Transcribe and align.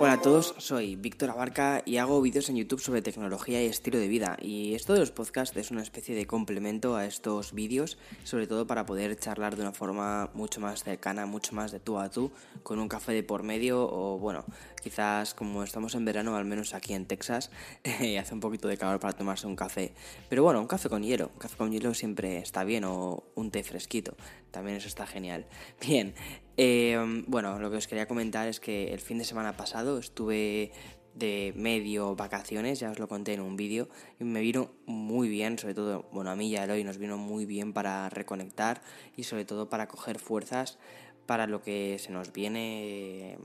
Hola 0.00 0.12
a 0.12 0.22
todos, 0.22 0.54
soy 0.58 0.94
Víctor 0.94 1.30
Abarca 1.30 1.82
y 1.84 1.96
hago 1.96 2.22
vídeos 2.22 2.48
en 2.48 2.54
YouTube 2.54 2.80
sobre 2.80 3.02
tecnología 3.02 3.60
y 3.60 3.66
estilo 3.66 3.98
de 3.98 4.06
vida. 4.06 4.36
Y 4.40 4.74
esto 4.74 4.92
de 4.92 5.00
los 5.00 5.10
podcasts 5.10 5.56
es 5.56 5.72
una 5.72 5.82
especie 5.82 6.14
de 6.14 6.24
complemento 6.24 6.94
a 6.94 7.04
estos 7.04 7.52
vídeos, 7.52 7.98
sobre 8.22 8.46
todo 8.46 8.64
para 8.64 8.86
poder 8.86 9.16
charlar 9.18 9.56
de 9.56 9.62
una 9.62 9.72
forma 9.72 10.30
mucho 10.34 10.60
más 10.60 10.84
cercana, 10.84 11.26
mucho 11.26 11.52
más 11.52 11.72
de 11.72 11.80
tú 11.80 11.98
a 11.98 12.10
tú, 12.10 12.30
con 12.62 12.78
un 12.78 12.86
café 12.86 13.10
de 13.12 13.24
por 13.24 13.42
medio 13.42 13.90
o 13.90 14.20
bueno, 14.20 14.44
quizás 14.80 15.34
como 15.34 15.64
estamos 15.64 15.96
en 15.96 16.04
verano, 16.04 16.36
al 16.36 16.44
menos 16.44 16.74
aquí 16.74 16.94
en 16.94 17.06
Texas, 17.06 17.50
hace 18.20 18.34
un 18.34 18.40
poquito 18.40 18.68
de 18.68 18.76
calor 18.76 19.00
para 19.00 19.14
tomarse 19.14 19.48
un 19.48 19.56
café. 19.56 19.94
Pero 20.28 20.44
bueno, 20.44 20.60
un 20.60 20.68
café 20.68 20.88
con 20.88 21.02
hielo, 21.02 21.32
un 21.34 21.40
café 21.40 21.56
con 21.56 21.72
hielo 21.72 21.92
siempre 21.92 22.38
está 22.38 22.62
bien 22.62 22.84
o 22.84 23.24
un 23.34 23.50
té 23.50 23.64
fresquito, 23.64 24.14
también 24.52 24.76
eso 24.76 24.86
está 24.86 25.08
genial. 25.08 25.46
Bien, 25.80 26.14
eh, 26.58 27.22
bueno, 27.28 27.60
lo 27.60 27.70
que 27.70 27.76
os 27.76 27.86
quería 27.86 28.08
comentar 28.08 28.48
es 28.48 28.58
que 28.58 28.92
el 28.92 28.98
fin 28.98 29.18
de 29.18 29.24
semana 29.24 29.56
pasado 29.56 29.98
estuve 29.98 30.72
de 31.14 31.52
medio 31.54 32.16
vacaciones, 32.16 32.80
ya 32.80 32.90
os 32.90 32.98
lo 32.98 33.06
conté 33.06 33.34
en 33.34 33.40
un 33.40 33.56
vídeo, 33.56 33.88
y 34.18 34.24
me 34.24 34.40
vino 34.40 34.72
muy 34.84 35.28
bien, 35.28 35.56
sobre 35.56 35.74
todo, 35.74 36.08
bueno, 36.12 36.30
a 36.30 36.36
mí 36.36 36.48
y 36.48 36.56
a 36.56 36.64
Eloy 36.64 36.82
nos 36.82 36.98
vino 36.98 37.16
muy 37.16 37.46
bien 37.46 37.72
para 37.72 38.08
reconectar 38.08 38.82
y 39.16 39.22
sobre 39.22 39.44
todo 39.44 39.68
para 39.68 39.86
coger 39.86 40.18
fuerzas 40.18 40.78
para 41.26 41.46
lo 41.46 41.62
que 41.62 41.96
se 42.00 42.10
nos 42.10 42.32
viene 42.32 43.38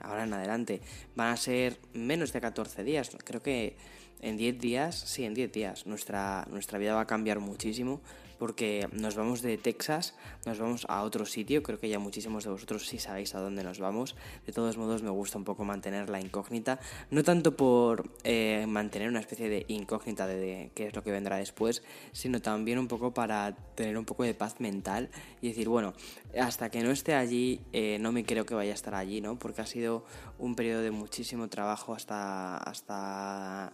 ahora 0.00 0.24
en 0.24 0.32
adelante. 0.32 0.80
Van 1.16 1.32
a 1.32 1.36
ser 1.36 1.78
menos 1.92 2.32
de 2.32 2.40
14 2.40 2.82
días, 2.82 3.10
creo 3.24 3.42
que 3.42 3.76
en 4.22 4.38
10 4.38 4.58
días, 4.58 4.94
sí, 4.94 5.24
en 5.24 5.34
10 5.34 5.52
días, 5.52 5.86
nuestra, 5.86 6.46
nuestra 6.50 6.78
vida 6.78 6.94
va 6.94 7.02
a 7.02 7.06
cambiar 7.06 7.40
muchísimo 7.40 8.00
porque 8.38 8.88
nos 8.92 9.16
vamos 9.16 9.42
de 9.42 9.58
Texas, 9.58 10.14
nos 10.46 10.58
vamos 10.58 10.86
a 10.88 11.02
otro 11.02 11.26
sitio, 11.26 11.62
creo 11.62 11.78
que 11.78 11.88
ya 11.88 11.98
muchísimos 11.98 12.44
de 12.44 12.50
vosotros 12.50 12.86
sí 12.86 12.98
sabéis 12.98 13.34
a 13.34 13.40
dónde 13.40 13.64
nos 13.64 13.78
vamos, 13.78 14.16
de 14.46 14.52
todos 14.52 14.76
modos 14.76 15.02
me 15.02 15.10
gusta 15.10 15.38
un 15.38 15.44
poco 15.44 15.64
mantener 15.64 16.10
la 16.10 16.20
incógnita, 16.20 16.80
no 17.10 17.22
tanto 17.22 17.56
por 17.56 18.10
eh, 18.24 18.64
mantener 18.68 19.08
una 19.08 19.20
especie 19.20 19.48
de 19.48 19.64
incógnita 19.68 20.26
de, 20.26 20.70
qué 20.74 20.86
es 20.86 20.94
lo 20.94 21.02
que 21.02 21.10
vendrá 21.10 21.36
después, 21.36 21.82
sino 22.12 22.40
también 22.40 22.78
un 22.78 22.88
poco 22.88 23.12
para 23.14 23.54
tener 23.74 23.96
un 23.98 24.04
poco 24.04 24.24
de 24.24 24.34
paz 24.34 24.60
mental 24.60 25.10
y 25.40 25.48
decir, 25.48 25.68
bueno, 25.68 25.94
hasta 26.40 26.70
que 26.70 26.82
no 26.82 26.90
esté 26.90 27.14
allí, 27.14 27.60
eh, 27.72 27.98
no 28.00 28.12
me 28.12 28.24
creo 28.24 28.46
que 28.46 28.54
vaya 28.54 28.72
a 28.72 28.74
estar 28.74 28.94
allí, 28.94 29.20
¿no? 29.20 29.38
Porque 29.38 29.62
ha 29.62 29.66
sido 29.66 30.04
un 30.38 30.54
periodo 30.54 30.82
de 30.82 30.90
muchísimo 30.90 31.48
trabajo 31.48 31.94
hasta, 31.94 32.56
hasta 32.56 33.72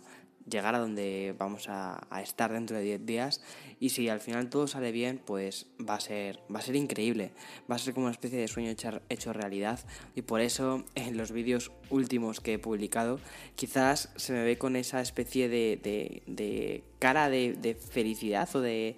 llegar 0.50 0.74
a 0.74 0.78
donde 0.78 1.34
vamos 1.38 1.66
a, 1.68 2.06
estar 2.22 2.52
dentro 2.52 2.76
de 2.76 2.82
10 2.82 3.06
días. 3.06 3.40
Y 3.78 3.90
si 3.90 4.08
al 4.08 4.20
final 4.20 4.50
todo 4.50 4.66
sale 4.66 4.92
bien 4.92 5.20
pues 5.24 5.66
va 5.80 5.94
a 5.94 6.00
ser 6.00 6.40
va 6.54 6.58
a 6.58 6.62
ser 6.62 6.76
increíble. 6.76 7.32
Va 7.70 7.76
a 7.76 7.78
ser 7.78 7.94
como 7.94 8.06
una 8.06 8.12
especie 8.12 8.38
de 8.38 8.48
sueño 8.48 8.74
hecho 9.08 9.32
realidad. 9.32 9.80
Y 10.14 10.22
por 10.22 10.40
eso 10.40 10.84
en 10.94 11.16
los 11.16 11.32
vídeos 11.32 11.70
últimos 11.88 12.40
que 12.40 12.54
he 12.54 12.58
publicado 12.58 13.20
quizás 13.56 14.10
se 14.16 14.32
me 14.32 14.44
ve 14.44 14.58
con 14.58 14.76
esa 14.76 15.00
especie 15.00 15.48
de, 15.48 15.80
de, 16.26 16.84
cara 16.98 17.30
de, 17.30 17.74
felicidad 17.74 18.48
o 18.54 18.60
de, 18.60 18.96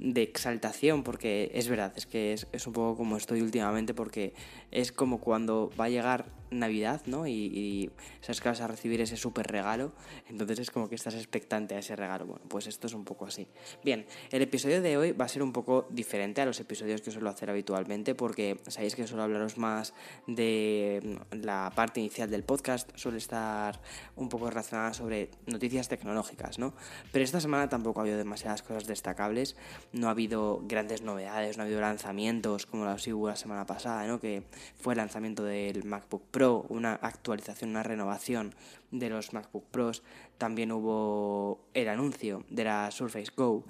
exaltación 0.00 1.02
porque 1.02 1.50
es 1.54 1.68
verdad 1.68 1.92
es 1.96 2.06
que 2.06 2.32
es, 2.32 2.46
es 2.52 2.66
un 2.66 2.72
poco 2.72 2.96
como 2.96 3.16
estoy 3.16 3.40
últimamente 3.40 3.94
porque 3.94 4.34
es 4.70 4.92
como 4.92 5.20
cuando 5.20 5.70
va 5.78 5.86
a 5.86 5.88
llegar 5.88 6.26
Navidad, 6.58 7.02
¿no? 7.06 7.26
Y, 7.26 7.90
sabes 8.20 8.40
que 8.40 8.48
vas 8.48 8.60
a 8.60 8.66
recibir 8.66 9.00
ese 9.00 9.16
súper 9.16 9.46
regalo, 9.46 9.92
entonces 10.28 10.58
es 10.60 10.70
como 10.70 10.88
que 10.88 10.94
estás 10.94 11.14
expectante 11.14 11.74
a 11.74 11.78
ese 11.78 11.96
regalo. 11.96 12.26
Bueno, 12.26 12.44
pues 12.48 12.66
esto 12.66 12.86
es 12.86 12.94
un 12.94 13.04
poco 13.04 13.26
así. 13.26 13.46
Bien, 13.84 14.06
el 14.30 14.42
episodio 14.42 14.82
de 14.82 14.96
hoy 14.96 15.12
va 15.12 15.26
a 15.26 15.28
ser 15.28 15.42
un 15.42 15.52
poco 15.52 15.86
diferente 15.90 16.40
a 16.40 16.46
los 16.46 16.58
episodios 16.60 17.02
que 17.02 17.10
suelo 17.10 17.30
hacer 17.30 17.50
habitualmente, 17.50 18.14
porque 18.14 18.60
sabéis 18.68 18.94
que 18.94 19.06
suelo 19.06 19.24
hablaros 19.24 19.58
más 19.58 19.94
de 20.26 21.18
la 21.32 21.72
parte 21.74 22.00
inicial 22.00 22.30
del 22.30 22.44
podcast, 22.44 22.90
suele 22.96 23.18
estar 23.18 23.80
un 24.16 24.28
poco 24.28 24.48
relacionada 24.48 24.94
sobre 24.94 25.30
noticias 25.46 25.88
tecnológicas, 25.88 26.58
¿no? 26.58 26.74
Pero 27.12 27.24
esta 27.24 27.40
semana 27.40 27.68
tampoco 27.68 28.00
ha 28.00 28.02
habido 28.02 28.18
demasiadas 28.18 28.62
cosas 28.62 28.86
destacables, 28.86 29.56
no 29.92 30.08
ha 30.08 30.10
habido 30.10 30.62
grandes 30.66 31.02
novedades, 31.02 31.56
no 31.56 31.62
ha 31.62 31.66
habido 31.66 31.80
lanzamientos 31.80 32.66
como 32.66 32.84
la 32.84 32.96
hubo 33.12 33.28
la 33.28 33.36
semana 33.36 33.66
pasada, 33.66 34.06
¿no? 34.06 34.20
Que 34.20 34.44
fue 34.78 34.94
el 34.94 34.98
lanzamiento 34.98 35.44
del 35.44 35.84
MacBook 35.84 36.22
Pro 36.30 36.43
una 36.52 36.94
actualización, 36.94 37.70
una 37.70 37.82
renovación 37.82 38.54
de 38.90 39.10
los 39.10 39.32
MacBook 39.32 39.64
Pros. 39.70 40.02
También 40.38 40.72
hubo 40.72 41.66
el 41.74 41.88
anuncio 41.88 42.44
de 42.50 42.64
la 42.64 42.90
Surface 42.90 43.32
Go, 43.36 43.64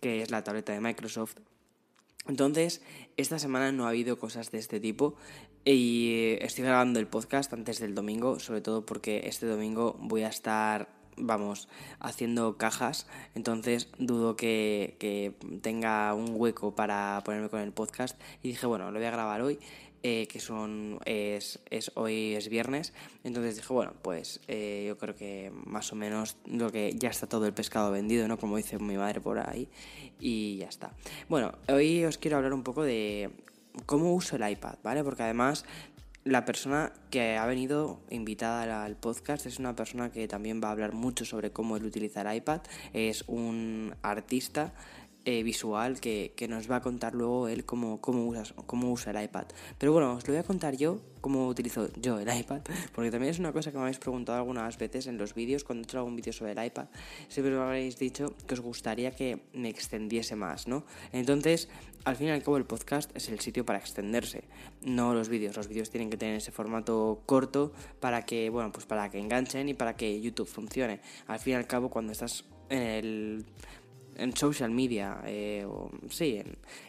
que 0.00 0.22
es 0.22 0.30
la 0.30 0.44
tableta 0.44 0.72
de 0.72 0.80
Microsoft. 0.80 1.36
Entonces, 2.26 2.82
esta 3.16 3.38
semana 3.38 3.72
no 3.72 3.86
ha 3.86 3.90
habido 3.90 4.18
cosas 4.18 4.50
de 4.50 4.58
este 4.58 4.80
tipo 4.80 5.14
y 5.64 6.36
estoy 6.40 6.64
grabando 6.64 7.00
el 7.00 7.06
podcast 7.06 7.52
antes 7.52 7.78
del 7.78 7.94
domingo, 7.94 8.38
sobre 8.38 8.60
todo 8.60 8.84
porque 8.84 9.22
este 9.24 9.46
domingo 9.46 9.96
voy 10.00 10.22
a 10.22 10.28
estar 10.28 10.98
vamos, 11.20 11.68
haciendo 11.98 12.56
cajas, 12.58 13.06
entonces 13.34 13.88
dudo 13.98 14.36
que, 14.36 14.96
que, 15.00 15.34
tenga 15.62 16.14
un 16.14 16.30
hueco 16.32 16.74
para 16.74 17.20
ponerme 17.24 17.48
con 17.48 17.60
el 17.60 17.72
podcast 17.72 18.20
y 18.42 18.48
dije, 18.48 18.66
bueno, 18.66 18.90
lo 18.92 18.98
voy 18.98 19.06
a 19.08 19.10
grabar 19.10 19.42
hoy 19.42 19.58
eh, 20.02 20.26
que 20.28 20.40
son 20.40 20.98
es, 21.04 21.60
es, 21.70 21.90
hoy 21.94 22.34
es 22.34 22.48
viernes. 22.48 22.92
Entonces 23.24 23.56
dije 23.56 23.72
bueno 23.72 23.94
pues 24.02 24.40
eh, 24.48 24.84
yo 24.86 24.98
creo 24.98 25.14
que 25.14 25.52
más 25.66 25.92
o 25.92 25.96
menos 25.96 26.36
lo 26.46 26.70
que 26.70 26.94
ya 26.96 27.08
está 27.08 27.26
todo 27.26 27.46
el 27.46 27.52
pescado 27.52 27.90
vendido 27.90 28.28
no 28.28 28.38
como 28.38 28.56
dice 28.56 28.78
mi 28.78 28.96
madre 28.96 29.20
por 29.20 29.38
ahí 29.38 29.68
y 30.20 30.58
ya 30.58 30.68
está. 30.68 30.92
Bueno 31.28 31.52
hoy 31.68 32.04
os 32.04 32.18
quiero 32.18 32.36
hablar 32.36 32.52
un 32.52 32.62
poco 32.62 32.82
de 32.82 33.30
cómo 33.86 34.14
uso 34.14 34.36
el 34.36 34.50
iPad 34.50 34.76
vale 34.82 35.04
porque 35.04 35.22
además 35.22 35.64
la 36.28 36.44
persona 36.44 36.92
que 37.10 37.36
ha 37.36 37.46
venido 37.46 38.00
invitada 38.10 38.84
al 38.84 38.96
podcast 38.96 39.46
es 39.46 39.58
una 39.58 39.74
persona 39.74 40.12
que 40.12 40.28
también 40.28 40.60
va 40.62 40.68
a 40.68 40.72
hablar 40.72 40.92
mucho 40.92 41.24
sobre 41.24 41.52
cómo 41.52 41.76
él 41.76 41.84
utiliza 41.84 42.20
el 42.20 42.36
iPad. 42.36 42.60
Es 42.92 43.24
un 43.28 43.94
artista 44.02 44.74
eh, 45.30 45.42
visual 45.42 46.00
que, 46.00 46.32
nos 46.48 46.70
va 46.70 46.76
a 46.76 46.80
contar 46.80 47.14
luego 47.14 47.48
él 47.48 47.66
cómo, 47.66 48.00
cómo, 48.00 48.24
usa, 48.24 48.44
cómo 48.64 48.90
usa 48.90 49.12
el 49.12 49.22
iPad. 49.24 49.44
Pero 49.76 49.92
bueno, 49.92 50.14
os 50.14 50.26
lo 50.26 50.32
voy 50.32 50.40
a 50.40 50.42
contar 50.42 50.74
yo 50.74 51.02
cómo 51.20 51.48
utilizo 51.48 51.90
yo 52.00 52.18
el 52.18 52.34
iPad, 52.34 52.62
porque 52.94 53.10
también 53.10 53.32
es 53.32 53.38
una 53.38 53.52
cosa 53.52 53.70
que 53.70 53.76
me 53.76 53.82
habéis 53.82 53.98
preguntado 53.98 54.38
algunas 54.38 54.78
veces 54.78 55.06
en 55.06 55.18
los 55.18 55.34
vídeos, 55.34 55.64
cuando 55.64 55.82
he 55.82 55.84
hecho 55.84 55.98
algún 55.98 56.16
vídeo 56.16 56.32
sobre 56.32 56.52
el 56.52 56.64
iPad, 56.64 56.86
siempre 57.28 57.54
me 57.54 57.60
habéis 57.60 57.98
dicho 57.98 58.34
que 58.46 58.54
os 58.54 58.60
gustaría 58.60 59.10
que 59.10 59.42
me 59.52 59.68
extendiese 59.68 60.34
más, 60.34 60.66
¿no? 60.66 60.86
Entonces, 61.12 61.68
al 62.04 62.16
fin 62.16 62.28
y 62.28 62.30
al 62.30 62.42
cabo 62.42 62.56
el 62.56 62.64
podcast 62.64 63.14
es 63.14 63.28
el 63.28 63.38
sitio 63.40 63.66
para 63.66 63.80
extenderse, 63.80 64.44
no 64.80 65.12
los 65.12 65.28
vídeos. 65.28 65.54
Los 65.58 65.68
vídeos 65.68 65.90
tienen 65.90 66.08
que 66.08 66.16
tener 66.16 66.36
ese 66.36 66.52
formato 66.52 67.20
corto 67.26 67.74
para 68.00 68.24
que, 68.24 68.48
bueno, 68.48 68.72
pues 68.72 68.86
para 68.86 69.10
que 69.10 69.18
enganchen 69.18 69.68
y 69.68 69.74
para 69.74 69.94
que 69.94 70.22
YouTube 70.22 70.48
funcione. 70.48 71.02
Al 71.26 71.38
fin 71.38 71.52
y 71.52 71.56
al 71.56 71.66
cabo, 71.66 71.90
cuando 71.90 72.12
estás 72.12 72.46
en 72.70 72.82
el 72.82 73.44
en 74.18 74.36
social 74.36 74.70
media, 74.70 75.20
eh, 75.26 75.64
o, 75.66 75.90
sí, 76.10 76.42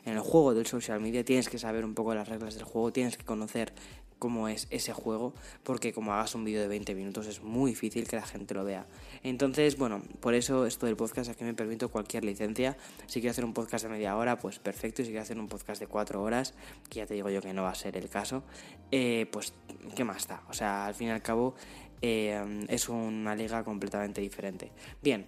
en, 0.05 0.13
el 0.13 0.19
juego 0.19 0.53
del 0.53 0.65
social 0.65 0.99
media, 0.99 1.23
tienes 1.23 1.47
que 1.49 1.59
saber 1.59 1.85
un 1.85 1.93
poco 1.93 2.13
las 2.13 2.27
reglas 2.27 2.55
del 2.55 2.63
juego, 2.63 2.91
tienes 2.91 3.17
que 3.17 3.23
conocer 3.23 3.73
cómo 4.17 4.49
es 4.49 4.67
ese 4.69 4.91
juego, 4.91 5.33
porque 5.63 5.93
como 5.93 6.13
hagas 6.13 6.35
un 6.35 6.43
vídeo 6.43 6.61
de 6.61 6.67
20 6.67 6.93
minutos 6.93 7.25
es 7.27 7.41
muy 7.41 7.71
difícil 7.71 8.07
que 8.07 8.17
la 8.17 8.25
gente 8.25 8.53
lo 8.53 8.65
vea. 8.65 8.85
Entonces, 9.23 9.77
bueno, 9.77 10.01
por 10.19 10.33
eso 10.33 10.65
esto 10.65 10.85
del 10.85 10.97
podcast 10.97 11.29
aquí 11.29 11.45
me 11.45 11.53
permito 11.53 11.89
cualquier 11.89 12.25
licencia. 12.25 12.77
Si 13.07 13.21
quiero 13.21 13.31
hacer 13.31 13.45
un 13.45 13.53
podcast 13.53 13.85
de 13.85 13.89
media 13.89 14.17
hora, 14.17 14.37
pues 14.37 14.59
perfecto. 14.59 15.01
Y 15.01 15.05
si 15.05 15.11
quiero 15.11 15.23
hacer 15.23 15.39
un 15.39 15.47
podcast 15.47 15.79
de 15.79 15.87
4 15.87 16.21
horas, 16.21 16.53
que 16.89 16.99
ya 16.99 17.05
te 17.05 17.13
digo 17.13 17.29
yo 17.29 17.41
que 17.41 17.53
no 17.53 17.63
va 17.63 17.69
a 17.69 17.75
ser 17.75 17.95
el 17.95 18.09
caso, 18.09 18.43
eh, 18.91 19.27
pues, 19.31 19.53
¿qué 19.95 20.03
más 20.03 20.27
da? 20.27 20.43
O 20.49 20.53
sea, 20.53 20.87
al 20.87 20.95
fin 20.95 21.07
y 21.07 21.11
al 21.11 21.21
cabo, 21.21 21.55
eh, 22.01 22.65
es 22.67 22.89
una 22.89 23.35
liga 23.35 23.63
completamente 23.63 24.19
diferente. 24.19 24.71
Bien, 25.01 25.25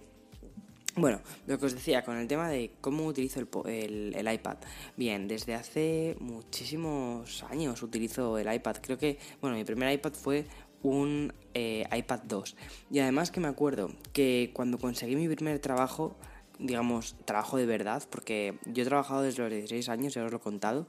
bueno, 0.96 1.20
lo 1.46 1.58
que 1.58 1.66
os 1.66 1.74
decía, 1.74 2.02
con 2.02 2.16
el 2.16 2.28
tema 2.28 2.48
de 2.48 2.72
cómo 2.80 3.06
utilizo 3.06 3.40
el, 3.66 4.14
el, 4.14 4.32
iPad. 4.32 4.58
Bien, 4.96 5.26
desde 5.26 5.54
hace 5.54 6.16
muchísimos 6.20 7.42
años 7.44 7.82
utilizo 7.82 8.36
el 8.38 8.52
iPad. 8.52 8.76
Creo 8.82 8.98
que, 8.98 9.18
bueno, 9.40 9.56
mi 9.56 9.64
primer 9.64 9.92
iPad 9.92 10.12
fue 10.12 10.44
un 10.82 11.32
eh, 11.54 11.84
iPad 11.90 12.20
2. 12.24 12.56
Y 12.90 12.98
además 12.98 13.30
que 13.30 13.40
me 13.40 13.48
acuerdo 13.48 13.90
que 14.12 14.50
cuando 14.52 14.78
conseguí 14.78 15.16
mi 15.16 15.28
primer 15.34 15.58
trabajo, 15.60 16.16
digamos, 16.58 17.16
trabajo 17.24 17.56
de 17.56 17.66
verdad, 17.66 18.02
porque 18.10 18.58
yo 18.66 18.82
he 18.82 18.86
trabajado 18.86 19.22
desde 19.22 19.42
los 19.42 19.50
16 19.50 19.88
años, 19.88 20.14
ya 20.14 20.24
os 20.24 20.30
lo 20.30 20.38
he 20.38 20.40
contado, 20.40 20.86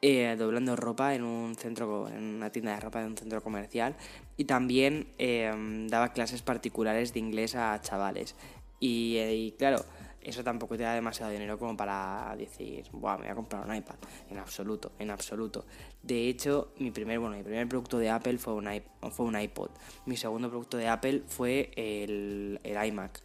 eh, 0.00 0.34
doblando 0.36 0.74
ropa 0.74 1.14
en 1.14 1.22
un 1.22 1.54
centro, 1.54 2.08
en 2.08 2.36
una 2.36 2.50
tienda 2.50 2.74
de 2.74 2.80
ropa 2.80 3.00
de 3.00 3.06
un 3.06 3.16
centro 3.16 3.40
comercial 3.40 3.94
y 4.36 4.46
también 4.46 5.06
eh, 5.18 5.52
daba 5.88 6.12
clases 6.12 6.42
particulares 6.42 7.12
de 7.14 7.20
inglés 7.20 7.54
a 7.54 7.80
chavales. 7.80 8.34
Eh, 8.84 9.34
y, 9.34 9.52
claro, 9.52 9.84
eso 10.20 10.42
tampoco 10.42 10.76
te 10.76 10.82
da 10.82 10.94
demasiado 10.94 11.30
dinero 11.30 11.58
como 11.58 11.76
para 11.76 12.34
decir, 12.36 12.84
Buah, 12.92 13.16
me 13.16 13.24
voy 13.24 13.30
a 13.30 13.34
comprar 13.34 13.66
un 13.66 13.74
iPad. 13.74 13.96
En 14.30 14.38
absoluto, 14.38 14.92
en 14.98 15.10
absoluto. 15.10 15.64
De 16.02 16.28
hecho, 16.28 16.72
mi 16.78 16.90
primer, 16.90 17.18
bueno, 17.20 17.36
mi 17.36 17.42
primer 17.42 17.68
producto 17.68 17.98
de 17.98 18.10
Apple 18.10 18.38
fue 18.38 18.54
un, 18.54 18.68
fue 19.10 19.26
un 19.26 19.40
iPod. 19.40 19.70
Mi 20.06 20.16
segundo 20.16 20.48
producto 20.48 20.76
de 20.76 20.88
Apple 20.88 21.22
fue 21.26 21.70
el, 21.76 22.60
el 22.64 22.86
iMac 22.86 23.20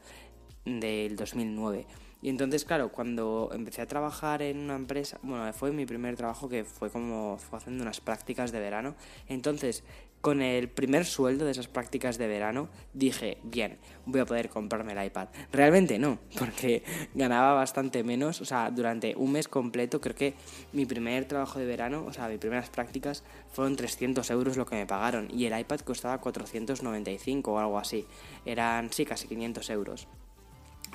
del 0.65 1.15
2009. 1.15 1.85
Y 2.21 2.27
Y 2.27 2.29
entonces, 2.29 2.65
claro, 2.65 2.91
cuando 2.91 3.49
empecé 3.53 3.81
a 3.81 3.87
trabajar 3.87 4.41
en 4.41 4.57
una 4.57 4.75
empresa, 4.75 5.19
bueno, 5.21 5.51
fue 5.53 5.71
mi 5.71 5.85
primer 5.85 6.15
trabajo 6.15 6.49
que 6.49 6.65
fue 6.65 6.89
como 6.89 7.37
fue 7.37 7.59
haciendo 7.59 7.83
unas 7.83 8.01
prácticas 8.01 8.51
de 8.51 8.59
verano. 8.59 8.95
Entonces, 9.27 9.83
con 10.27 10.41
el 10.41 10.67
primer 10.67 11.05
sueldo 11.05 11.45
de 11.45 11.51
esas 11.51 11.69
prácticas 11.69 12.17
de 12.17 12.27
verano, 12.27 12.67
dije, 12.91 13.37
bien, 13.43 13.77
voy 14.05 14.19
a 14.19 14.25
poder 14.25 14.49
comprarme 14.49 14.91
el 14.91 15.05
iPad. 15.05 15.29
Realmente 15.53 15.97
no, 15.99 16.19
porque 16.37 16.83
ganaba 17.15 17.53
bastante 17.53 18.03
menos, 18.03 18.41
o 18.41 18.45
sea, 18.45 18.69
durante 18.69 19.15
un 19.15 19.31
mes 19.31 19.47
completo, 19.47 20.01
creo 20.01 20.15
que 20.15 20.33
mi 20.73 20.85
primer 20.85 21.23
trabajo 21.23 21.59
de 21.59 21.65
verano, 21.65 22.03
o 22.05 22.11
sea, 22.11 22.27
mis 22.27 22.39
primeras 22.39 22.69
prácticas, 22.69 23.23
fueron 23.53 23.77
300 23.77 24.29
euros 24.31 24.57
lo 24.57 24.65
que 24.65 24.75
me 24.75 24.85
pagaron, 24.85 25.29
y 25.31 25.45
el 25.45 25.57
iPad 25.57 25.79
costaba 25.79 26.17
495 26.17 27.53
o 27.53 27.59
algo 27.59 27.79
así. 27.79 28.05
Eran, 28.43 28.91
sí, 28.91 29.05
casi 29.05 29.29
500 29.29 29.69
euros 29.69 30.09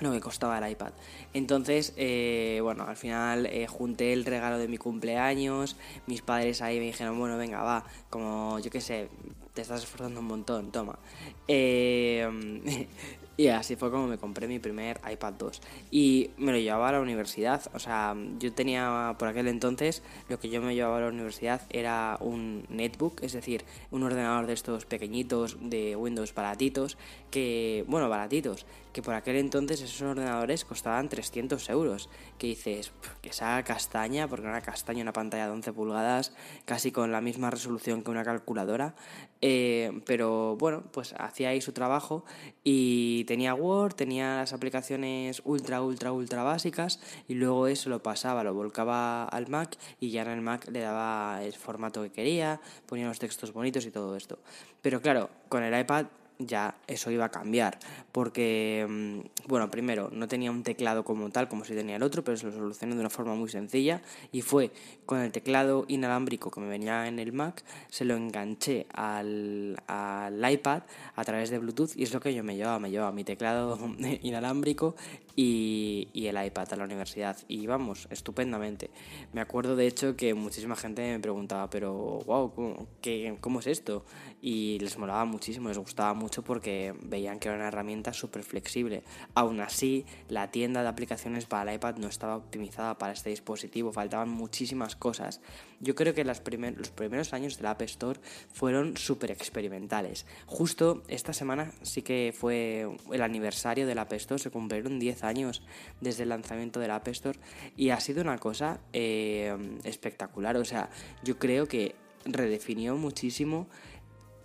lo 0.00 0.12
que 0.12 0.20
costaba 0.20 0.58
el 0.58 0.72
iPad. 0.72 0.92
Entonces, 1.34 1.92
eh, 1.96 2.60
bueno, 2.62 2.84
al 2.84 2.96
final 2.96 3.46
eh, 3.46 3.66
junté 3.66 4.12
el 4.12 4.24
regalo 4.24 4.58
de 4.58 4.68
mi 4.68 4.78
cumpleaños, 4.78 5.76
mis 6.06 6.22
padres 6.22 6.62
ahí 6.62 6.78
me 6.78 6.86
dijeron, 6.86 7.18
bueno, 7.18 7.36
venga, 7.36 7.62
va, 7.62 7.84
como 8.10 8.58
yo 8.58 8.70
qué 8.70 8.80
sé, 8.80 9.08
te 9.54 9.62
estás 9.62 9.82
esforzando 9.82 10.20
un 10.20 10.26
montón, 10.26 10.72
toma. 10.72 10.98
Eh, 11.46 12.26
y 13.36 13.48
así 13.48 13.76
fue 13.76 13.90
como 13.90 14.06
me 14.06 14.18
compré 14.18 14.48
mi 14.48 14.58
primer 14.58 15.00
iPad 15.10 15.34
2. 15.34 15.60
Y 15.90 16.30
me 16.38 16.52
lo 16.52 16.58
llevaba 16.58 16.88
a 16.88 16.92
la 16.92 17.00
universidad. 17.00 17.62
O 17.74 17.78
sea, 17.78 18.16
yo 18.38 18.52
tenía 18.52 19.14
por 19.18 19.28
aquel 19.28 19.48
entonces, 19.48 20.02
lo 20.28 20.38
que 20.38 20.48
yo 20.48 20.62
me 20.62 20.74
llevaba 20.74 20.98
a 20.98 21.00
la 21.02 21.08
universidad 21.08 21.62
era 21.70 22.16
un 22.20 22.64
netbook, 22.70 23.22
es 23.22 23.32
decir, 23.32 23.64
un 23.90 24.02
ordenador 24.02 24.46
de 24.46 24.54
estos 24.54 24.86
pequeñitos 24.86 25.58
de 25.60 25.96
Windows 25.96 26.34
baratitos, 26.34 26.96
que, 27.30 27.84
bueno, 27.88 28.08
baratitos, 28.08 28.66
que 28.92 29.02
por 29.02 29.14
aquel 29.14 29.36
entonces 29.36 29.80
esos 29.80 30.02
ordenadores 30.02 30.64
costaban 30.64 31.08
300 31.08 31.68
euros. 31.70 32.08
Que 32.38 32.48
dices, 32.48 32.92
que 33.20 33.30
esa 33.30 33.62
castaña, 33.64 34.28
porque 34.28 34.46
una 34.46 34.60
castaña, 34.60 35.02
una 35.02 35.12
pantalla 35.12 35.46
de 35.46 35.52
11 35.52 35.72
pulgadas, 35.72 36.34
casi 36.64 36.92
con 36.92 37.12
la 37.12 37.20
misma 37.20 37.50
resolución 37.50 38.02
que 38.02 38.10
una 38.10 38.24
calculadora. 38.24 38.94
Eh, 39.40 40.02
pero 40.06 40.56
bueno, 40.56 40.84
pues 40.92 41.14
hacía 41.18 41.48
ahí 41.48 41.60
su 41.60 41.72
trabajo 41.72 42.24
y 42.62 43.24
tenía 43.24 43.54
Word, 43.54 43.94
tenía 43.94 44.36
las 44.36 44.52
aplicaciones 44.52 45.42
ultra, 45.44 45.82
ultra, 45.82 46.12
ultra 46.12 46.44
básicas 46.44 47.00
y 47.26 47.34
luego 47.34 47.66
eso 47.66 47.90
lo 47.90 48.02
pasaba, 48.02 48.44
lo 48.44 48.54
volcaba 48.54 49.24
al 49.24 49.48
Mac 49.48 49.76
y 49.98 50.10
ya 50.10 50.22
en 50.22 50.28
el 50.28 50.42
Mac 50.42 50.68
le 50.70 50.80
daba 50.80 51.42
el 51.42 51.54
formato 51.54 52.02
que 52.02 52.12
quería, 52.12 52.60
ponía 52.86 53.08
los 53.08 53.18
textos 53.18 53.52
bonitos 53.52 53.84
y 53.84 53.90
todo 53.90 54.16
esto. 54.16 54.38
Pero 54.80 55.00
claro, 55.00 55.30
con 55.48 55.64
el 55.64 55.78
iPad 55.78 56.06
ya 56.46 56.76
eso 56.86 57.10
iba 57.10 57.26
a 57.26 57.30
cambiar. 57.30 57.78
Porque, 58.12 58.86
mm, 58.88 59.48
bueno, 59.48 59.70
primero, 59.70 60.10
no 60.12 60.28
tenía 60.28 60.50
un 60.50 60.62
teclado 60.62 61.04
como 61.04 61.30
tal, 61.30 61.48
como 61.48 61.64
si 61.64 61.74
tenía 61.74 61.96
el 61.96 62.02
otro, 62.02 62.22
pero 62.24 62.36
se 62.36 62.46
lo 62.46 62.52
solucioné 62.52 62.94
de 62.94 63.00
una 63.00 63.10
forma 63.10 63.34
muy 63.34 63.48
sencilla. 63.48 64.02
Y 64.30 64.42
fue 64.42 64.70
con 65.06 65.20
el 65.20 65.32
teclado 65.32 65.84
inalámbrico 65.88 66.50
que 66.50 66.60
me 66.60 66.68
venía 66.68 67.08
en 67.08 67.18
el 67.18 67.32
Mac, 67.32 67.64
se 67.88 68.04
lo 68.04 68.14
enganché 68.16 68.86
al, 68.94 69.76
al 69.86 70.52
iPad 70.52 70.82
a 71.14 71.24
través 71.24 71.50
de 71.50 71.58
Bluetooth 71.58 71.96
y 71.96 72.02
es 72.02 72.12
lo 72.12 72.20
que 72.20 72.34
yo 72.34 72.44
me 72.44 72.56
llevaba. 72.56 72.78
Me 72.78 72.90
llevaba 72.90 73.12
mi 73.12 73.24
teclado 73.24 73.78
inalámbrico 74.22 74.94
y, 75.36 76.08
y 76.12 76.26
el 76.26 76.44
iPad 76.44 76.72
a 76.72 76.76
la 76.76 76.84
universidad. 76.84 77.36
Y 77.48 77.66
vamos, 77.66 78.08
estupendamente. 78.10 78.90
Me 79.32 79.40
acuerdo 79.40 79.76
de 79.76 79.86
hecho 79.86 80.16
que 80.16 80.34
muchísima 80.34 80.76
gente 80.76 81.02
me 81.02 81.20
preguntaba, 81.20 81.68
pero 81.68 82.20
wow, 82.26 82.52
¿cómo, 82.54 82.86
qué, 83.00 83.36
¿cómo 83.40 83.60
es 83.60 83.66
esto? 83.66 84.04
Y 84.40 84.78
les 84.80 84.96
molaba 84.98 85.24
muchísimo, 85.24 85.68
les 85.68 85.78
gustaba 85.78 86.14
mucho 86.14 86.31
porque 86.40 86.94
veían 87.02 87.38
que 87.38 87.48
era 87.48 87.58
una 87.58 87.68
herramienta 87.68 88.14
súper 88.14 88.42
flexible. 88.42 89.02
Aún 89.34 89.60
así, 89.60 90.06
la 90.30 90.50
tienda 90.50 90.82
de 90.82 90.88
aplicaciones 90.88 91.44
para 91.44 91.70
el 91.70 91.76
iPad 91.76 91.96
no 91.96 92.08
estaba 92.08 92.36
optimizada 92.36 92.96
para 92.96 93.12
este 93.12 93.28
dispositivo, 93.28 93.92
faltaban 93.92 94.30
muchísimas 94.30 94.96
cosas. 94.96 95.42
Yo 95.80 95.94
creo 95.94 96.14
que 96.14 96.24
los 96.24 96.40
primeros 96.40 97.34
años 97.34 97.58
del 97.58 97.66
App 97.66 97.82
Store 97.82 98.20
fueron 98.52 98.96
súper 98.96 99.30
experimentales. 99.30 100.24
Justo 100.46 101.02
esta 101.08 101.34
semana 101.34 101.72
sí 101.82 102.00
que 102.02 102.32
fue 102.34 102.88
el 103.12 103.22
aniversario 103.22 103.86
del 103.86 103.98
App 103.98 104.12
Store, 104.14 104.40
se 104.40 104.50
cumplieron 104.50 104.98
10 104.98 105.24
años 105.24 105.62
desde 106.00 106.22
el 106.22 106.30
lanzamiento 106.30 106.80
del 106.80 106.92
App 106.92 107.08
Store 107.08 107.38
y 107.76 107.90
ha 107.90 108.00
sido 108.00 108.22
una 108.22 108.38
cosa 108.38 108.80
eh, 108.92 109.54
espectacular. 109.84 110.56
O 110.56 110.64
sea, 110.64 110.88
yo 111.24 111.38
creo 111.38 111.66
que 111.66 111.96
redefinió 112.24 112.96
muchísimo 112.96 113.66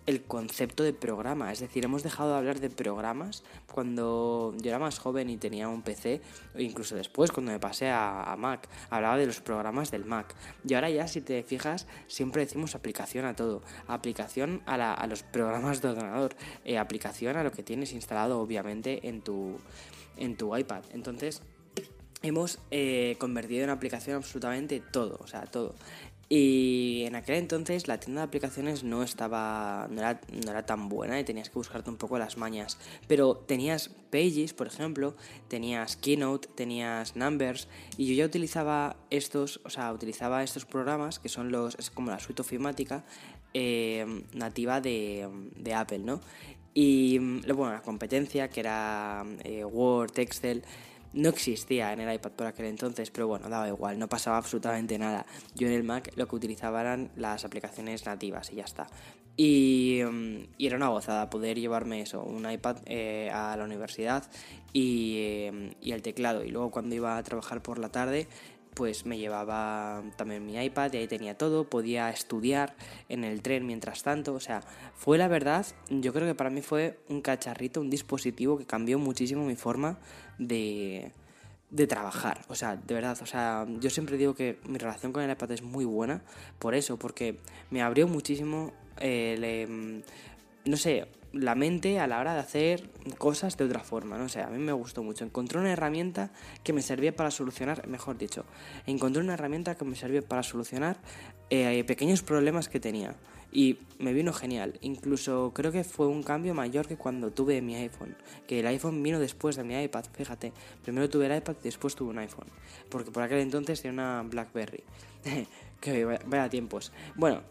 el 0.07 0.23
concepto 0.23 0.83
de 0.83 0.93
programa. 0.93 1.51
Es 1.51 1.59
decir, 1.59 1.85
hemos 1.85 2.01
dejado 2.01 2.31
de 2.31 2.37
hablar 2.37 2.59
de 2.59 2.69
programas 2.69 3.43
cuando 3.71 4.55
yo 4.57 4.69
era 4.69 4.79
más 4.79 4.97
joven 4.99 5.29
y 5.29 5.37
tenía 5.37 5.67
un 5.67 5.83
PC, 5.83 6.21
o 6.55 6.59
incluso 6.59 6.95
después, 6.95 7.31
cuando 7.31 7.51
me 7.51 7.59
pasé 7.59 7.89
a, 7.91 8.35
Mac, 8.39 8.67
hablaba 8.89 9.17
de 9.17 9.27
los 9.27 9.41
programas 9.41 9.91
del 9.91 10.05
Mac. 10.05 10.33
Y 10.65 10.73
ahora 10.73 10.89
ya, 10.89 11.07
si 11.07 11.21
te 11.21 11.43
fijas, 11.43 11.87
siempre 12.07 12.43
decimos 12.45 12.73
aplicación 12.73 13.25
a 13.25 13.35
todo. 13.35 13.61
Aplicación 13.87 14.61
a, 14.65 15.05
los 15.07 15.23
programas 15.23 15.81
de 15.81 15.89
ordenador. 15.89 16.35
Eh, 16.63 16.77
aplicación 16.77 17.35
a 17.35 17.43
lo 17.43 17.51
que 17.51 17.61
tienes 17.61 17.91
instalado, 17.91 18.39
obviamente, 18.39 19.07
en 19.09 19.21
tu, 19.21 19.59
en 20.15 20.37
tu 20.37 20.55
iPad. 20.55 20.83
Entonces, 20.93 21.41
hemos 22.21 22.59
eh, 22.71 23.15
convertido 23.19 23.63
en 23.63 23.69
aplicación 23.69 24.17
absolutamente 24.17 24.81
todo, 24.91 25.17
o 25.21 25.27
sea, 25.27 25.43
todo. 25.45 25.75
Y 26.29 27.03
en 27.05 27.15
aquel 27.15 27.35
entonces 27.35 27.87
la 27.87 27.99
tienda 27.99 28.21
de 28.21 28.27
aplicaciones 28.27 28.83
no 28.83 29.01
estaba, 29.01 29.87
no 29.89 29.99
era, 29.99 30.19
no 30.43 30.51
era, 30.51 30.65
tan 30.65 30.89
buena 30.89 31.19
y 31.19 31.23
tenías 31.23 31.49
que 31.49 31.55
buscarte 31.55 31.89
un 31.89 31.95
poco 31.95 32.19
las 32.19 32.37
mañas. 32.37 32.77
Pero 33.07 33.37
tenías 33.37 33.89
Pages, 34.11 34.53
por 34.53 34.67
ejemplo, 34.67 35.15
tenías 35.47 35.95
Keynote, 35.95 36.49
tenías 36.55 37.15
Numbers 37.15 37.69
y 37.97 38.07
yo 38.07 38.13
ya 38.13 38.25
utilizaba 38.25 38.97
estos, 39.09 39.61
o 39.63 39.69
sea, 39.69 39.93
utilizaba 39.93 40.43
estos 40.43 40.65
programas 40.65 41.19
que 41.19 41.29
son 41.29 41.51
los, 41.51 41.75
es 41.75 41.89
como 41.89 42.11
la 42.11 42.19
suite 42.19 42.41
ofimática 42.41 43.05
eh, 43.53 44.05
nativa 44.33 44.81
de, 44.81 45.29
de, 45.55 45.73
Apple, 45.73 45.99
¿no? 45.99 46.19
Y 46.73 47.17
bueno, 47.17 47.71
la 47.71 47.81
competencia 47.81 48.49
que 48.49 48.59
era 48.59 49.25
eh, 49.43 49.63
Word, 49.63 50.19
Excel 50.19 50.63
no 51.17 51.29
existía 51.29 51.91
en 51.93 51.99
el 51.99 52.13
iPad 52.13 52.31
por 52.31 52.47
aquel 52.47 52.67
entonces, 52.67 53.09
pero 53.09 53.27
bueno, 53.27 53.49
daba 53.49 53.67
igual, 53.67 53.97
no 53.97 54.07
pasaba 54.07 54.37
absolutamente 54.37 54.97
nada. 54.99 55.25
Yo 55.55 55.67
en 55.67 55.73
el 55.73 55.83
Mac 55.83 56.11
lo 56.15 56.27
que 56.27 56.35
utilizaba 56.35 56.81
eran 56.81 57.11
las 57.15 57.43
aplicaciones 57.43 58.05
nativas 58.05 58.51
y 58.51 58.57
ya 58.57 58.63
está. 58.63 58.87
Y, 59.35 60.01
mm, 60.03 60.43
era 60.59 60.77
una 60.77 60.89
gozada 60.89 61.29
poder 61.29 61.59
llevarme 61.59 62.01
eso, 62.01 62.23
un 62.23 62.49
iPad 62.49 62.77
eh, 62.85 63.29
a 63.33 63.57
la 63.57 63.63
universidad 63.63 64.23
y, 64.73 65.15
eh, 65.17 65.75
y 65.81 65.91
el 65.91 66.03
teclado. 66.03 66.43
Y 66.43 66.49
luego 66.49 66.69
cuando 66.69 66.95
iba 66.95 67.17
a 67.17 67.23
trabajar 67.23 67.63
por 67.63 67.79
la 67.79 67.89
tarde, 67.89 68.27
pues 68.77 69.07
me 69.07 69.17
llevaba 69.17 70.03
también 70.17 70.45
mi 70.45 70.55
iPad 70.55 70.93
y 70.93 70.97
ahí 70.97 71.07
tenía 71.07 71.35
todo, 71.35 71.67
podía 71.67 72.11
estudiar 72.11 72.75
en 73.09 73.23
el 73.23 73.41
tren 73.41 73.65
mientras 73.65 74.03
tanto, 74.03 74.35
o 74.35 74.39
sea, 74.39 74.61
fue 74.93 75.17
la 75.17 75.27
verdad, 75.27 75.65
yo 75.89 76.13
creo 76.13 76.27
que 76.27 76.35
para 76.35 76.51
mí 76.51 76.61
fue 76.61 76.99
un 77.09 77.21
cacharrito, 77.21 77.81
un 77.81 77.89
dispositivo 77.89 78.55
que 78.59 78.67
cambió 78.67 78.99
muchísimo 78.99 79.43
mi 79.45 79.55
forma 79.55 79.97
de, 80.37 81.11
de 81.69 81.87
trabajar, 81.87 82.45
o 82.47 82.55
sea, 82.55 82.75
de 82.75 82.93
verdad, 82.93 83.17
o 83.21 83.25
sea, 83.25 83.65
yo 83.79 83.89
siempre 83.89 84.17
digo 84.17 84.33
que 84.35 84.59
mi 84.67 84.77
relación 84.77 85.11
con 85.11 85.23
el 85.23 85.31
iPad 85.31 85.51
es 85.51 85.61
muy 85.61 85.85
buena, 85.85 86.21
por 86.59 86.75
eso, 86.75 86.97
porque 86.97 87.39
me 87.71 87.81
abrió 87.81 88.07
muchísimo, 88.07 88.73
eh, 88.99 90.01
no 90.65 90.77
sé, 90.77 91.07
la 91.33 91.55
mente 91.55 91.99
a 91.99 92.07
la 92.07 92.19
hora 92.19 92.33
de 92.33 92.39
hacer 92.39 92.89
cosas 93.17 93.57
de 93.57 93.65
otra 93.65 93.81
forma, 93.81 94.17
no 94.17 94.29
sé, 94.29 94.41
a 94.41 94.47
mí 94.47 94.57
me 94.57 94.71
gustó 94.71 95.03
mucho. 95.03 95.25
Encontré 95.25 95.59
una 95.59 95.71
herramienta 95.71 96.31
que 96.63 96.73
me 96.73 96.81
servía 96.81 97.15
para 97.15 97.31
solucionar, 97.31 97.87
mejor 97.87 98.17
dicho, 98.17 98.45
encontré 98.85 99.21
una 99.21 99.33
herramienta 99.33 99.75
que 99.75 99.85
me 99.85 99.95
servía 99.95 100.21
para 100.21 100.43
solucionar 100.43 100.97
eh, 101.49 101.83
pequeños 101.85 102.23
problemas 102.23 102.69
que 102.69 102.79
tenía. 102.79 103.15
Y 103.51 103.77
me 103.99 104.13
vino 104.13 104.33
genial. 104.33 104.77
Incluso 104.81 105.51
creo 105.53 105.71
que 105.71 105.83
fue 105.83 106.07
un 106.07 106.23
cambio 106.23 106.53
mayor 106.53 106.87
que 106.87 106.97
cuando 106.97 107.31
tuve 107.31 107.61
mi 107.61 107.75
iPhone. 107.75 108.15
Que 108.47 108.59
el 108.59 108.67
iPhone 108.67 109.01
vino 109.01 109.19
después 109.19 109.55
de 109.55 109.63
mi 109.63 109.81
iPad, 109.81 110.05
fíjate. 110.13 110.53
Primero 110.83 111.09
tuve 111.09 111.27
el 111.27 111.37
iPad 111.37 111.55
y 111.61 111.63
después 111.63 111.95
tuve 111.95 112.09
un 112.09 112.19
iPhone. 112.19 112.47
Porque 112.89 113.11
por 113.11 113.23
aquel 113.23 113.39
entonces 113.39 113.81
tenía 113.81 113.93
una 113.93 114.23
Blackberry. 114.23 114.83
que 115.81 116.05
vaya 116.05 116.49
tiempos. 116.49 116.91
Bueno, 117.15 117.41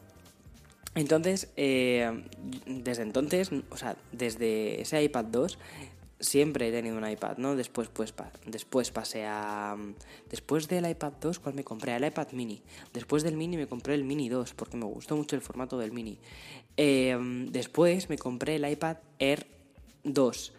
entonces, 0.94 1.48
eh, 1.56 2.24
desde 2.66 3.02
entonces, 3.02 3.50
o 3.70 3.76
sea, 3.76 3.96
desde 4.12 4.80
ese 4.80 5.02
iPad 5.02 5.26
2, 5.26 5.58
siempre 6.20 6.68
he 6.68 6.72
tenido 6.72 6.96
un 6.96 7.08
iPad, 7.08 7.36
¿no? 7.38 7.56
Después, 7.56 7.88
pues, 7.88 8.14
después 8.46 8.90
pasé 8.90 9.24
a... 9.26 9.76
Después 10.30 10.68
del 10.68 10.88
iPad 10.88 11.12
2, 11.20 11.38
¿cuál 11.38 11.54
me 11.54 11.64
compré? 11.64 11.94
El 11.94 12.04
iPad 12.04 12.28
mini. 12.32 12.62
Después 12.92 13.22
del 13.22 13.36
mini 13.36 13.56
me 13.56 13.66
compré 13.66 13.94
el 13.94 14.04
mini 14.04 14.28
2, 14.28 14.54
porque 14.54 14.76
me 14.76 14.86
gustó 14.86 15.16
mucho 15.16 15.36
el 15.36 15.42
formato 15.42 15.78
del 15.78 15.92
mini. 15.92 16.18
Eh, 16.76 17.16
después 17.50 18.08
me 18.08 18.18
compré 18.18 18.56
el 18.56 18.68
iPad 18.68 18.98
Air 19.18 19.46
2. 20.04 20.52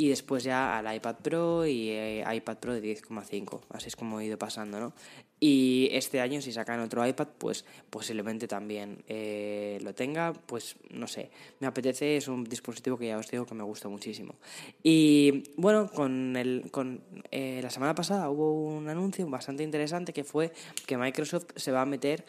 Y 0.00 0.08
después 0.08 0.44
ya 0.44 0.78
al 0.78 0.96
iPad 0.96 1.16
Pro 1.16 1.66
y 1.66 1.90
eh, 1.90 2.24
iPad 2.34 2.56
Pro 2.56 2.72
de 2.72 2.80
10,5. 2.82 3.60
Así 3.68 3.88
es 3.88 3.96
como 3.96 4.18
he 4.18 4.24
ido 4.24 4.38
pasando, 4.38 4.80
¿no? 4.80 4.94
Y 5.38 5.90
este 5.92 6.22
año, 6.22 6.40
si 6.40 6.52
sacan 6.52 6.80
otro 6.80 7.06
iPad, 7.06 7.28
pues 7.36 7.66
posiblemente 7.90 8.48
también 8.48 9.04
eh, 9.08 9.78
lo 9.82 9.94
tenga. 9.94 10.32
Pues 10.32 10.76
no 10.88 11.06
sé, 11.06 11.30
me 11.58 11.66
apetece, 11.66 12.16
es 12.16 12.28
un 12.28 12.44
dispositivo 12.44 12.96
que 12.96 13.08
ya 13.08 13.18
os 13.18 13.30
digo 13.30 13.44
que 13.44 13.54
me 13.54 13.62
gusta 13.62 13.90
muchísimo. 13.90 14.36
Y 14.82 15.52
bueno, 15.58 15.90
con, 15.90 16.34
el, 16.34 16.70
con 16.70 17.02
eh, 17.30 17.60
la 17.62 17.68
semana 17.68 17.94
pasada 17.94 18.30
hubo 18.30 18.54
un 18.54 18.88
anuncio 18.88 19.28
bastante 19.28 19.62
interesante 19.62 20.14
que 20.14 20.24
fue 20.24 20.50
que 20.86 20.96
Microsoft 20.96 21.48
se 21.56 21.72
va 21.72 21.82
a 21.82 21.86
meter 21.86 22.24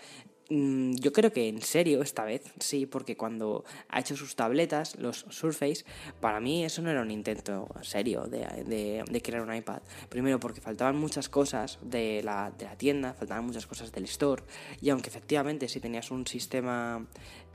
yo 0.52 1.14
creo 1.14 1.32
que 1.32 1.48
en 1.48 1.62
serio 1.62 2.02
esta 2.02 2.26
vez, 2.26 2.44
sí, 2.60 2.86
porque 2.86 3.16
cuando 3.16 3.64
ha 3.88 4.02
hecho 4.02 4.18
sus 4.18 4.36
tabletas, 4.36 4.98
los 4.98 5.26
Surface, 5.30 5.86
para 6.20 6.42
mí 6.42 6.66
eso 6.66 6.82
no 6.82 6.90
era 6.90 7.02
un 7.02 7.10
intento 7.10 7.70
serio 7.82 8.24
de, 8.24 9.04
de, 9.10 9.22
crear 9.22 9.42
un 9.44 9.54
iPad. 9.56 9.82
Primero 10.10 10.42
porque 10.42 10.60
faltaban 10.60 10.98
muchas 10.98 11.30
cosas 11.30 11.80
de 11.82 12.22
la, 12.24 12.52
de 12.58 12.66
la 12.66 12.76
tienda, 12.76 13.14
faltaban 13.14 13.46
muchas 13.46 13.66
cosas 13.66 13.94
del 13.94 14.04
store, 14.04 14.44
y 14.82 14.90
aunque 14.90 15.10
efectivamente 15.10 15.70
si 15.70 15.80
tenías 15.80 16.12
un 16.12 16.28
sistema 16.28 17.06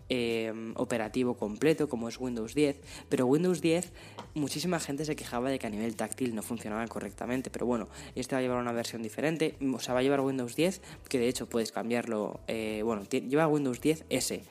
Em, 0.09 0.73
operativo 0.77 1.35
completo 1.35 1.89
como 1.89 2.09
es 2.09 2.21
Windows 2.21 2.55
10, 2.55 2.81
pero 3.09 3.27
Windows 3.27 3.61
10 3.61 3.93
muchísima 4.35 4.79
gente 4.79 5.05
se 5.05 5.17
quejaba 5.17 5.51
de 5.51 5.59
que 5.59 5.67
a 5.67 5.71
nivel 5.71 5.97
táctil 5.97 6.33
no 6.33 6.43
funcionaba 6.43 6.87
correctamente, 6.87 7.51
pero 7.51 7.67
bueno, 7.67 7.89
este 8.15 8.37
va 8.37 8.39
a 8.39 8.43
llevar 8.43 8.59
una 8.59 8.71
versión 8.71 9.03
diferente, 9.03 9.57
o 9.75 9.81
sea, 9.81 9.95
va 9.95 10.01
a 10.01 10.03
llevar 10.05 10.21
Windows 10.21 10.55
10, 10.55 10.81
que 11.09 11.19
de 11.19 11.27
hecho 11.27 11.49
puedes 11.49 11.73
cambiarlo, 11.73 12.39
eh, 12.47 12.83
bueno, 12.85 13.03
lleva 13.03 13.49
Windows 13.49 13.81
10 13.81 14.05
S, 14.09 14.45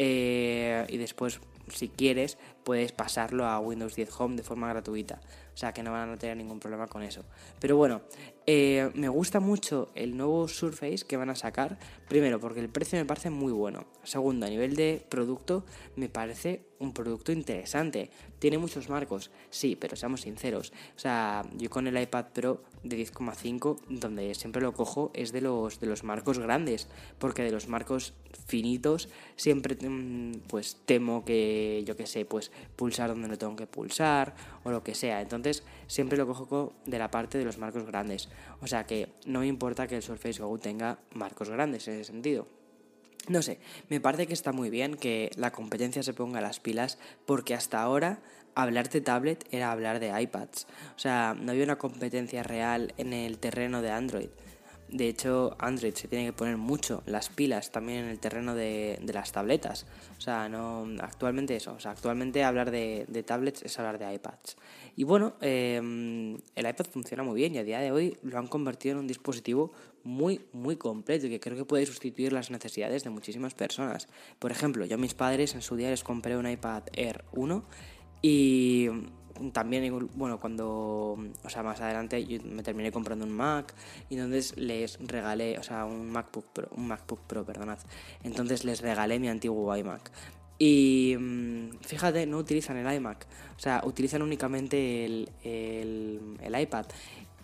eh, 0.00 0.86
y 0.88 0.96
después 0.96 1.40
si 1.72 1.88
quieres 1.88 2.38
puedes 2.64 2.92
pasarlo 2.92 3.46
a 3.46 3.58
Windows 3.60 3.94
10 3.94 4.20
Home 4.20 4.36
de 4.36 4.42
forma 4.42 4.68
gratuita. 4.68 5.20
O 5.54 5.58
sea 5.58 5.72
que 5.72 5.82
no 5.82 5.92
van 5.92 6.10
a 6.10 6.18
tener 6.18 6.36
ningún 6.36 6.60
problema 6.60 6.86
con 6.86 7.02
eso. 7.02 7.24
Pero 7.60 7.76
bueno, 7.76 8.02
eh, 8.46 8.90
me 8.94 9.08
gusta 9.08 9.40
mucho 9.40 9.90
el 9.94 10.16
nuevo 10.16 10.48
Surface 10.48 11.06
que 11.06 11.16
van 11.16 11.30
a 11.30 11.34
sacar. 11.34 11.78
Primero, 12.08 12.38
porque 12.38 12.60
el 12.60 12.68
precio 12.68 12.98
me 12.98 13.04
parece 13.04 13.30
muy 13.30 13.52
bueno. 13.52 13.84
Segundo, 14.04 14.46
a 14.46 14.48
nivel 14.48 14.76
de 14.76 15.04
producto, 15.08 15.64
me 15.96 16.08
parece 16.08 16.66
un 16.78 16.92
producto 16.92 17.32
interesante. 17.32 18.10
Tiene 18.38 18.58
muchos 18.58 18.88
marcos, 18.88 19.30
sí, 19.50 19.76
pero 19.76 19.96
seamos 19.96 20.20
sinceros. 20.20 20.72
O 20.94 20.98
sea, 20.98 21.42
yo 21.56 21.68
con 21.68 21.86
el 21.88 22.00
iPad 22.00 22.26
Pro 22.32 22.62
de 22.84 22.96
10,5, 22.98 23.78
donde 23.88 24.34
siempre 24.34 24.62
lo 24.62 24.72
cojo, 24.72 25.10
es 25.14 25.32
de 25.32 25.40
los, 25.40 25.80
de 25.80 25.86
los 25.88 26.04
marcos 26.04 26.38
grandes. 26.38 26.86
Porque 27.18 27.42
de 27.42 27.50
los 27.50 27.66
marcos 27.66 28.14
finitos, 28.46 29.08
siempre 29.34 29.76
mm, 29.76 30.42
pues 30.46 30.76
temo 30.84 31.24
que, 31.24 31.82
yo 31.86 31.96
que 31.96 32.06
sé, 32.06 32.24
pues 32.24 32.52
pulsar 32.76 33.10
donde 33.10 33.28
no 33.28 33.38
tengo 33.38 33.56
que 33.56 33.66
pulsar 33.66 34.34
o 34.62 34.70
lo 34.70 34.84
que 34.84 34.94
sea. 34.94 35.20
Entonces 35.20 35.64
siempre 35.88 36.18
lo 36.18 36.26
cojo 36.26 36.74
de 36.84 36.98
la 36.98 37.10
parte 37.10 37.38
de 37.38 37.44
los 37.44 37.58
marcos 37.58 37.84
grandes. 37.86 38.28
O 38.60 38.66
sea 38.66 38.84
que 38.84 39.08
no 39.24 39.40
me 39.40 39.46
importa 39.46 39.86
que 39.86 39.96
el 39.96 40.02
Surface 40.02 40.42
Go 40.42 40.58
tenga 40.58 40.98
marcos 41.12 41.48
grandes 41.48 41.86
en 41.88 41.94
ese 41.94 42.04
sentido. 42.04 42.48
No 43.28 43.42
sé, 43.42 43.58
me 43.88 44.00
parece 44.00 44.26
que 44.26 44.34
está 44.34 44.52
muy 44.52 44.70
bien 44.70 44.96
que 44.96 45.30
la 45.36 45.50
competencia 45.50 46.02
se 46.02 46.14
ponga 46.14 46.40
las 46.40 46.60
pilas 46.60 46.98
porque 47.26 47.54
hasta 47.54 47.82
ahora 47.82 48.20
hablar 48.54 48.88
de 48.88 49.00
tablet 49.00 49.46
era 49.50 49.72
hablar 49.72 49.98
de 49.98 50.20
iPads. 50.20 50.66
O 50.94 50.98
sea, 50.98 51.36
no 51.38 51.50
había 51.50 51.64
una 51.64 51.78
competencia 51.78 52.42
real 52.42 52.94
en 52.96 53.12
el 53.12 53.38
terreno 53.38 53.82
de 53.82 53.90
Android. 53.90 54.28
De 54.88 55.08
hecho, 55.08 55.56
Android 55.58 55.94
se 55.94 56.06
tiene 56.06 56.26
que 56.26 56.32
poner 56.32 56.56
mucho 56.56 57.02
las 57.06 57.28
pilas 57.28 57.72
también 57.72 58.04
en 58.04 58.10
el 58.10 58.20
terreno 58.20 58.54
de, 58.54 59.00
las 59.12 59.32
tabletas. 59.32 59.86
O 60.16 60.20
sea, 60.20 60.48
no 60.48 60.86
actualmente 61.00 61.56
eso. 61.56 61.72
O 61.72 61.80
sea, 61.80 61.90
actualmente 61.90 62.44
hablar 62.44 62.70
de, 62.70 63.24
tablets 63.26 63.62
es 63.62 63.78
hablar 63.78 63.98
de 63.98 64.14
iPads. 64.14 64.56
Y 64.94 65.04
bueno, 65.04 65.34
em, 65.40 66.36
el 66.54 66.66
iPad 66.66 66.86
funciona 66.86 67.22
muy 67.22 67.34
bien 67.34 67.54
y 67.54 67.58
a 67.58 67.64
día 67.64 67.80
de 67.80 67.90
hoy 67.90 68.16
lo 68.22 68.38
han 68.38 68.46
convertido 68.46 68.94
en 68.94 69.00
un 69.00 69.06
dispositivo 69.06 69.72
muy, 70.04 70.40
muy 70.52 70.76
completo 70.76 71.26
y 71.26 71.30
que 71.30 71.40
creo 71.40 71.56
que 71.56 71.64
puede 71.64 71.84
sustituir 71.84 72.32
las 72.32 72.50
necesidades 72.50 73.02
de 73.02 73.10
muchísimas 73.10 73.54
personas. 73.54 74.08
Por 74.38 74.52
ejemplo, 74.52 74.86
yo 74.86 74.94
a 74.94 74.98
mis 74.98 75.14
padres 75.14 75.54
en 75.54 75.62
su 75.62 75.76
día 75.76 75.90
les 75.90 76.04
compré 76.04 76.36
un 76.36 76.48
iPad 76.48 76.84
Air 76.92 77.24
1 77.32 77.64
y 78.22 78.88
también, 79.52 80.08
bueno, 80.14 80.40
cuando, 80.40 81.18
o 81.44 81.50
sea, 81.50 81.62
más 81.62 81.80
adelante 81.80 82.24
yo 82.24 82.38
me 82.44 82.62
terminé 82.62 82.92
comprando 82.92 83.24
un 83.24 83.32
Mac 83.32 83.74
y 84.08 84.14
entonces 84.14 84.56
les 84.56 84.98
regalé, 85.00 85.58
o 85.58 85.62
sea, 85.62 85.84
un 85.84 86.10
MacBook 86.10 86.46
Pro, 86.52 86.68
un 86.76 86.88
MacBook 86.88 87.20
Pro, 87.26 87.44
perdonad. 87.44 87.78
Entonces 88.22 88.64
les 88.64 88.80
regalé 88.80 89.18
mi 89.18 89.28
antiguo 89.28 89.76
iMac. 89.76 90.10
Y 90.58 91.16
mm, 91.18 91.78
fíjate, 91.82 92.26
no 92.26 92.38
utilizan 92.38 92.78
el 92.78 92.94
iMac, 92.94 93.26
o 93.56 93.60
sea, 93.60 93.82
utilizan 93.84 94.22
únicamente 94.22 95.04
el, 95.04 95.28
el, 95.42 96.20
el 96.40 96.60
iPad. 96.60 96.86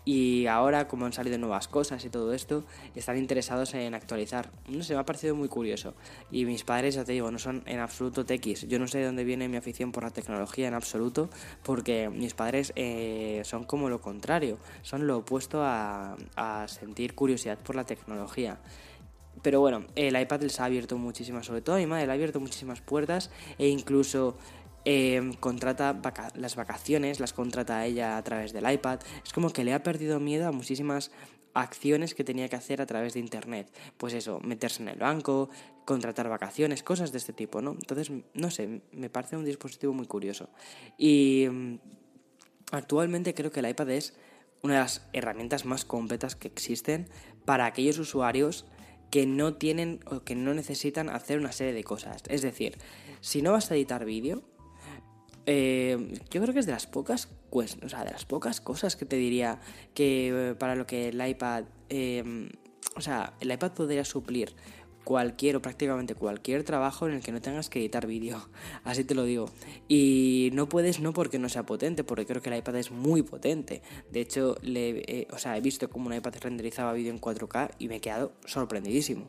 Y 0.04 0.46
ahora, 0.46 0.88
como 0.88 1.06
han 1.06 1.12
salido 1.12 1.38
nuevas 1.38 1.68
cosas 1.68 2.04
y 2.04 2.10
todo 2.10 2.32
esto, 2.32 2.64
están 2.96 3.18
interesados 3.18 3.72
en 3.74 3.94
actualizar. 3.94 4.50
No 4.68 4.82
sé, 4.82 4.94
me 4.94 5.00
ha 5.00 5.04
parecido 5.04 5.36
muy 5.36 5.48
curioso. 5.48 5.94
Y 6.30 6.44
mis 6.44 6.64
padres, 6.64 6.96
ya 6.96 7.04
te 7.04 7.12
digo, 7.12 7.30
no 7.30 7.38
son 7.38 7.62
en 7.66 7.78
absoluto 7.78 8.26
techis. 8.26 8.66
Yo 8.66 8.80
no 8.80 8.88
sé 8.88 8.98
de 8.98 9.06
dónde 9.06 9.22
viene 9.22 9.48
mi 9.48 9.56
afición 9.56 9.92
por 9.92 10.02
la 10.02 10.10
tecnología 10.10 10.66
en 10.66 10.74
absoluto, 10.74 11.30
porque 11.62 12.08
mis 12.08 12.34
padres 12.34 12.72
eh, 12.74 13.42
son 13.44 13.62
como 13.62 13.88
lo 13.88 14.00
contrario. 14.00 14.58
Son 14.82 15.06
lo 15.06 15.18
opuesto 15.18 15.62
a, 15.62 16.16
a 16.34 16.66
sentir 16.66 17.14
curiosidad 17.14 17.58
por 17.58 17.76
la 17.76 17.84
tecnología. 17.84 18.58
Pero 19.40 19.60
bueno, 19.60 19.84
el 19.96 20.20
iPad 20.20 20.42
les 20.42 20.60
ha 20.60 20.66
abierto 20.66 20.98
muchísimas, 20.98 21.46
sobre 21.46 21.62
todo 21.62 21.76
a 21.76 21.78
mi 21.78 21.86
madre, 21.86 22.06
le 22.06 22.12
ha 22.12 22.14
abierto 22.14 22.38
muchísimas 22.38 22.80
puertas 22.80 23.30
e 23.58 23.68
incluso 23.68 24.36
Em, 24.84 25.32
contrata 25.34 26.00
las 26.34 26.56
vacaciones, 26.56 27.20
las 27.20 27.32
contrata 27.32 27.78
a 27.78 27.86
ella 27.86 28.16
a 28.16 28.22
través 28.24 28.52
del 28.52 28.70
iPad. 28.70 29.00
Es 29.24 29.32
como 29.32 29.50
que 29.50 29.62
le 29.64 29.74
ha 29.74 29.82
perdido 29.82 30.18
miedo 30.18 30.48
a 30.48 30.52
muchísimas 30.52 31.12
acciones 31.54 32.14
que 32.14 32.24
tenía 32.24 32.48
que 32.48 32.56
hacer 32.56 32.80
a 32.82 32.86
través 32.86 33.14
de 33.14 33.20
Internet. 33.20 33.72
Pues 33.96 34.12
eso, 34.14 34.40
meterse 34.40 34.82
en 34.82 34.88
el 34.88 34.98
banco, 34.98 35.50
contratar 35.84 36.28
vacaciones, 36.28 36.82
cosas 36.82 37.12
de 37.12 37.18
este 37.18 37.32
tipo, 37.32 37.62
¿no? 37.62 37.72
Entonces, 37.72 38.10
no 38.34 38.50
sé, 38.50 38.82
me 38.90 39.08
parece 39.08 39.36
un 39.36 39.44
dispositivo 39.44 39.92
muy 39.92 40.06
curioso. 40.06 40.48
Y 40.98 41.44
em, 41.44 41.78
actualmente 42.72 43.34
creo 43.34 43.52
que 43.52 43.60
el 43.60 43.68
iPad 43.68 43.90
es 43.90 44.14
una 44.62 44.74
de 44.74 44.80
las 44.80 45.06
herramientas 45.12 45.64
más 45.64 45.84
completas 45.84 46.34
que 46.34 46.48
existen 46.48 47.08
para 47.44 47.66
aquellos 47.66 47.98
usuarios 47.98 48.64
que 49.10 49.26
no 49.26 49.54
tienen 49.54 50.00
o 50.06 50.20
que 50.20 50.34
no 50.34 50.54
necesitan 50.54 51.10
hacer 51.10 51.38
una 51.38 51.52
serie 51.52 51.74
de 51.74 51.84
cosas. 51.84 52.22
Es 52.28 52.40
decir, 52.40 52.78
si 53.20 53.42
no 53.42 53.52
vas 53.52 53.70
a 53.70 53.74
editar 53.74 54.04
vídeo, 54.04 54.42
eh, 55.46 56.14
yo 56.30 56.40
creo 56.40 56.52
que 56.52 56.60
es 56.60 56.66
de 56.66 56.72
las 56.72 56.86
pocas 56.86 57.28
o 57.50 57.88
sea, 57.88 58.04
de 58.04 58.10
las 58.10 58.24
pocas 58.24 58.62
cosas 58.62 58.96
que 58.96 59.04
te 59.04 59.16
diría 59.16 59.60
que 59.92 60.50
eh, 60.50 60.54
para 60.54 60.74
lo 60.74 60.86
que 60.86 61.08
el 61.08 61.26
iPad, 61.26 61.64
em, 61.90 62.48
o 62.96 63.00
sea, 63.02 63.34
el 63.40 63.52
iPad 63.52 63.72
podría 63.72 64.06
suplir 64.06 64.54
cualquier 65.04 65.56
o 65.56 65.62
prácticamente 65.62 66.14
cualquier 66.14 66.62
trabajo 66.62 67.08
en 67.08 67.14
el 67.14 67.22
que 67.22 67.32
no 67.32 67.42
tengas 67.42 67.68
que 67.68 67.80
editar 67.80 68.06
vídeo, 68.06 68.48
así 68.84 69.04
te 69.04 69.14
lo 69.14 69.24
digo. 69.24 69.50
Y 69.86 70.50
no 70.54 70.68
puedes 70.68 71.00
no 71.00 71.12
porque 71.12 71.38
no 71.38 71.50
sea 71.50 71.66
potente, 71.66 72.04
porque 72.04 72.24
creo 72.24 72.40
que 72.40 72.48
el 72.48 72.56
iPad 72.56 72.76
es 72.76 72.90
muy 72.90 73.22
potente. 73.22 73.82
De 74.10 74.20
hecho, 74.20 74.56
le, 74.62 75.26
o 75.30 75.38
sea, 75.38 75.58
he 75.58 75.60
visto 75.60 75.90
como 75.90 76.06
un 76.06 76.14
iPad 76.14 76.34
renderizaba 76.40 76.94
vídeo 76.94 77.12
en 77.12 77.20
4K 77.20 77.72
y 77.78 77.88
me 77.88 77.96
he 77.96 78.00
quedado 78.00 78.32
sorprendidísimo. 78.46 79.28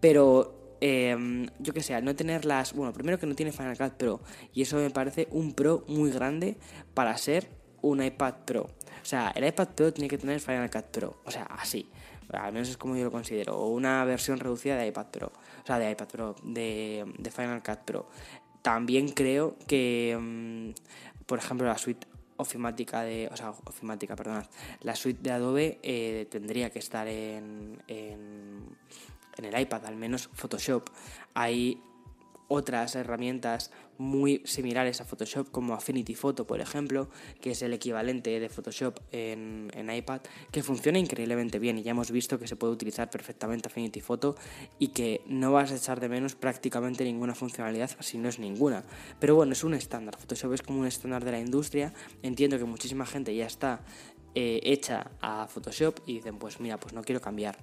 Pero 0.00 0.61
Em, 0.84 1.46
yo 1.60 1.72
que 1.72 1.80
sé, 1.80 2.02
no 2.02 2.16
tener 2.16 2.44
las... 2.44 2.72
Bueno, 2.72 2.92
primero 2.92 3.16
que 3.16 3.24
no 3.24 3.36
tiene 3.36 3.52
Final 3.52 3.78
Cut 3.78 3.92
Pro 3.92 4.20
y 4.52 4.62
eso 4.62 4.78
me 4.78 4.90
parece 4.90 5.28
un 5.30 5.52
pro 5.52 5.84
muy 5.86 6.10
grande 6.10 6.56
para 6.92 7.16
ser 7.16 7.48
un 7.82 8.02
iPad 8.02 8.34
Pro. 8.44 8.62
O 8.62 9.04
sea, 9.04 9.32
el 9.36 9.46
iPad 9.46 9.68
Pro 9.76 9.92
tiene 9.92 10.08
que 10.08 10.18
tener 10.18 10.40
Final 10.40 10.68
Cut 10.68 10.86
Pro, 10.86 11.20
o 11.24 11.30
sea, 11.30 11.44
así. 11.44 11.88
Al 12.32 12.52
menos 12.52 12.68
es 12.68 12.76
como 12.76 12.96
yo 12.96 13.04
lo 13.04 13.12
considero. 13.12 13.56
O 13.56 13.68
una 13.68 14.04
versión 14.04 14.40
reducida 14.40 14.76
de 14.76 14.88
iPad 14.88 15.06
Pro. 15.06 15.32
O 15.62 15.66
sea, 15.66 15.78
de 15.78 15.88
iPad 15.88 16.08
Pro, 16.08 16.34
de, 16.42 17.06
Final 17.32 17.62
Cut 17.62 17.78
Pro. 17.84 18.08
También 18.62 19.10
creo 19.10 19.56
que, 19.68 20.10
em, 20.10 20.74
por 21.26 21.38
ejemplo, 21.38 21.64
la 21.64 21.78
suite 21.78 22.08
ofimática 22.38 23.02
de, 23.02 23.28
o 23.30 23.36
sea, 23.36 23.50
ofimática, 23.50 24.16
perdonad, 24.16 24.46
la 24.80 24.96
suite 24.96 25.20
de 25.22 25.30
Adobe 25.30 25.78
eh, 25.84 26.26
tendría 26.28 26.70
que 26.70 26.80
estar 26.80 27.06
en, 27.06 27.80
en 27.86 28.66
el 29.38 29.58
iPad, 29.58 29.86
al 29.86 29.96
menos 29.96 30.28
Photoshop. 30.32 30.88
Hay 31.34 31.80
otras 32.48 32.94
herramientas 32.96 33.70
muy 33.98 34.42
similares 34.44 35.00
a 35.00 35.04
Photoshop 35.04 35.50
como 35.50 35.74
Affinity 35.74 36.14
Photo, 36.14 36.46
por 36.46 36.60
ejemplo, 36.60 37.08
que 37.40 37.52
es 37.52 37.62
el 37.62 37.72
equivalente 37.72 38.38
de 38.40 38.48
Photoshop 38.48 38.98
en, 39.10 39.70
iPad, 39.90 40.20
que 40.50 40.62
funciona 40.62 40.98
increíblemente 40.98 41.58
bien 41.58 41.78
y 41.78 41.82
ya 41.82 41.92
hemos 41.92 42.10
visto 42.10 42.38
que 42.38 42.46
se 42.46 42.56
puede 42.56 42.72
utilizar 42.72 43.10
perfectamente 43.10 43.68
Affinity 43.68 44.00
Photo 44.00 44.36
y 44.78 44.88
que 44.88 45.22
no 45.26 45.52
vas 45.52 45.72
a 45.72 45.76
echar 45.76 46.00
de 46.00 46.08
menos 46.08 46.34
prácticamente 46.34 47.04
ninguna 47.04 47.34
funcionalidad 47.34 47.90
si 48.00 48.18
no 48.18 48.28
es 48.28 48.38
ninguna. 48.38 48.84
Pero 49.18 49.34
bueno, 49.34 49.52
es 49.52 49.64
un 49.64 49.74
estándar, 49.74 50.16
Photoshop 50.18 50.52
es 50.54 50.62
como 50.62 50.80
un 50.80 50.86
estándar 50.86 51.24
de 51.24 51.32
la 51.32 51.38
industria, 51.38 51.94
entiendo 52.22 52.58
que 52.58 52.64
muchísima 52.64 53.06
gente 53.06 53.34
ya 53.34 53.46
está 53.46 53.80
eh, 54.34 54.60
hecha 54.64 55.10
a 55.20 55.46
Photoshop 55.46 56.00
y 56.06 56.14
dicen 56.14 56.38
pues 56.38 56.60
mira, 56.60 56.78
pues 56.78 56.92
no 56.92 57.02
quiero 57.02 57.20
cambiar 57.20 57.56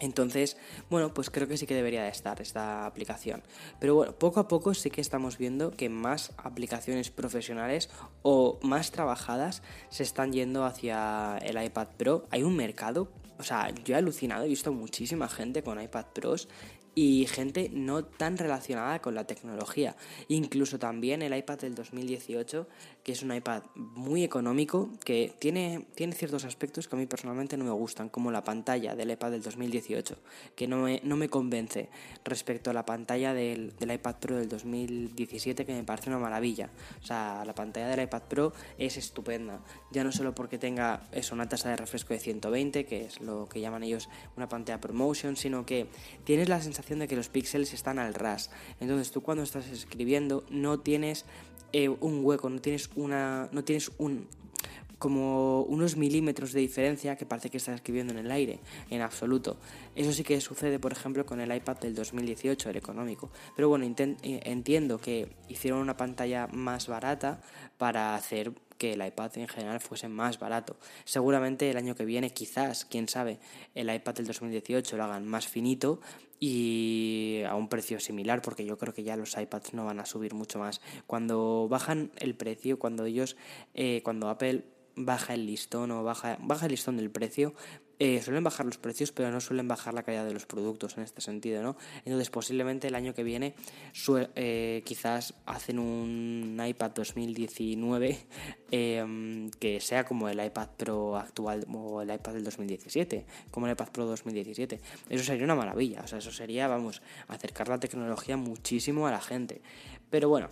entonces, 0.00 0.56
bueno, 0.90 1.14
pues 1.14 1.30
creo 1.30 1.46
que 1.46 1.56
sí 1.56 1.66
que 1.66 1.74
debería 1.74 2.02
de 2.02 2.08
estar 2.08 2.40
esta 2.40 2.86
aplicación. 2.86 3.42
Pero 3.78 3.94
bueno, 3.94 4.12
poco 4.12 4.40
a 4.40 4.48
poco 4.48 4.74
sí 4.74 4.90
que 4.90 5.00
estamos 5.00 5.38
viendo 5.38 5.70
que 5.70 5.88
más 5.88 6.32
aplicaciones 6.36 7.10
profesionales 7.10 7.90
o 8.22 8.58
más 8.62 8.90
trabajadas 8.90 9.62
se 9.90 10.02
están 10.02 10.32
yendo 10.32 10.64
hacia 10.64 11.38
el 11.38 11.62
iPad 11.62 11.88
Pro. 11.96 12.26
Hay 12.30 12.42
un 12.42 12.56
mercado 12.56 13.08
o 13.36 13.42
sea, 13.42 13.70
yo 13.84 13.94
he 13.94 13.98
alucinado, 13.98 14.44
he 14.44 14.48
visto 14.48 14.72
muchísima 14.72 15.28
gente 15.28 15.62
con 15.62 15.80
iPad 15.80 16.06
Pros 16.14 16.48
y 16.94 17.26
gente 17.26 17.70
no 17.72 18.04
tan 18.04 18.38
relacionada 18.38 19.00
con 19.00 19.14
la 19.14 19.26
tecnología. 19.26 19.96
Incluso 20.28 20.78
también 20.78 21.22
el 21.22 21.36
iPad 21.36 21.58
del 21.58 21.74
2018, 21.74 22.68
que 23.02 23.12
es 23.12 23.22
un 23.22 23.34
iPad 23.34 23.62
muy 23.74 24.22
económico, 24.22 24.90
que 25.04 25.34
tiene, 25.38 25.86
tiene 25.94 26.14
ciertos 26.14 26.44
aspectos 26.44 26.88
que 26.88 26.96
a 26.96 26.98
mí 26.98 27.06
personalmente 27.06 27.56
no 27.56 27.64
me 27.64 27.72
gustan, 27.72 28.08
como 28.08 28.30
la 28.30 28.44
pantalla 28.44 28.94
del 28.94 29.10
iPad 29.10 29.32
del 29.32 29.42
2018, 29.42 30.16
que 30.54 30.68
no 30.68 30.78
me, 30.78 31.00
no 31.04 31.16
me 31.16 31.28
convence 31.28 31.88
respecto 32.24 32.70
a 32.70 32.72
la 32.72 32.84
pantalla 32.84 33.34
del, 33.34 33.74
del 33.76 33.92
iPad 33.92 34.16
Pro 34.20 34.36
del 34.36 34.48
2017, 34.48 35.66
que 35.66 35.72
me 35.72 35.84
parece 35.84 36.10
una 36.10 36.18
maravilla. 36.18 36.70
O 37.02 37.06
sea, 37.06 37.44
la 37.44 37.54
pantalla 37.54 37.88
del 37.88 38.02
iPad 38.02 38.22
Pro 38.22 38.52
es 38.78 38.96
estupenda, 38.96 39.60
ya 39.90 40.04
no 40.04 40.12
solo 40.12 40.34
porque 40.34 40.58
tenga 40.58 41.08
eso, 41.12 41.34
una 41.34 41.48
tasa 41.48 41.70
de 41.70 41.76
refresco 41.76 42.14
de 42.14 42.20
120, 42.20 42.84
que 42.86 43.04
es 43.04 43.20
lo 43.20 43.48
que 43.48 43.60
llaman 43.60 43.82
ellos 43.82 44.08
una 44.36 44.48
pantalla 44.48 44.80
ProMotion, 44.80 45.36
sino 45.36 45.66
que 45.66 45.86
tienes 46.24 46.48
la 46.48 46.60
sensación 46.60 46.83
de 46.86 47.08
que 47.08 47.16
los 47.16 47.28
píxeles 47.28 47.72
están 47.72 47.98
al 47.98 48.14
ras. 48.14 48.50
Entonces 48.80 49.10
tú 49.10 49.22
cuando 49.22 49.42
estás 49.42 49.68
escribiendo 49.68 50.44
no 50.50 50.80
tienes 50.80 51.24
eh, 51.72 51.88
un 51.88 52.24
hueco, 52.24 52.48
no 52.50 52.60
tienes 52.60 52.90
una, 52.94 53.48
no 53.52 53.64
tienes 53.64 53.90
un 53.98 54.28
como 54.98 55.62
unos 55.64 55.96
milímetros 55.96 56.52
de 56.52 56.60
diferencia 56.60 57.16
que 57.16 57.26
parece 57.26 57.50
que 57.50 57.58
estás 57.58 57.74
escribiendo 57.74 58.14
en 58.14 58.20
el 58.20 58.30
aire, 58.30 58.60
en 58.88 59.02
absoluto. 59.02 59.58
Eso 59.94 60.12
sí 60.12 60.22
que 60.22 60.40
sucede, 60.40 60.78
por 60.78 60.92
ejemplo, 60.92 61.26
con 61.26 61.40
el 61.40 61.54
iPad 61.54 61.76
del 61.76 61.94
2018, 61.94 62.70
el 62.70 62.76
económico. 62.76 63.28
Pero 63.54 63.68
bueno, 63.68 63.84
eh, 63.84 64.40
entiendo 64.44 64.98
que 64.98 65.28
hicieron 65.48 65.80
una 65.80 65.96
pantalla 65.96 66.46
más 66.46 66.86
barata 66.86 67.42
para 67.76 68.14
hacer 68.14 68.52
que 68.78 68.92
el 68.92 69.06
iPad 69.06 69.38
en 69.38 69.48
general 69.48 69.80
fuese 69.80 70.08
más 70.08 70.38
barato. 70.38 70.76
Seguramente 71.04 71.70
el 71.70 71.76
año 71.76 71.94
que 71.94 72.04
viene, 72.04 72.30
quizás, 72.30 72.84
quién 72.84 73.08
sabe, 73.08 73.38
el 73.74 73.94
iPad 73.94 74.14
del 74.14 74.26
2018 74.26 74.96
lo 74.96 75.04
hagan 75.04 75.26
más 75.26 75.46
finito 75.46 76.00
y 76.40 77.42
a 77.48 77.54
un 77.54 77.68
precio 77.68 78.00
similar, 78.00 78.42
porque 78.42 78.64
yo 78.64 78.76
creo 78.76 78.92
que 78.92 79.02
ya 79.02 79.16
los 79.16 79.36
iPads 79.36 79.74
no 79.74 79.84
van 79.84 80.00
a 80.00 80.06
subir 80.06 80.34
mucho 80.34 80.58
más. 80.58 80.80
Cuando 81.06 81.68
bajan 81.68 82.10
el 82.18 82.34
precio, 82.34 82.78
cuando 82.78 83.04
ellos, 83.04 83.36
eh, 83.74 84.02
cuando 84.04 84.28
Apple 84.28 84.64
baja 84.96 85.34
el 85.34 85.46
listón 85.46 85.90
o 85.90 86.02
baja, 86.04 86.36
baja 86.40 86.66
el 86.66 86.72
listón 86.72 86.96
del 86.96 87.10
precio, 87.10 87.54
eh, 87.98 88.20
suelen 88.22 88.42
bajar 88.42 88.66
los 88.66 88.78
precios, 88.78 89.12
pero 89.12 89.30
no 89.30 89.40
suelen 89.40 89.68
bajar 89.68 89.94
la 89.94 90.02
calidad 90.02 90.24
de 90.24 90.32
los 90.32 90.46
productos 90.46 90.96
en 90.96 91.04
este 91.04 91.20
sentido, 91.20 91.62
¿no? 91.62 91.76
Entonces, 92.04 92.30
posiblemente 92.30 92.88
el 92.88 92.94
año 92.94 93.14
que 93.14 93.22
viene, 93.22 93.54
eh, 94.34 94.82
quizás 94.84 95.34
hacen 95.46 95.78
un 95.78 96.60
iPad 96.66 96.90
2019 96.90 98.18
em, 98.70 99.50
que 99.52 99.80
sea 99.80 100.04
como 100.04 100.28
el 100.28 100.44
iPad 100.44 100.68
Pro 100.76 101.16
actual 101.16 101.66
o 101.72 102.02
el 102.02 102.12
iPad 102.12 102.32
del 102.32 102.44
2017, 102.44 103.26
como 103.50 103.66
el 103.66 103.72
iPad 103.72 103.88
Pro 103.90 104.06
2017. 104.06 104.80
Eso 105.08 105.24
sería 105.24 105.44
una 105.44 105.54
maravilla, 105.54 106.02
o 106.02 106.06
sea, 106.06 106.18
eso 106.18 106.32
sería, 106.32 106.66
vamos, 106.66 107.02
acercar 107.28 107.68
la 107.68 107.78
tecnología 107.78 108.36
muchísimo 108.36 109.06
a 109.06 109.12
la 109.12 109.20
gente. 109.20 109.62
Pero 110.10 110.28
bueno, 110.28 110.50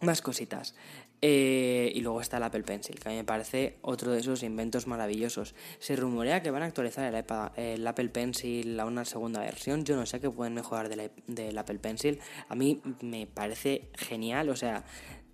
más 0.00 0.22
cositas. 0.22 0.74
Eh, 1.20 1.90
y 1.94 2.00
luego 2.00 2.20
está 2.20 2.36
el 2.36 2.44
Apple 2.44 2.62
Pencil, 2.62 3.00
que 3.00 3.08
a 3.08 3.10
mí 3.10 3.16
me 3.16 3.24
parece 3.24 3.76
otro 3.82 4.12
de 4.12 4.20
esos 4.20 4.42
inventos 4.44 4.86
maravillosos. 4.86 5.54
Se 5.80 5.96
rumorea 5.96 6.42
que 6.42 6.52
van 6.52 6.62
a 6.62 6.66
actualizar 6.66 7.12
el, 7.56 7.86
Apple 7.86 8.08
Pencil 8.10 8.78
a 8.78 8.86
una 8.86 9.04
segunda 9.04 9.40
versión. 9.40 9.84
Yo 9.84 9.96
no 9.96 10.06
sé 10.06 10.20
qué 10.20 10.30
pueden 10.30 10.54
mejorar 10.54 10.88
del, 10.88 11.58
Apple 11.58 11.78
Pencil. 11.80 12.20
A 12.48 12.54
mí 12.54 12.80
me 13.00 13.26
parece 13.26 13.88
genial, 13.94 14.48
o 14.48 14.56
sea, 14.56 14.84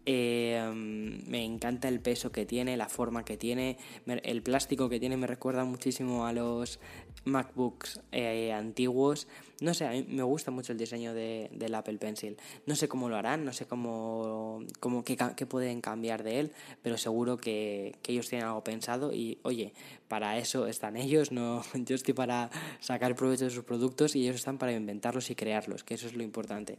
eh, 0.06 0.70
me 0.74 1.44
encanta 1.44 1.88
el 1.88 2.00
peso 2.00 2.32
que 2.32 2.46
tiene, 2.46 2.78
la 2.78 2.88
forma 2.88 3.24
que 3.24 3.36
tiene, 3.36 3.76
el 4.06 4.42
plástico 4.42 4.88
que 4.88 5.00
tiene 5.00 5.18
me 5.18 5.26
recuerda 5.26 5.64
muchísimo 5.64 6.26
a 6.26 6.32
los 6.32 6.80
MacBooks 7.24 8.00
eh, 8.12 8.52
antiguos. 8.52 9.28
No 9.64 9.72
sé, 9.72 9.86
a 9.86 9.92
mí 9.92 10.04
me 10.06 10.22
gusta 10.22 10.50
mucho 10.50 10.72
el 10.72 10.78
diseño 10.78 11.14
de, 11.14 11.48
del 11.50 11.74
Apple 11.74 11.96
Pencil. 11.96 12.36
No 12.66 12.76
sé 12.76 12.86
cómo 12.86 13.08
lo 13.08 13.16
harán, 13.16 13.46
no 13.46 13.54
sé 13.54 13.64
cómo, 13.64 14.62
cómo 14.78 15.02
qué, 15.04 15.16
pueden 15.46 15.80
cambiar 15.80 16.22
de 16.22 16.40
él, 16.40 16.52
pero 16.82 16.98
seguro 16.98 17.38
que, 17.38 17.96
que, 18.02 18.12
ellos 18.12 18.28
tienen 18.28 18.46
algo 18.46 18.62
pensado 18.62 19.14
y, 19.14 19.38
oye, 19.42 19.72
para 20.06 20.36
eso 20.36 20.66
están 20.66 20.98
ellos, 20.98 21.32
no 21.32 21.62
yo 21.74 21.94
estoy 21.94 22.12
para 22.12 22.50
sacar 22.80 23.16
provecho 23.16 23.44
de 23.44 23.50
sus 23.50 23.64
productos 23.64 24.14
y 24.16 24.24
ellos 24.24 24.36
están 24.36 24.58
para 24.58 24.72
inventarlos 24.72 25.30
y 25.30 25.34
crearlos, 25.34 25.82
que 25.82 25.94
eso 25.94 26.08
es 26.08 26.14
lo 26.14 26.22
importante. 26.22 26.78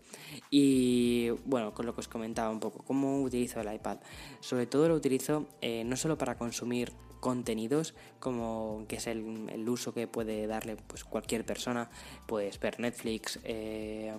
Y 0.52 1.32
bueno, 1.46 1.74
con 1.74 1.88
lo 1.88 1.96
que 1.96 2.02
os 2.02 2.08
comentaba 2.08 2.52
un 2.52 2.60
poco, 2.60 2.84
¿cómo 2.84 3.24
utilizo 3.24 3.62
el 3.62 3.74
iPad? 3.74 3.98
Sobre 4.42 4.68
todo 4.68 4.88
lo 4.90 4.94
utilizo 4.94 5.48
eh, 5.60 5.84
no 5.84 5.98
solo 5.98 6.20
para 6.20 6.38
consumir 6.38 6.92
contenidos 7.26 7.96
como 8.20 8.86
que 8.88 8.98
es 8.98 9.08
el, 9.08 9.50
el, 9.50 9.68
uso 9.68 9.96
que 9.96 10.06
puede 10.06 10.46
darle 10.46 10.76
pues 10.76 11.04
cualquier 11.04 11.44
persona 11.44 11.90
pues 12.28 12.60
ver 12.60 12.80
Netflix 12.80 13.40
eh, 13.44 14.14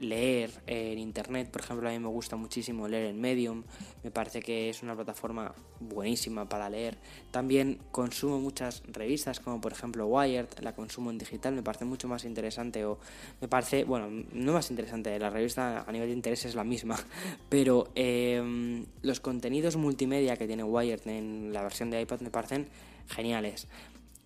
leer 0.00 0.50
en 0.66 0.98
internet. 0.98 1.50
Por 1.50 1.60
ejemplo 1.62 1.88
a 1.88 1.92
mí 1.92 1.98
me 1.98 2.08
gusta 2.08 2.36
muchísimo 2.36 2.88
leer 2.88 3.06
en 3.06 3.20
Medium. 3.20 3.62
Me 4.02 4.10
parece 4.10 4.40
que 4.40 4.68
es 4.68 4.82
una 4.82 4.96
plataforma 4.96 5.54
buenísima 5.78 6.48
para 6.48 6.68
leer. 6.68 6.98
También 7.30 7.78
consumo 7.92 8.40
muchas 8.40 8.82
revistas 8.88 9.38
como 9.38 9.60
por 9.60 9.72
ejemplo 9.72 10.06
Wired 10.06 10.48
la 10.60 10.74
consumo 10.74 11.10
en 11.10 11.18
digital 11.18 11.54
me 11.54 11.62
parece 11.62 11.84
mucho 11.84 12.08
más 12.08 12.24
interesante 12.24 12.84
o 12.84 12.98
me 13.40 13.48
parece 13.48 13.84
bueno 13.84 14.08
no 14.32 14.52
más 14.52 14.70
interesante 14.70 15.18
la 15.18 15.30
revista 15.30 15.84
a 15.86 15.92
nivel 15.92 16.08
de 16.08 16.14
interés 16.14 16.44
es 16.44 16.54
la 16.54 16.64
misma 16.64 16.96
pero 17.48 17.88
eh, 17.94 18.84
los 19.02 19.20
contenidos 19.20 19.76
multimedia 19.76 20.36
que 20.36 20.46
tiene 20.46 20.64
Wired 20.64 21.06
en 21.06 21.52
la 21.52 21.62
versión 21.62 21.90
de 21.90 22.00
iPad 22.00 22.20
me 22.20 22.30
parecen 22.30 22.68
geniales. 23.08 23.68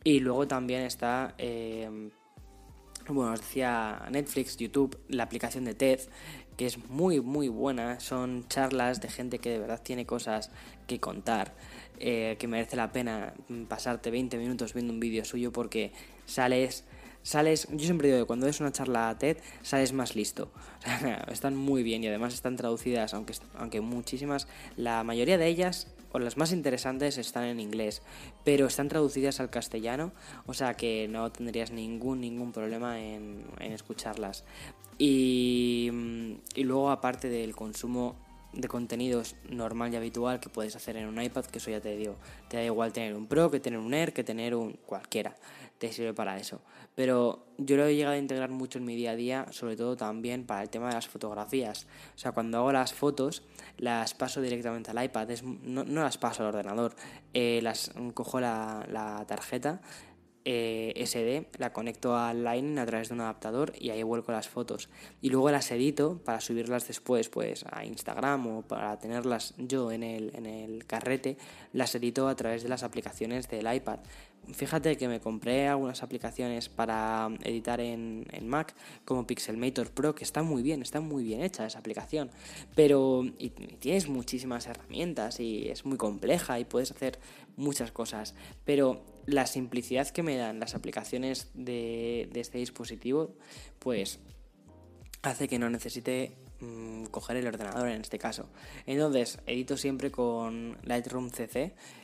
Y 0.04 0.20
luego 0.20 0.46
también 0.46 0.82
está, 0.82 1.34
eh, 1.38 2.10
bueno, 3.08 3.32
os 3.32 3.40
decía 3.40 4.06
Netflix, 4.10 4.56
YouTube, 4.56 4.98
la 5.08 5.24
aplicación 5.24 5.64
de 5.64 5.74
TED, 5.74 6.00
que 6.56 6.66
es 6.66 6.78
muy, 6.88 7.20
muy 7.20 7.48
buena. 7.48 8.00
Son 8.00 8.46
charlas 8.48 9.00
de 9.00 9.08
gente 9.08 9.38
que 9.38 9.50
de 9.50 9.58
verdad 9.58 9.80
tiene 9.82 10.06
cosas 10.06 10.50
que 10.86 11.00
contar, 11.00 11.54
eh, 11.98 12.36
que 12.38 12.48
merece 12.48 12.76
la 12.76 12.92
pena 12.92 13.34
pasarte 13.68 14.10
20 14.10 14.38
minutos 14.38 14.74
viendo 14.74 14.92
un 14.92 15.00
vídeo 15.00 15.24
suyo 15.24 15.52
porque 15.52 15.92
sales 16.26 16.84
sales, 17.24 17.66
yo 17.70 17.86
siempre 17.86 18.08
digo 18.08 18.20
que 18.20 18.26
cuando 18.26 18.46
es 18.46 18.60
una 18.60 18.70
charla 18.70 19.16
TED 19.18 19.38
sales 19.62 19.92
más 19.92 20.14
listo. 20.14 20.52
están 21.32 21.56
muy 21.56 21.82
bien 21.82 22.04
y 22.04 22.06
además 22.06 22.34
están 22.34 22.54
traducidas, 22.54 23.14
aunque, 23.14 23.34
aunque 23.56 23.80
muchísimas, 23.80 24.46
la 24.76 25.02
mayoría 25.02 25.38
de 25.38 25.48
ellas 25.48 25.88
o 26.14 26.20
las 26.20 26.36
más 26.36 26.52
interesantes 26.52 27.18
están 27.18 27.42
en 27.42 27.58
inglés, 27.58 28.00
pero 28.44 28.68
están 28.68 28.88
traducidas 28.88 29.40
al 29.40 29.50
castellano, 29.50 30.12
o 30.46 30.54
sea 30.54 30.74
que 30.74 31.08
no 31.08 31.32
tendrías 31.32 31.72
ningún, 31.72 32.20
ningún 32.20 32.52
problema 32.52 33.00
en, 33.00 33.44
escucharlas. 33.58 34.44
Y, 34.96 35.90
y 36.54 36.62
luego 36.62 36.92
aparte 36.92 37.28
del 37.28 37.56
consumo 37.56 38.14
de 38.52 38.68
contenidos 38.68 39.34
normal 39.50 39.92
y 39.92 39.96
habitual 39.96 40.38
que 40.38 40.48
puedes 40.48 40.76
hacer 40.76 40.96
en 40.96 41.08
un 41.08 41.20
iPad, 41.20 41.46
que 41.46 41.58
eso 41.58 41.72
ya 41.72 41.80
te 41.80 41.96
digo, 41.96 42.14
te 42.48 42.58
da 42.58 42.64
igual 42.64 42.92
tener 42.92 43.16
un 43.16 43.26
Pro 43.26 43.50
que 43.50 43.58
tener 43.58 43.80
un 43.80 43.92
Air, 43.92 44.12
que 44.12 44.22
tener 44.22 44.54
un 44.54 44.74
cualquiera, 44.86 45.34
te 45.78 45.92
sirve 45.92 46.14
para 46.14 46.36
eso. 46.38 46.60
Pero 46.94 47.46
yo 47.58 47.76
lo 47.76 47.86
he 47.86 47.96
llegado 47.96 48.14
a 48.14 48.18
integrar 48.18 48.50
mucho 48.50 48.78
en 48.78 48.84
mi 48.84 48.94
día 48.94 49.12
a 49.12 49.16
día, 49.16 49.46
sobre 49.50 49.76
todo 49.76 49.96
también 49.96 50.46
para 50.46 50.62
el 50.62 50.70
tema 50.70 50.88
de 50.88 50.94
las 50.94 51.08
fotografías. 51.08 51.86
O 52.14 52.18
sea, 52.18 52.32
cuando 52.32 52.58
hago 52.58 52.72
las 52.72 52.92
fotos, 52.92 53.42
las 53.78 54.14
paso 54.14 54.40
directamente 54.40 54.90
al 54.90 55.04
iPad, 55.04 55.28
no, 55.42 55.84
las 55.84 56.18
paso 56.18 56.42
al 56.42 56.50
ordenador, 56.50 56.94
eh, 57.32 57.60
las 57.62 57.92
cojo 58.14 58.40
la, 58.40 58.86
la 58.90 59.24
tarjeta 59.26 59.80
eh, 60.46 60.92
SD, 61.06 61.58
la 61.58 61.72
conecto 61.72 62.16
al 62.16 62.44
Lightning 62.44 62.78
a 62.78 62.84
través 62.84 63.08
de 63.08 63.14
un 63.14 63.22
adaptador 63.22 63.72
y 63.78 63.90
ahí 63.90 64.02
vuelco 64.02 64.30
las 64.30 64.48
fotos. 64.48 64.90
Y 65.22 65.30
luego 65.30 65.50
las 65.50 65.70
edito 65.70 66.20
para 66.22 66.40
subirlas 66.40 66.86
después 66.86 67.30
pues 67.30 67.64
a 67.70 67.84
Instagram 67.84 68.46
o 68.46 68.62
para 68.62 68.98
tenerlas 68.98 69.54
yo 69.56 69.90
en 69.90 70.02
el, 70.02 70.34
en 70.34 70.44
el 70.44 70.84
carrete, 70.86 71.38
las 71.72 71.94
edito 71.94 72.28
a 72.28 72.36
través 72.36 72.62
de 72.62 72.68
las 72.68 72.82
aplicaciones 72.82 73.48
del 73.48 73.72
iPad. 73.74 74.00
Fíjate 74.52 74.96
que 74.96 75.08
me 75.08 75.20
compré 75.20 75.68
algunas 75.68 76.02
aplicaciones 76.02 76.68
para 76.68 77.30
editar 77.42 77.80
en, 77.80 78.26
Mac, 78.42 78.74
como 79.04 79.26
Pixelmator 79.26 79.90
Pro, 79.90 80.14
que 80.14 80.24
está 80.24 80.42
muy 80.42 80.62
bien, 80.62 80.82
está 80.82 81.00
muy 81.00 81.24
bien 81.24 81.42
hecha 81.42 81.66
esa 81.66 81.78
aplicación. 81.78 82.30
Pero 82.74 83.24
tienes 83.78 84.08
muchísimas 84.08 84.66
herramientas 84.66 85.40
y 85.40 85.68
es 85.68 85.84
muy 85.84 85.96
compleja 85.96 86.58
y 86.60 86.64
puedes 86.64 86.90
hacer 86.90 87.18
muchas 87.56 87.90
cosas. 87.92 88.34
Pero 88.64 89.02
la 89.26 89.46
simplicidad 89.46 90.08
que 90.08 90.22
me 90.22 90.36
dan 90.36 90.60
las 90.60 90.74
aplicaciones 90.74 91.50
de, 91.54 92.28
este 92.34 92.58
dispositivo, 92.58 93.36
pues 93.78 94.20
hace 95.22 95.48
que 95.48 95.58
no 95.58 95.70
necesite 95.70 96.36
mmm, 96.60 97.04
coger 97.06 97.38
el 97.38 97.46
ordenador 97.46 97.88
en 97.88 98.02
este 98.02 98.18
caso. 98.18 98.50
Entonces, 98.86 99.38
edito 99.46 99.76
siempre 99.76 100.10
con 100.10 100.76
Lightroom 100.84 101.30
CC 101.30 101.74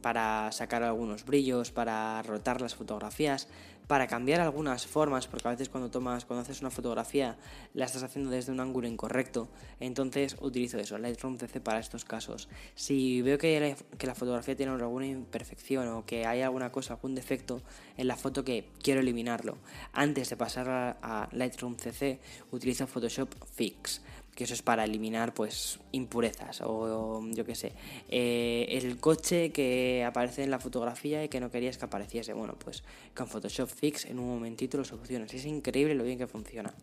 para 0.00 0.50
sacar 0.52 0.82
algunos 0.82 1.24
brillos, 1.24 1.70
para 1.70 2.22
rotar 2.22 2.60
las 2.60 2.74
fotografías, 2.74 3.48
para 3.90 4.06
cambiar 4.06 4.40
algunas 4.40 4.86
formas, 4.86 5.26
porque 5.26 5.48
a 5.48 5.50
veces 5.50 5.68
cuando 5.68 5.90
tomas, 5.90 6.24
cuando 6.24 6.42
haces 6.42 6.60
una 6.60 6.70
fotografía, 6.70 7.36
la 7.74 7.86
estás 7.86 8.04
haciendo 8.04 8.30
desde 8.30 8.52
un 8.52 8.60
ángulo 8.60 8.86
incorrecto. 8.86 9.48
Entonces 9.80 10.36
utilizo 10.40 10.78
eso, 10.78 10.96
Lightroom 10.96 11.38
CC 11.38 11.60
para 11.60 11.80
estos 11.80 12.04
casos. 12.04 12.48
Si 12.76 13.20
veo 13.20 13.36
que 13.36 13.58
la, 13.58 13.98
que 13.98 14.06
la 14.06 14.14
fotografía 14.14 14.54
tiene 14.54 14.70
alguna 14.70 15.06
imperfección 15.06 15.88
o 15.88 16.06
que 16.06 16.24
hay 16.24 16.42
alguna 16.42 16.70
cosa, 16.70 16.94
algún 16.94 17.16
defecto 17.16 17.62
en 17.96 18.06
la 18.06 18.14
foto 18.14 18.44
que 18.44 18.68
quiero 18.80 19.00
eliminarlo, 19.00 19.58
antes 19.92 20.30
de 20.30 20.36
pasar 20.36 20.68
a, 20.68 20.96
a 21.02 21.28
Lightroom 21.32 21.74
CC, 21.76 22.20
utilizo 22.52 22.86
Photoshop 22.86 23.34
Fix 23.56 24.02
que 24.34 24.44
eso 24.44 24.54
es 24.54 24.62
para 24.62 24.84
eliminar 24.84 25.34
pues 25.34 25.80
impurezas 25.92 26.60
o, 26.62 27.26
yo 27.30 27.44
qué 27.44 27.54
sé. 27.54 27.72
Eh, 28.08 28.66
el 28.70 28.98
coche 28.98 29.50
que 29.50 30.04
aparece 30.04 30.42
en 30.42 30.50
la 30.50 30.58
fotografía 30.58 31.22
y 31.24 31.28
que 31.28 31.40
no 31.40 31.50
querías 31.50 31.78
que 31.78 31.84
apareciese. 31.84 32.32
Bueno 32.32 32.56
pues 32.58 32.82
con 33.14 33.28
Photoshop 33.28 33.68
Fix 33.68 34.06
en 34.06 34.18
un 34.18 34.28
momentito 34.28 34.78
lo 34.78 34.84
solucionas. 34.84 35.32
Es 35.34 35.44
increíble 35.44 35.94
lo 35.94 36.04
bien 36.04 36.18
que 36.18 36.26
funciona. 36.26 36.74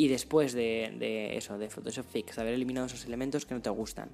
Y 0.00 0.06
después 0.06 0.52
de, 0.52 0.94
de, 0.96 1.36
eso, 1.36 1.58
de 1.58 1.68
Photoshop 1.68 2.06
Fix, 2.06 2.38
haber 2.38 2.54
eliminado 2.54 2.86
esos 2.86 3.04
elementos 3.04 3.44
que 3.44 3.54
no 3.54 3.62
te 3.62 3.70
gustan, 3.70 4.10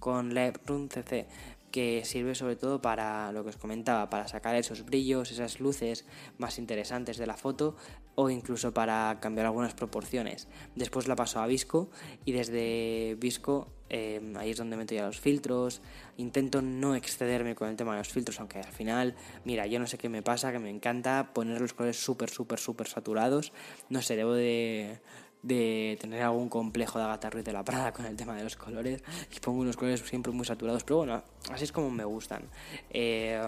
con 0.00 0.34
Lightroom 0.34 0.88
CC, 0.88 1.26
que 1.70 2.04
sirve 2.04 2.34
sobre 2.34 2.56
todo 2.56 2.80
para 2.80 3.32
lo 3.32 3.42
que 3.44 3.50
os 3.50 3.56
comentaba, 3.56 4.10
para 4.10 4.28
sacar 4.28 4.54
esos 4.54 4.84
brillos, 4.84 5.30
esas 5.30 5.60
luces 5.60 6.04
más 6.38 6.58
interesantes 6.58 7.16
de 7.18 7.26
la 7.26 7.36
foto 7.36 7.76
o 8.14 8.30
incluso 8.30 8.74
para 8.74 9.18
cambiar 9.20 9.46
algunas 9.46 9.74
proporciones. 9.74 10.48
Después 10.74 11.06
la 11.06 11.16
paso 11.16 11.40
a 11.40 11.46
Visco 11.46 11.90
y 12.24 12.32
desde 12.32 13.16
Visco 13.20 13.68
eh, 13.90 14.20
ahí 14.36 14.50
es 14.50 14.56
donde 14.56 14.76
meto 14.76 14.94
ya 14.94 15.06
los 15.06 15.20
filtros. 15.20 15.80
Intento 16.16 16.60
no 16.60 16.94
excederme 16.94 17.54
con 17.54 17.68
el 17.68 17.76
tema 17.76 17.92
de 17.92 17.98
los 17.98 18.08
filtros, 18.08 18.40
aunque 18.40 18.58
al 18.58 18.72
final, 18.72 19.14
mira, 19.44 19.66
yo 19.66 19.78
no 19.78 19.86
sé 19.86 19.98
qué 19.98 20.08
me 20.08 20.22
pasa, 20.22 20.52
que 20.52 20.58
me 20.58 20.70
encanta 20.70 21.30
poner 21.32 21.60
los 21.60 21.74
colores 21.74 21.96
súper, 21.96 22.28
súper, 22.28 22.58
súper 22.58 22.88
saturados. 22.88 23.52
No 23.88 24.02
sé, 24.02 24.16
debo 24.16 24.34
de 24.34 24.98
de 25.42 25.96
tener 26.00 26.22
algún 26.22 26.48
complejo 26.48 26.98
de 26.98 27.04
Agatha 27.04 27.30
Ruiz 27.30 27.44
de 27.44 27.52
la 27.52 27.64
Prada 27.64 27.92
con 27.92 28.06
el 28.06 28.16
tema 28.16 28.34
de 28.34 28.44
los 28.44 28.56
colores 28.56 29.02
y 29.34 29.40
pongo 29.40 29.60
unos 29.60 29.76
colores 29.76 30.00
siempre 30.00 30.32
muy 30.32 30.44
saturados, 30.44 30.84
pero 30.84 30.98
bueno, 30.98 31.22
así 31.50 31.64
es 31.64 31.72
como 31.72 31.90
me 31.90 32.04
gustan. 32.04 32.48
Eh, 32.90 33.40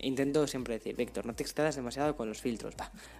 intento 0.00 0.46
siempre 0.46 0.74
decir, 0.74 0.96
Víctor, 0.96 1.26
no 1.26 1.34
te 1.34 1.42
excedas 1.42 1.76
demasiado 1.76 2.16
con 2.16 2.28
los 2.28 2.40
filtros, 2.40 2.74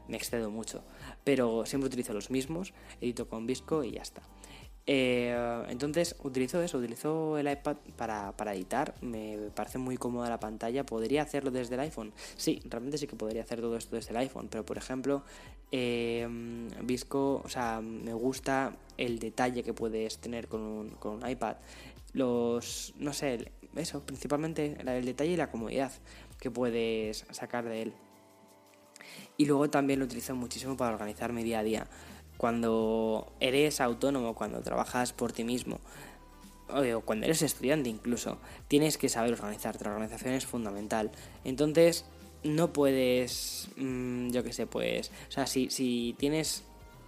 me 0.09 0.17
excedo 0.17 0.51
mucho, 0.51 0.85
pero 1.25 1.67
siempre 1.67 1.89
utilizo 1.89 2.13
los 2.13 2.31
mismos, 2.31 2.73
edito 3.01 3.29
con 3.29 3.47
Visco 3.47 3.85
y 3.85 3.93
ya 3.93 4.03
está. 4.03 4.23
Eh, 4.87 5.65
entonces 5.71 6.15
utilizo 6.23 6.61
eso, 6.63 6.77
utilizo 6.77 7.39
el 7.39 7.51
iPad 7.51 7.77
para, 7.97 8.33
para, 8.37 8.55
editar, 8.55 8.95
me 9.01 9.39
parece 9.55 9.79
muy 9.79 9.97
cómoda 9.97 10.29
la 10.29 10.39
pantalla, 10.39 10.85
¿podría 10.85 11.23
hacerlo 11.23 11.51
desde 11.51 11.75
el 11.75 11.81
iPhone? 11.81 12.13
Sí, 12.37 12.61
realmente 12.69 12.99
sí 12.99 13.07
que 13.07 13.17
podría 13.17 13.43
hacer 13.43 13.61
todo 13.61 13.77
esto 13.77 13.97
desde 13.97 14.11
el 14.11 14.19
iPhone, 14.19 14.49
pero 14.51 14.67
por 14.67 14.77
ejemplo, 14.77 15.25
eh, 15.73 16.29
Visco, 16.83 17.41
o 17.43 17.49
sea, 17.49 17.81
me 17.81 18.13
gusta 18.13 18.77
el 18.99 19.19
detalle 19.19 19.63
que 19.63 19.73
puedes 19.73 20.19
tener 20.19 20.49
con 20.49 20.61
un, 20.61 20.91
con 20.91 21.15
un 21.15 21.29
iPad, 21.29 21.57
los, 22.13 22.95
no 22.99 23.15
sé, 23.15 23.53
eso, 23.77 24.05
principalmente 24.05 24.77
el 24.87 25.05
detalle 25.05 25.33
y 25.33 25.37
la 25.37 25.51
comodidad 25.51 25.93
que 26.39 26.51
puedes 26.51 27.25
sacar 27.31 27.65
de 27.65 27.83
él. 27.83 27.95
Y 29.37 29.47
luego 29.47 29.69
también 29.71 29.99
lo 29.99 30.05
utilizo 30.05 30.35
muchísimo 30.37 30.77
para 30.77 30.93
organizar 30.93 31.33
mi 31.33 31.43
día 31.43 31.61
a 31.61 31.63
día 31.63 31.87
cuando 32.37 33.33
eres 33.41 33.81
autónomo, 33.81 34.35
cuando 34.35 34.61
trabajas 34.61 35.13
por 35.13 35.33
ti 35.33 35.45
mismo, 35.45 35.81
o 36.69 37.01
cuando 37.03 37.27
eres 37.27 37.43
estudiante 37.43 37.89
incluso, 37.89 38.39
tienes 38.69 38.99
que 38.99 39.09
saber 39.09 39.33
organizarte. 39.33 39.85
La 39.85 39.91
organización 39.91 40.35
es 40.35 40.47
fundamental. 40.47 41.11
Entonces, 41.45 42.05
no 42.43 42.73
puedes, 42.73 43.69
mm, 43.77 44.31
yo 44.31 44.43
qué 44.45 44.53
sé, 44.53 44.67
pues, 44.67 45.11
o 45.29 45.33
sea, 45.33 45.47
si, 45.47 45.71
si 45.71 46.15
tienes 46.19 46.65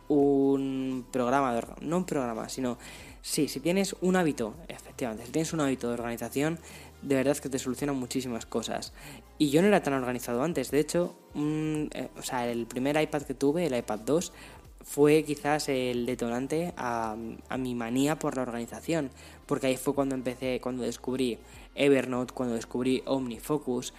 un 0.08 1.06
programa, 1.10 1.54
de, 1.54 1.66
no 1.80 1.98
un 1.98 2.06
programa, 2.06 2.48
sino, 2.48 2.78
sí, 3.22 3.48
si 3.48 3.60
tienes 3.60 3.96
un 4.00 4.16
hábito, 4.16 4.54
efectivamente, 4.68 5.26
si 5.26 5.32
tienes 5.32 5.52
un 5.52 5.60
hábito 5.60 5.88
de 5.88 5.94
organización, 5.94 6.58
de 7.02 7.14
verdad 7.14 7.36
que 7.36 7.48
te 7.48 7.58
soluciona 7.58 7.92
muchísimas 7.92 8.46
cosas. 8.46 8.92
Y 9.38 9.50
yo 9.50 9.60
no 9.60 9.68
era 9.68 9.82
tan 9.82 9.94
organizado 9.94 10.42
antes, 10.42 10.70
de 10.70 10.80
hecho, 10.80 11.14
eh, 11.34 12.08
o 12.16 12.22
sea, 12.22 12.50
el 12.50 12.66
primer 12.66 13.00
iPad 13.00 13.22
que 13.22 13.34
tuve, 13.34 13.66
el 13.66 13.76
iPad 13.76 14.00
2, 14.00 14.32
fue 14.86 15.24
quizás 15.24 15.68
el 15.68 16.06
detonante 16.06 16.72
a, 16.76 17.16
mi 17.58 17.74
manía 17.74 18.18
por 18.18 18.36
la 18.36 18.42
organización, 18.42 19.10
porque 19.44 19.66
ahí 19.66 19.76
fue 19.76 19.94
cuando 19.94 20.14
empecé, 20.14 20.60
cuando 20.62 20.84
descubrí 20.84 21.38
Evernote, 21.74 22.32
cuando 22.32 22.54
descubrí 22.54 23.02
OmniFocus. 23.04 23.92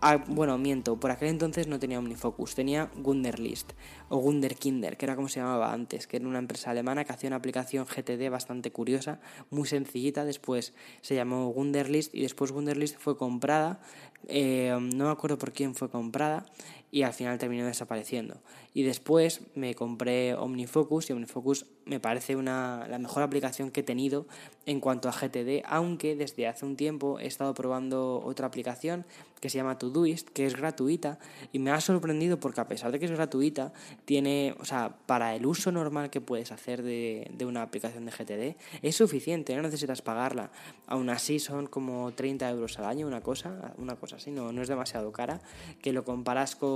Ah, 0.00 0.24
bueno, 0.26 0.56
miento, 0.58 0.98
por 0.98 1.10
aquel 1.10 1.28
entonces 1.28 1.68
no 1.68 1.78
tenía 1.78 1.98
OmniFocus, 1.98 2.54
tenía 2.54 2.90
Wunderlist 3.02 3.72
o 4.08 4.18
Wunderkinder, 4.18 4.96
que 4.96 5.06
era 5.06 5.16
como 5.16 5.28
se 5.28 5.40
llamaba 5.40 5.72
antes, 5.72 6.06
que 6.06 6.16
era 6.16 6.26
una 6.26 6.38
empresa 6.38 6.70
alemana 6.70 7.04
que 7.04 7.12
hacía 7.12 7.28
una 7.28 7.36
aplicación 7.36 7.86
GTD 7.86 8.30
bastante 8.30 8.70
curiosa, 8.72 9.20
muy 9.50 9.66
sencillita, 9.66 10.24
después 10.24 10.74
se 11.02 11.14
llamó 11.14 11.48
Wunderlist 11.48 12.14
y 12.14 12.22
después 12.22 12.50
Wunderlist 12.50 12.98
fue 12.98 13.16
comprada, 13.16 13.80
eh, 14.28 14.76
no 14.80 15.06
me 15.06 15.10
acuerdo 15.10 15.38
por 15.38 15.52
quién 15.52 15.74
fue 15.74 15.90
comprada, 15.90 16.46
y 16.90 17.02
al 17.02 17.12
final 17.12 17.38
terminó 17.38 17.66
desapareciendo. 17.66 18.40
Y 18.76 18.82
después 18.82 19.40
me 19.54 19.74
compré 19.74 20.34
OmniFocus 20.34 21.08
y 21.08 21.14
OmniFocus 21.14 21.64
me 21.86 21.98
parece 21.98 22.36
una, 22.36 22.86
la 22.90 22.98
mejor 22.98 23.22
aplicación 23.22 23.70
que 23.70 23.80
he 23.80 23.82
tenido 23.82 24.26
en 24.66 24.80
cuanto 24.80 25.08
a 25.08 25.12
GTD, 25.12 25.62
aunque 25.64 26.14
desde 26.14 26.46
hace 26.46 26.66
un 26.66 26.76
tiempo 26.76 27.18
he 27.18 27.26
estado 27.26 27.54
probando 27.54 28.20
otra 28.22 28.48
aplicación 28.48 29.06
que 29.40 29.48
se 29.48 29.56
llama 29.58 29.78
Todoist, 29.78 30.28
que 30.28 30.44
es 30.44 30.56
gratuita 30.56 31.18
y 31.52 31.58
me 31.58 31.70
ha 31.70 31.80
sorprendido 31.80 32.38
porque 32.38 32.60
a 32.60 32.68
pesar 32.68 32.92
de 32.92 32.98
que 32.98 33.06
es 33.06 33.12
gratuita, 33.12 33.72
tiene, 34.04 34.54
o 34.58 34.64
sea, 34.66 34.98
para 35.06 35.34
el 35.36 35.46
uso 35.46 35.72
normal 35.72 36.10
que 36.10 36.20
puedes 36.20 36.52
hacer 36.52 36.82
de, 36.82 37.30
de 37.32 37.46
una 37.46 37.62
aplicación 37.62 38.04
de 38.04 38.12
GTD, 38.12 38.60
es 38.82 38.96
suficiente, 38.96 39.56
no 39.56 39.62
necesitas 39.62 40.02
pagarla. 40.02 40.50
Aún 40.86 41.08
así 41.08 41.38
son 41.38 41.66
como 41.66 42.12
30 42.12 42.50
euros 42.50 42.78
al 42.78 42.86
año, 42.86 43.06
una 43.06 43.22
cosa, 43.22 43.74
una 43.78 43.96
cosa 43.96 44.16
así, 44.16 44.30
no, 44.32 44.52
no 44.52 44.60
es 44.60 44.68
demasiado 44.68 45.12
cara, 45.12 45.40
que 45.80 45.92
lo 45.92 46.04
comparas 46.04 46.56
con 46.56 46.66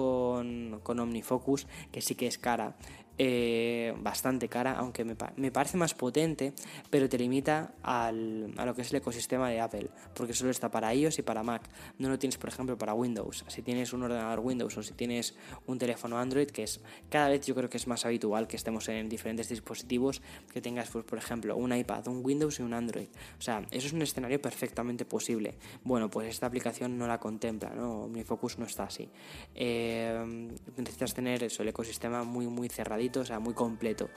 con, 0.82 1.00
OmniFocus, 1.00 1.66
que 1.92 2.00
sí 2.00 2.14
que 2.14 2.26
es 2.26 2.38
cara, 2.38 2.76
eh, 3.22 3.92
bastante 3.98 4.48
cara, 4.48 4.72
aunque 4.78 5.04
me, 5.04 5.14
parece 5.50 5.76
más 5.76 5.92
potente, 5.92 6.54
pero 6.88 7.06
te 7.06 7.18
limita 7.18 7.74
a 7.82 8.10
lo 8.12 8.74
que 8.74 8.80
es 8.80 8.90
el 8.92 8.96
ecosistema 8.96 9.50
de 9.50 9.60
Apple, 9.60 9.90
porque 10.14 10.32
solo 10.32 10.50
está 10.50 10.70
para 10.70 10.94
iOS 10.94 11.18
y 11.18 11.22
para 11.22 11.42
Mac. 11.42 11.68
No 11.98 12.08
lo 12.08 12.18
tienes, 12.18 12.38
por 12.38 12.48
ejemplo, 12.48 12.78
para 12.78 12.94
Windows. 12.94 13.44
Si 13.48 13.60
tienes 13.60 13.92
un 13.92 14.04
ordenador 14.04 14.40
Windows 14.40 14.74
o 14.78 14.82
si 14.82 14.94
tienes 14.94 15.34
un 15.66 15.76
teléfono 15.76 16.16
Android, 16.16 16.46
que 16.46 16.62
es 16.62 16.80
cada 17.10 17.28
vez 17.28 17.44
yo 17.44 17.54
creo 17.54 17.68
que 17.68 17.76
es 17.76 17.86
más 17.86 18.06
habitual 18.06 18.48
que 18.48 18.56
estemos 18.56 18.88
en 18.88 19.10
diferentes 19.10 19.50
dispositivos, 19.50 20.22
que 20.50 20.62
tengas, 20.62 20.88
pues, 20.88 21.04
por 21.04 21.18
ejemplo, 21.18 21.58
un 21.58 21.76
iPad, 21.76 22.08
un 22.08 22.24
Windows 22.24 22.58
y 22.60 22.62
un 22.62 22.72
Android. 22.72 23.08
O 23.38 23.42
sea, 23.42 23.66
eso 23.70 23.86
es 23.86 23.92
un 23.92 24.00
escenario 24.00 24.40
perfectamente 24.40 25.04
posible. 25.04 25.58
Bueno, 25.84 26.08
pues 26.10 26.26
esta 26.28 26.46
aplicación 26.46 26.96
no 26.96 27.06
la 27.06 27.20
contempla, 27.20 27.68
¿no? 27.74 28.08
Mi 28.08 28.24
Focus 28.24 28.58
no 28.58 28.64
está 28.64 28.84
así. 28.84 29.10
Eh, 29.54 30.48
necesitas 30.74 31.12
tener 31.12 31.44
eso, 31.44 31.62
el 31.62 31.68
ecosistema 31.68 32.24
muy, 32.24 32.46
muy 32.46 32.70
cerradito 32.70 33.09
o 33.18 33.24
sea, 33.24 33.40
muy 33.40 33.54
completo 33.54 34.08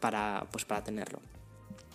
para, 0.00 0.46
pues, 0.50 0.64
para 0.64 0.82
tenerlo. 0.82 1.20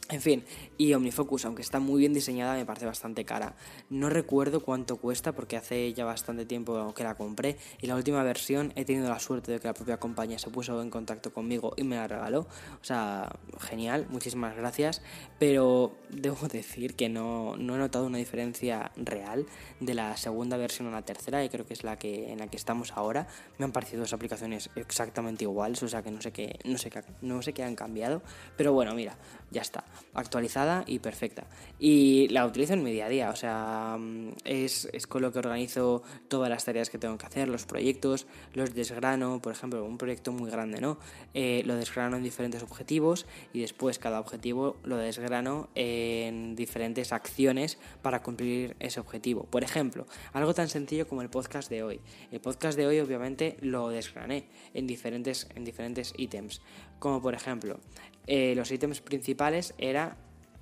En 0.10 0.22
fin, 0.22 0.44
y 0.78 0.94
OmniFocus, 0.94 1.46
aunque 1.46 1.62
está 1.62 1.80
muy 1.80 2.00
bien 2.02 2.14
diseñada, 2.14 2.56
me 2.56 2.66
parece 2.66 2.86
bastante 2.86 3.24
cara. 3.24 3.56
No 3.90 4.10
recuerdo 4.10 4.60
cuánto 4.60 4.98
cuesta 4.98 5.32
porque 5.32 5.56
hace 5.56 5.94
ya 5.94 6.04
bastante 6.04 6.46
tiempo 6.46 6.94
que 6.94 7.06
la 7.06 7.16
compré 7.16 7.58
y 7.82 7.88
la 7.88 7.96
última 7.96 8.22
versión 8.22 8.74
he 8.76 8.84
tenido 8.84 9.08
la 9.08 9.20
suerte 9.20 9.54
de 9.54 9.60
que 9.62 9.68
la 9.68 9.74
propia 9.74 10.02
compañía 10.02 10.38
se 10.40 10.50
puso 10.50 10.82
en 10.82 10.90
contacto 10.90 11.34
conmigo 11.34 11.74
y 11.78 11.84
me 11.84 11.96
la 11.96 12.10
regaló. 12.10 12.42
O 12.42 12.84
sea, 12.84 13.40
genial, 13.62 14.06
muchísimas 14.10 14.58
gracias. 14.58 15.02
Pero 15.40 15.96
debo 16.10 16.48
decir 16.52 16.96
que 16.96 17.08
no, 17.08 17.56
no 17.56 17.76
he 17.76 17.78
notado 17.78 18.06
una 18.06 18.18
diferencia 18.18 18.92
real 18.98 19.46
de 19.80 19.94
la 19.94 20.18
segunda 20.18 20.58
versión 20.58 20.90
a 20.90 20.92
la 20.92 21.04
tercera 21.04 21.46
y 21.46 21.50
creo 21.50 21.66
que 21.66 21.74
es 21.74 21.86
la 21.86 21.98
que 21.98 22.32
en 22.34 22.40
la 22.40 22.48
que 22.48 22.58
estamos 22.58 22.92
ahora. 22.92 23.28
Me 23.58 23.64
han 23.64 23.72
parecido 23.72 24.02
dos 24.02 24.12
aplicaciones 24.12 24.70
exactamente 24.76 25.46
iguales, 25.46 25.82
o 25.82 25.88
sea 25.88 26.04
que 26.04 26.12
no 26.12 26.22
sé 26.22 26.34
qué, 26.34 26.60
no 26.66 26.78
sé 26.78 26.90
qué, 26.90 27.04
no 27.22 27.42
sé 27.42 27.54
qué 27.54 27.64
han 27.64 27.76
cambiado. 27.76 28.22
Pero 28.58 28.74
bueno, 28.74 28.94
mira, 28.94 29.18
ya 29.54 29.62
está 29.62 29.86
actualizada 30.14 30.84
y 30.86 31.00
perfecta. 31.00 31.46
Y 31.80 32.28
la 32.30 32.46
utilizo 32.46 32.74
en 32.74 32.84
mi 32.84 32.92
día 32.92 33.06
a 33.06 33.10
día, 33.10 33.30
o 33.30 33.36
sea, 33.36 33.96
mm, 33.98 34.30
es, 34.44 34.90
con 35.08 35.22
lo 35.22 35.32
que 35.32 35.40
organizo 35.40 36.04
todas 36.28 36.50
las 36.50 36.66
tareas 36.66 36.90
que 36.90 36.98
tengo 36.98 37.18
que 37.18 37.26
hacer, 37.26 37.48
los 37.48 37.66
proyectos, 37.66 38.28
los 38.54 38.74
desgrano, 38.74 39.42
por 39.42 39.54
ejemplo, 39.54 39.86
un 39.86 39.98
proyecto 39.98 40.32
muy 40.32 40.50
grande, 40.52 40.82
¿no? 40.82 40.98
Eh, 41.34 41.64
lo 41.66 41.76
desgrano 41.76 42.18
en 42.18 42.24
diferentes 42.24 42.62
objetivos 42.64 43.26
y 43.54 43.62
después 43.62 44.00
cada 44.00 44.20
objetivo 44.20 44.76
lo 44.84 44.98
desgrano 44.98 45.70
en 45.76 46.56
diferentes 46.56 47.14
acciones 47.14 47.78
para 48.02 48.22
cumplir 48.24 48.76
ese 48.80 49.00
objetivo. 49.00 49.44
Por 49.44 49.64
ejemplo, 49.64 50.08
algo 50.34 50.54
tan 50.54 50.68
sencillo 50.68 51.08
como 51.08 51.22
el 51.22 51.30
podcast 51.30 51.70
de 51.70 51.84
hoy. 51.84 52.02
El 52.32 52.42
podcast 52.42 52.78
de 52.78 52.88
hoy 52.88 53.00
obviamente 53.00 53.58
lo 53.62 53.90
desgrané 53.90 54.46
en 54.74 54.88
diferentes, 54.88 55.48
en 55.56 55.64
diferentes 55.64 56.14
ítems, 56.18 56.62
como 57.04 57.22
por 57.22 57.34
ejemplo, 57.34 57.82
eh, 58.28 58.54
los 58.56 58.72
ítems 58.72 59.02
principales 59.02 59.74
era 59.78 60.16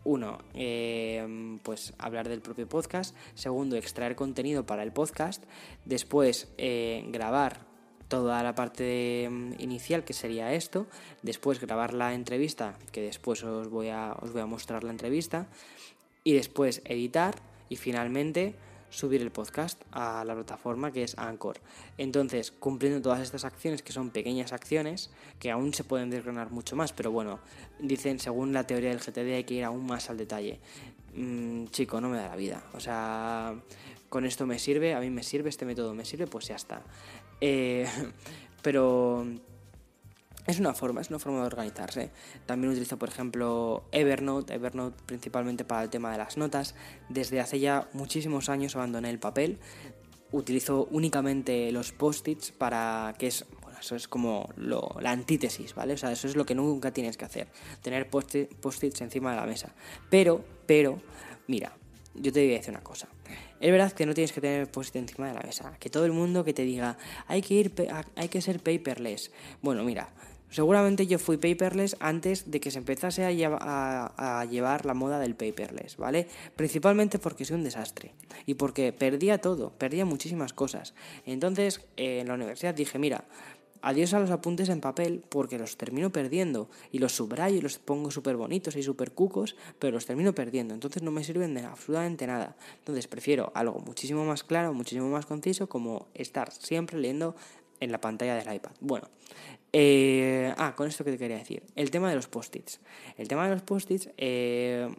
uno, 0.03 0.39
eh, 0.55 1.59
pues 1.61 1.93
hablar 1.99 2.27
del 2.29 2.41
propio 2.41 2.67
podcast. 2.67 3.15
Segundo, 3.35 3.75
extraer 3.75 4.15
contenido 4.15 4.65
para 4.65 4.81
el 4.81 4.91
podcast. 4.91 5.43
Después, 5.85 6.51
eh, 6.57 7.05
grabar 7.09 7.59
toda 8.07 8.41
la 8.41 8.55
parte 8.55 9.29
inicial 9.59 10.03
que 10.03 10.13
sería 10.13 10.51
esto, 10.53 10.87
después 11.21 11.61
grabar 11.61 11.93
la 11.93 12.15
entrevista, 12.15 12.75
que 12.91 13.03
después 13.03 13.43
os 13.43 13.69
voy 13.69 13.89
a, 13.89 14.13
os 14.19 14.33
voy 14.33 14.41
a 14.41 14.47
mostrar 14.47 14.83
la 14.83 14.89
entrevista, 14.89 15.47
y 16.23 16.33
después 16.33 16.81
editar 16.85 17.35
y 17.69 17.75
finalmente 17.75 18.55
subir 18.91 19.21
el 19.21 19.31
podcast 19.31 19.81
a 19.91 20.23
la 20.23 20.35
plataforma 20.35 20.91
que 20.91 21.03
es 21.03 21.17
Anchor. 21.17 21.59
Entonces, 21.97 22.51
cumpliendo 22.51 23.01
todas 23.01 23.21
estas 23.21 23.45
acciones, 23.45 23.81
que 23.81 23.93
son 23.93 24.11
pequeñas 24.11 24.53
acciones, 24.53 25.09
que 25.39 25.49
aún 25.49 25.73
se 25.73 25.83
pueden 25.83 26.11
desgranar 26.11 26.51
mucho 26.51 26.75
más, 26.75 26.93
pero 26.93 27.11
bueno, 27.11 27.39
dicen, 27.79 28.19
según 28.19 28.53
la 28.53 28.67
teoría 28.67 28.89
del 28.89 28.99
GTD, 28.99 29.35
hay 29.35 29.43
que 29.45 29.55
ir 29.55 29.63
aún 29.63 29.85
más 29.87 30.09
al 30.09 30.17
detalle. 30.17 30.59
Mm, 31.15 31.67
chico, 31.67 31.99
no 31.99 32.09
me 32.09 32.17
da 32.17 32.27
la 32.27 32.35
vida. 32.35 32.63
O 32.73 32.79
sea, 32.79 33.55
con 34.09 34.25
esto 34.25 34.45
me 34.45 34.59
sirve, 34.59 34.93
a 34.93 34.99
mí 34.99 35.09
me 35.09 35.23
sirve, 35.23 35.49
este 35.49 35.65
método 35.65 35.95
me 35.95 36.05
sirve, 36.05 36.27
pues 36.27 36.47
ya 36.47 36.55
está. 36.55 36.81
Eh, 37.39 37.87
pero 38.61 39.25
es 40.47 40.59
una 40.59 40.73
forma, 40.73 41.01
es 41.01 41.09
una 41.09 41.19
forma 41.19 41.39
de 41.39 41.45
organizarse. 41.45 42.11
También 42.45 42.71
utilizo, 42.71 42.97
por 42.97 43.09
ejemplo, 43.09 43.83
Evernote, 43.91 44.53
Evernote 44.53 44.97
principalmente 45.05 45.63
para 45.63 45.83
el 45.83 45.89
tema 45.89 46.11
de 46.11 46.17
las 46.17 46.37
notas. 46.37 46.75
Desde 47.09 47.39
hace 47.39 47.59
ya 47.59 47.89
muchísimos 47.93 48.49
años 48.49 48.75
abandoné 48.75 49.09
el 49.09 49.19
papel. 49.19 49.59
Utilizo 50.31 50.87
únicamente 50.91 51.71
los 51.71 51.91
post-its 51.91 52.51
para 52.51 53.13
que 53.19 53.27
es 53.27 53.45
bueno, 53.61 53.77
eso 53.79 53.95
es 53.95 54.07
como 54.07 54.49
la 54.57 55.11
antítesis, 55.11 55.75
¿vale? 55.75 55.93
O 55.93 55.97
sea, 55.97 56.11
eso 56.11 56.27
es 56.27 56.35
lo 56.35 56.45
que 56.45 56.55
nunca 56.55 56.91
tienes 56.91 57.17
que 57.17 57.25
hacer, 57.25 57.49
tener 57.81 58.09
post-its 58.09 59.01
encima 59.01 59.31
de 59.31 59.37
la 59.37 59.45
mesa. 59.45 59.75
Pero, 60.09 60.43
pero, 60.65 61.01
mira, 61.47 61.75
yo 62.15 62.31
te 62.31 62.43
voy 62.43 62.53
a 62.53 62.57
decir 62.57 62.71
una 62.71 62.83
cosa. 62.83 63.09
Es 63.59 63.71
verdad 63.71 63.91
que 63.91 64.05
no 64.05 64.13
tienes 64.13 64.31
que 64.31 64.41
tener 64.41 64.71
post 64.71 64.95
encima 64.95 65.27
de 65.27 65.33
la 65.33 65.41
mesa. 65.41 65.77
Que 65.79 65.89
todo 65.89 66.05
el 66.05 66.13
mundo 66.13 66.43
que 66.43 66.53
te 66.53 66.63
diga, 66.63 66.97
hay 67.27 67.41
que 67.41 67.53
ir, 67.53 67.73
hay 68.15 68.27
que 68.29 68.41
ser 68.41 68.59
paperless. 68.59 69.31
Bueno, 69.61 69.83
mira, 69.83 70.09
Seguramente 70.51 71.07
yo 71.07 71.17
fui 71.17 71.37
paperless 71.37 71.95
antes 72.01 72.51
de 72.51 72.59
que 72.59 72.71
se 72.71 72.79
empezase 72.79 73.23
a, 73.23 73.31
llevar 73.31 74.85
la 74.85 74.93
moda 74.93 75.17
del 75.17 75.33
paperless, 75.33 75.95
¿vale? 75.95 76.27
Principalmente 76.57 77.19
porque 77.19 77.45
soy 77.45 77.55
un 77.55 77.63
desastre 77.63 78.13
y 78.45 78.55
porque 78.55 78.91
perdía 78.91 79.39
todo, 79.39 79.71
perdía 79.71 80.03
muchísimas 80.03 80.51
cosas. 80.51 80.93
Entonces 81.25 81.79
en 81.95 82.27
la 82.27 82.33
universidad 82.33 82.75
dije, 82.75 82.99
mira, 82.99 83.23
adiós 83.81 84.13
a 84.13 84.19
los 84.19 84.29
apuntes 84.29 84.67
en 84.67 84.81
papel 84.81 85.23
porque 85.29 85.57
los 85.57 85.77
termino 85.77 86.11
perdiendo 86.11 86.69
y 86.91 86.99
los 86.99 87.15
subrayo 87.15 87.57
y 87.57 87.61
los 87.61 87.79
pongo 87.79 88.11
súper 88.11 88.35
bonitos 88.35 88.75
y 88.75 88.83
súper 88.83 89.11
cucos, 89.11 89.55
pero 89.79 89.93
los 89.93 90.05
termino 90.05 90.33
perdiendo. 90.33 90.73
Entonces 90.73 91.01
no 91.01 91.11
me 91.11 91.23
sirven 91.23 91.53
de 91.53 91.63
absolutamente 91.63 92.27
nada. 92.27 92.57
Entonces 92.79 93.07
prefiero 93.07 93.53
algo 93.55 93.79
muchísimo 93.79 94.25
más 94.25 94.43
claro, 94.43 94.73
muchísimo 94.73 95.09
más 95.09 95.25
conciso, 95.25 95.67
como 95.67 96.07
estar 96.13 96.51
siempre 96.51 96.99
leyendo 96.99 97.35
en 97.81 97.91
la 97.91 97.99
pantalla 97.99 98.35
del 98.35 98.55
iPad. 98.55 98.71
Bueno, 98.79 99.09
eh, 99.73 100.53
ah, 100.57 100.73
con 100.75 100.87
esto 100.87 101.05
que 101.05 101.11
te 101.11 101.17
quería 101.17 101.37
decir. 101.37 101.63
El 101.75 101.91
tema 101.91 102.09
de 102.09 102.15
los 102.15 102.27
post-its. 102.27 102.79
El 103.17 103.27
tema 103.27 103.45
de 103.45 103.53
los 103.53 103.61
post-its, 103.61 104.09
eh, 104.17 104.89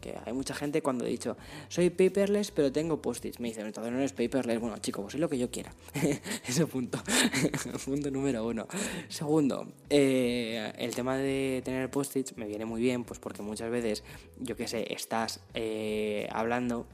que 0.00 0.14
hay 0.24 0.32
mucha 0.32 0.54
gente 0.54 0.82
cuando 0.82 1.06
he 1.06 1.08
dicho, 1.08 1.36
soy 1.68 1.88
paperless, 1.90 2.50
pero 2.50 2.70
tengo 2.70 3.00
post-its. 3.00 3.40
Me 3.40 3.48
dicen, 3.48 3.66
entonces 3.66 3.92
no 3.92 3.98
eres 3.98 4.12
paperless. 4.12 4.60
Bueno, 4.60 4.76
chico, 4.78 5.00
pues 5.02 5.12
soy 5.12 5.20
lo 5.20 5.28
que 5.28 5.38
yo 5.38 5.50
quiera. 5.50 5.72
Ese 6.46 6.66
punto. 6.66 7.02
punto 7.84 8.10
número 8.10 8.46
uno. 8.46 8.66
Segundo, 9.08 9.72
eh, 9.88 10.72
el 10.76 10.94
tema 10.94 11.16
de 11.16 11.62
tener 11.64 11.90
post-its 11.90 12.36
me 12.36 12.46
viene 12.46 12.66
muy 12.66 12.80
bien, 12.80 13.04
pues 13.04 13.18
porque 13.18 13.42
muchas 13.42 13.70
veces, 13.70 14.04
yo 14.38 14.56
qué 14.56 14.68
sé, 14.68 14.92
estás 14.92 15.40
hablando 16.30 16.86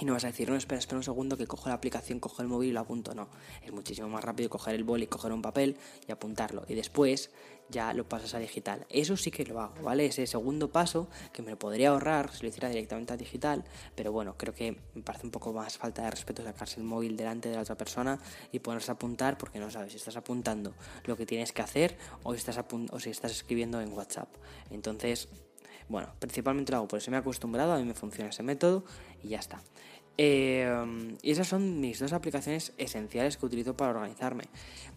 y 0.00 0.04
no 0.04 0.14
vas 0.14 0.24
a 0.24 0.28
decir, 0.28 0.48
no, 0.48 0.56
espera, 0.56 0.78
espera 0.78 0.96
un 0.96 1.04
segundo 1.04 1.36
que 1.36 1.46
cojo 1.46 1.68
la 1.68 1.74
aplicación, 1.74 2.20
cojo 2.20 2.40
el 2.42 2.48
móvil 2.48 2.70
y 2.70 2.72
lo 2.72 2.80
apunto. 2.80 3.14
No, 3.14 3.28
es 3.62 3.70
muchísimo 3.70 4.08
más 4.08 4.24
rápido 4.24 4.48
coger 4.48 4.74
el 4.74 4.84
boli, 4.84 5.06
coger 5.06 5.32
un 5.32 5.42
papel 5.42 5.76
y 6.08 6.12
apuntarlo. 6.12 6.64
Y 6.68 6.74
después 6.74 7.30
ya 7.68 7.92
lo 7.92 8.08
pasas 8.08 8.34
a 8.34 8.38
digital. 8.38 8.86
Eso 8.88 9.16
sí 9.16 9.30
que 9.30 9.44
lo 9.44 9.60
hago, 9.60 9.82
¿vale? 9.82 10.06
Ese 10.06 10.26
segundo 10.26 10.72
paso 10.72 11.08
que 11.32 11.42
me 11.42 11.50
lo 11.50 11.58
podría 11.58 11.90
ahorrar 11.90 12.32
si 12.34 12.42
lo 12.42 12.48
hiciera 12.48 12.68
directamente 12.68 13.12
a 13.12 13.16
digital. 13.16 13.64
Pero 13.94 14.10
bueno, 14.10 14.34
creo 14.36 14.54
que 14.54 14.76
me 14.94 15.02
parece 15.02 15.26
un 15.26 15.30
poco 15.30 15.52
más 15.52 15.78
falta 15.78 16.02
de 16.02 16.10
respeto 16.10 16.42
sacarse 16.42 16.80
el 16.80 16.84
móvil 16.84 17.16
delante 17.16 17.48
de 17.48 17.56
la 17.56 17.62
otra 17.62 17.76
persona 17.76 18.18
y 18.52 18.58
ponerse 18.58 18.90
a 18.90 18.94
apuntar 18.94 19.38
porque 19.38 19.58
no 19.58 19.70
sabes 19.70 19.92
si 19.92 19.98
estás 19.98 20.16
apuntando 20.16 20.74
lo 21.04 21.16
que 21.16 21.26
tienes 21.26 21.52
que 21.52 21.62
hacer 21.62 21.96
estás, 22.34 22.58
o 22.90 23.00
si 23.00 23.10
estás 23.10 23.32
escribiendo 23.32 23.80
en 23.80 23.92
WhatsApp. 23.92 24.28
Entonces, 24.70 25.28
bueno, 25.90 26.08
principalmente 26.18 26.72
lo 26.72 26.78
hago 26.78 26.88
por 26.88 26.98
eso 26.98 27.10
me 27.10 27.16
he 27.16 27.20
acostumbrado, 27.20 27.72
a 27.72 27.78
mí 27.78 27.84
me 27.84 27.94
funciona 27.94 28.30
ese 28.30 28.42
método 28.42 28.84
y 29.22 29.28
ya 29.28 29.40
está. 29.40 29.60
Eh, 30.22 31.16
y 31.22 31.30
esas 31.30 31.48
son 31.48 31.80
mis 31.80 31.98
dos 31.98 32.12
aplicaciones 32.12 32.74
esenciales 32.76 33.38
que 33.38 33.46
utilizo 33.46 33.76
para 33.76 33.92
organizarme. 33.92 34.44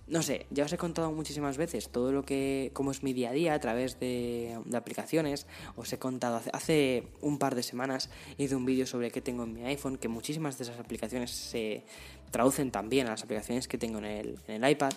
No 0.06 0.22
sé, 0.22 0.48
ya 0.50 0.66
os 0.66 0.74
he 0.74 0.78
contado 0.78 1.12
muchísimas 1.14 1.58
veces 1.58 1.90
todo 1.90 2.12
lo 2.12 2.26
que, 2.26 2.72
cómo 2.74 2.92
es 2.92 3.04
mi 3.04 3.14
día 3.14 3.30
a 3.30 3.34
día 3.34 3.54
a 3.54 3.60
través 3.60 4.00
de, 4.00 4.60
aplicaciones. 4.74 5.48
Os 5.78 5.92
he 5.94 5.98
contado 5.98 6.42
hace, 6.52 7.08
un 7.22 7.40
par 7.40 7.56
de 7.56 7.64
semanas 7.64 8.10
hice 8.38 8.56
un 8.56 8.66
vídeo 8.66 8.86
sobre 8.86 9.12
qué 9.12 9.22
tengo 9.22 9.44
en 9.44 9.54
mi 9.54 9.64
iPhone, 9.66 9.98
que 9.98 10.10
muchísimas 10.10 10.58
de 10.58 10.66
esas 10.66 10.80
aplicaciones 10.80 11.32
se 11.32 11.86
traducen 12.30 12.70
también 12.70 13.08
a 13.08 13.12
las 13.12 13.24
aplicaciones 13.24 13.68
que 13.68 13.78
tengo 13.78 14.00
en 14.00 14.38
el 14.48 14.70
iPad. 14.70 14.92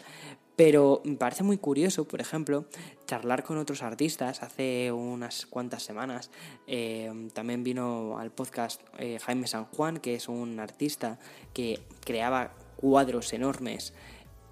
Pero 0.57 1.03
me 1.05 1.16
parece 1.16 1.42
muy 1.42 1.59
curioso, 1.59 2.09
por 2.09 2.23
ejemplo, 2.23 2.64
charlar 3.07 3.45
con 3.45 3.59
otros 3.59 3.83
artistas. 3.83 4.42
Hace 4.42 4.90
unas 4.90 5.45
cuantas 5.45 5.83
semanas 5.83 6.31
eh, 6.66 7.29
también 7.35 7.62
vino 7.62 8.19
al 8.19 8.31
podcast 8.31 8.81
eh, 8.99 9.19
Jaime 9.23 9.47
San 9.47 9.66
Juan, 9.66 9.99
que 9.99 10.14
es 10.14 10.29
un 10.29 10.59
artista 10.59 11.19
que 11.53 11.81
creaba 12.05 12.53
cuadros 12.77 13.33
enormes 13.35 13.92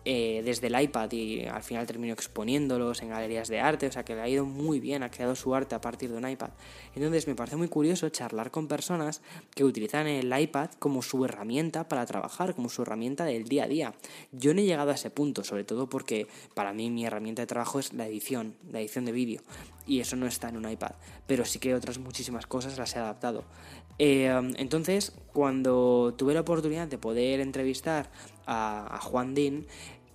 eh, 0.06 0.42
desde 0.44 0.66
el 0.66 0.80
iPad 0.80 1.10
y 1.12 1.46
al 1.46 1.62
final 1.62 1.86
terminó 1.86 2.12
exponiéndolos 2.12 3.00
en 3.02 3.08
galerías 3.08 3.48
de 3.48 3.60
arte, 3.60 3.86
o 3.86 3.92
sea 3.92 4.04
que 4.04 4.14
le 4.14 4.20
ha 4.20 4.28
ido 4.28 4.44
muy 4.44 4.78
bien, 4.78 5.02
ha 5.02 5.10
creado 5.10 5.34
su 5.34 5.54
arte 5.54 5.74
a 5.74 5.80
partir 5.80 6.10
de 6.10 6.18
un 6.18 6.28
iPad. 6.28 6.50
Entonces 6.94 7.26
me 7.26 7.34
parece 7.34 7.56
muy 7.56 7.68
curioso 7.68 8.08
charlar 8.10 8.50
con 8.50 8.68
personas 8.68 9.22
que 9.54 9.64
utilizan 9.64 10.06
el 10.06 10.38
iPad 10.38 10.70
como 10.78 11.00
su 11.00 11.24
herramienta 11.24 11.88
para 11.88 12.04
trabajar, 12.04 12.54
como 12.54 12.68
su 12.68 12.82
herramienta 12.82 13.24
del 13.24 13.44
día 13.44 13.64
a 13.64 13.68
día. 13.68 13.94
Yo 14.32 14.52
no 14.52 14.60
he 14.60 14.64
llegado 14.64 14.90
a 14.90 14.94
ese 14.94 15.10
punto, 15.10 15.42
sobre 15.42 15.64
todo 15.64 15.88
porque 15.88 16.26
para 16.54 16.74
mí 16.74 16.90
mi 16.90 17.06
herramienta 17.06 17.42
de 17.42 17.46
trabajo 17.46 17.78
es 17.78 17.92
la 17.94 18.06
edición, 18.06 18.56
la 18.70 18.80
edición 18.80 19.06
de 19.06 19.12
vídeo, 19.12 19.40
y 19.86 20.00
eso 20.00 20.16
no 20.16 20.26
está 20.26 20.50
en 20.50 20.58
un 20.58 20.70
iPad, 20.70 20.92
pero 21.26 21.44
sí 21.44 21.58
que 21.58 21.74
otras 21.74 21.98
muchísimas 21.98 22.46
cosas 22.46 22.76
las 22.76 22.94
he 22.94 22.98
adaptado. 22.98 23.44
Eh, 23.98 24.28
entonces, 24.56 25.12
cuando 25.32 26.14
tuve 26.16 26.34
la 26.34 26.40
oportunidad 26.40 26.88
de 26.88 26.98
poder 26.98 27.40
entrevistar 27.40 28.10
a, 28.46 28.98
Juan 29.02 29.34
Dean, 29.34 29.66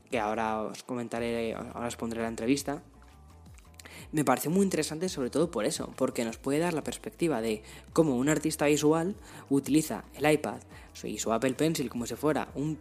que 0.09 0.19
ahora 0.19 0.61
os 0.61 0.83
comentaré, 0.83 1.53
ahora 1.53 1.87
os 1.87 1.95
pondré 1.95 2.21
la 2.21 2.27
entrevista, 2.27 2.81
me 4.11 4.25
pareció 4.25 4.49
muy 4.49 4.63
interesante 4.63 5.07
sobre 5.07 5.29
todo 5.29 5.51
por 5.51 5.65
eso, 5.65 5.93
porque 5.95 6.25
nos 6.25 6.37
puede 6.37 6.59
dar 6.59 6.73
la 6.73 6.83
perspectiva 6.83 7.41
de 7.41 7.61
cómo 7.93 8.17
un 8.17 8.29
artista 8.29 8.65
visual 8.65 9.15
utiliza 9.49 10.03
el 10.15 10.31
iPad 10.31 10.59
y 11.07 11.17
su 11.17 11.31
Apple 11.31 11.53
Pencil 11.53 11.89
como 11.89 12.05
si 12.05 12.15
fuera 12.15 12.49
un, 12.55 12.77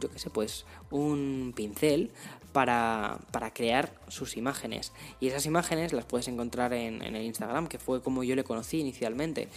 yo 0.00 0.10
qué 0.10 0.18
sé, 0.18 0.30
pues 0.30 0.64
un 0.90 1.52
pincel 1.54 2.10
para, 2.52 3.18
crear 3.54 3.92
sus 4.08 4.36
imágenes. 4.36 4.92
Y 5.20 5.28
esas 5.28 5.46
imágenes 5.46 5.92
las 5.92 6.04
puedes 6.04 6.28
encontrar 6.28 6.72
en, 6.72 7.02
en, 7.02 7.16
el 7.16 7.24
Instagram, 7.24 7.66
que 7.68 7.78
fue 7.78 8.02
como 8.02 8.24
yo 8.24 8.34
le 8.34 8.44
conocí 8.44 8.80
inicialmente, 8.80 9.48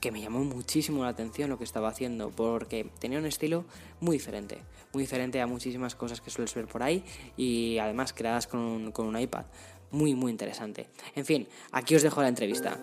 que 0.00 0.10
me 0.12 0.20
llamó 0.20 0.44
muchísimo 0.44 1.02
la 1.02 1.10
atención 1.10 1.50
lo 1.50 1.58
que 1.58 1.64
estaba 1.64 1.88
haciendo, 1.88 2.30
porque 2.30 2.86
tenía 2.98 3.18
un 3.18 3.26
estilo 3.26 3.64
muy 4.00 4.16
diferente, 4.16 4.58
muy 4.92 5.04
diferente 5.04 5.40
a 5.40 5.46
muchísimas 5.46 5.94
cosas 5.94 6.20
que 6.20 6.30
sueles 6.30 6.54
ver 6.54 6.66
por 6.66 6.82
ahí 6.82 7.04
y 7.36 7.78
además 7.78 8.12
creadas 8.12 8.46
con 8.46 8.60
un, 8.60 8.92
con 8.92 9.06
un 9.06 9.18
iPad. 9.18 9.46
Muy, 9.90 10.14
muy 10.14 10.30
interesante. 10.30 10.88
En 11.16 11.24
fin, 11.24 11.48
aquí 11.72 11.96
os 11.96 12.02
dejo 12.02 12.22
la 12.22 12.28
entrevista. 12.28 12.78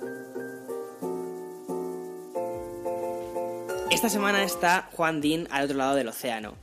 Esta 3.89 4.09
semana 4.09 4.43
está 4.43 4.89
Juan 4.91 5.21
Dean 5.21 5.47
al 5.49 5.63
otro 5.63 5.77
lado 5.77 5.95
del 5.95 6.09
océano. 6.09 6.55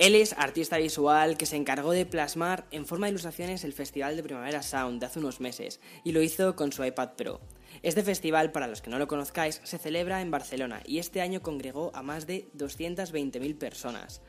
Él 0.00 0.16
es 0.16 0.32
artista 0.32 0.76
visual 0.76 1.36
que 1.36 1.46
se 1.46 1.54
encargó 1.54 1.92
de 1.92 2.04
plasmar 2.04 2.66
en 2.72 2.84
forma 2.84 3.06
de 3.06 3.10
ilustraciones 3.10 3.62
el 3.62 3.72
Festival 3.72 4.16
de 4.16 4.24
Primavera 4.24 4.60
Sound 4.60 4.98
de 4.98 5.06
hace 5.06 5.20
unos 5.20 5.40
meses 5.40 5.80
y 6.02 6.10
lo 6.10 6.20
hizo 6.20 6.56
con 6.56 6.72
su 6.72 6.84
iPad 6.84 7.10
Pro. 7.16 7.40
Este 7.82 8.02
festival, 8.02 8.50
para 8.50 8.66
los 8.66 8.82
que 8.82 8.90
no 8.90 8.98
lo 8.98 9.06
conozcáis, 9.06 9.60
se 9.62 9.78
celebra 9.78 10.20
en 10.20 10.32
Barcelona 10.32 10.82
y 10.84 10.98
este 10.98 11.20
año 11.20 11.42
congregó 11.42 11.92
a 11.94 12.02
más 12.02 12.26
de 12.26 12.48
220.000 12.56 13.56
personas. 13.56 14.20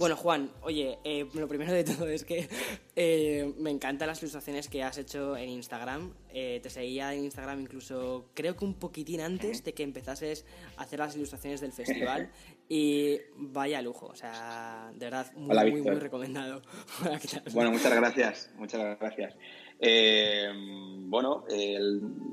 Bueno, 0.00 0.16
Juan, 0.16 0.50
oye, 0.62 0.98
eh, 1.04 1.26
lo 1.34 1.46
primero 1.46 1.74
de 1.74 1.84
todo 1.84 2.08
es 2.08 2.24
que 2.24 2.48
eh, 2.96 3.52
me 3.58 3.68
encantan 3.68 4.08
las 4.08 4.22
ilustraciones 4.22 4.66
que 4.66 4.82
has 4.82 4.96
hecho 4.96 5.36
en 5.36 5.50
Instagram. 5.50 6.14
Eh, 6.32 6.58
te 6.62 6.70
seguía 6.70 7.12
en 7.12 7.24
Instagram 7.24 7.60
incluso, 7.60 8.30
creo 8.32 8.56
que 8.56 8.64
un 8.64 8.72
poquitín 8.72 9.20
antes 9.20 9.62
de 9.62 9.74
que 9.74 9.82
empezases 9.82 10.46
a 10.78 10.84
hacer 10.84 11.00
las 11.00 11.14
ilustraciones 11.16 11.60
del 11.60 11.72
festival. 11.72 12.30
Y 12.66 13.18
vaya 13.36 13.82
lujo, 13.82 14.06
o 14.06 14.14
sea, 14.14 14.90
de 14.94 15.04
verdad, 15.04 15.30
muy, 15.34 15.70
muy, 15.70 15.82
muy 15.82 15.96
recomendado. 15.96 16.62
bueno, 17.52 17.70
muchas 17.70 17.94
gracias, 17.94 18.50
muchas 18.56 18.98
gracias. 18.98 19.34
bueno, 21.10 21.44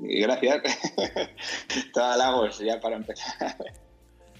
gracias. 0.00 0.62
Todo 1.92 2.04
halagos 2.04 2.60
ya 2.60 2.80
para 2.80 2.96
empezar. 2.96 3.58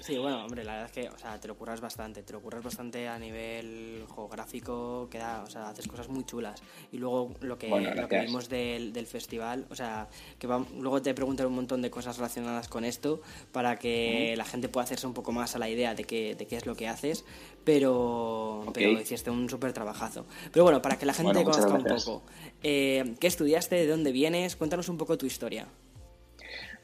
Sí, 0.00 0.16
bueno, 0.16 0.44
hombre, 0.44 0.64
la 0.64 0.72
verdad 0.72 0.86
es 0.86 0.92
que, 0.92 1.08
o 1.08 1.18
sea, 1.18 1.40
te 1.40 1.48
lo 1.48 1.56
curras 1.56 1.80
bastante, 1.80 2.22
te 2.22 2.32
lo 2.32 2.40
curras 2.40 2.62
bastante 2.62 3.08
a 3.08 3.18
nivel 3.18 4.04
geográfico, 4.14 5.08
queda, 5.10 5.42
o 5.42 5.50
sea, 5.50 5.68
haces 5.68 5.88
cosas 5.88 6.08
muy 6.08 6.24
chulas. 6.24 6.62
Y 6.92 6.98
luego 6.98 7.34
lo 7.40 7.58
que, 7.58 7.68
lo 7.68 8.08
que 8.08 8.20
vimos 8.20 8.48
del, 8.48 8.92
del, 8.92 9.06
festival, 9.06 9.66
o 9.70 9.74
sea, 9.74 10.08
que 10.38 10.46
luego 10.46 11.02
te 11.02 11.14
preguntaré 11.14 11.48
un 11.48 11.56
montón 11.56 11.82
de 11.82 11.90
cosas 11.90 12.16
relacionadas 12.16 12.68
con 12.68 12.84
esto 12.84 13.20
para 13.52 13.76
que 13.76 14.34
la 14.36 14.44
gente 14.44 14.68
pueda 14.68 14.84
hacerse 14.84 15.06
un 15.06 15.14
poco 15.14 15.32
más 15.32 15.56
a 15.56 15.58
la 15.58 15.68
idea 15.68 15.94
de 15.94 16.04
qué, 16.04 16.34
de 16.34 16.46
qué 16.46 16.56
es 16.56 16.66
lo 16.66 16.76
que 16.76 16.86
haces, 16.86 17.24
pero, 17.64 18.64
pero 18.72 18.92
hiciste 18.92 19.30
un 19.30 19.50
súper 19.50 19.72
trabajazo. 19.72 20.26
Pero 20.52 20.64
bueno, 20.64 20.80
para 20.80 20.96
que 20.96 21.06
la 21.06 21.14
gente 21.14 21.42
conozca 21.42 21.74
un 21.74 21.84
poco, 21.84 22.22
eh, 22.62 23.14
¿qué 23.20 23.26
estudiaste? 23.26 23.76
¿De 23.76 23.86
dónde 23.86 24.12
vienes? 24.12 24.56
Cuéntanos 24.56 24.88
un 24.88 24.96
poco 24.96 25.18
tu 25.18 25.26
historia. 25.26 25.66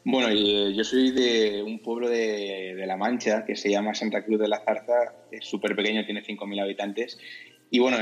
Bueno, 0.06 0.28
eh, 0.28 0.74
yo 0.74 0.84
soy 0.84 1.12
de 1.12 1.62
un 1.62 1.78
pueblo 1.78 2.10
de, 2.10 2.74
La 2.86 2.98
Mancha 2.98 3.46
que 3.46 3.56
se 3.56 3.70
llama 3.70 3.94
Santa 3.94 4.22
Cruz 4.22 4.38
de 4.38 4.48
la 4.48 4.60
Zarza, 4.60 5.14
es 5.30 5.46
súper 5.46 5.74
pequeño, 5.74 6.04
tiene 6.04 6.22
5.000 6.22 6.60
habitantes. 6.60 7.18
Y 7.70 7.78
bueno, 7.78 7.96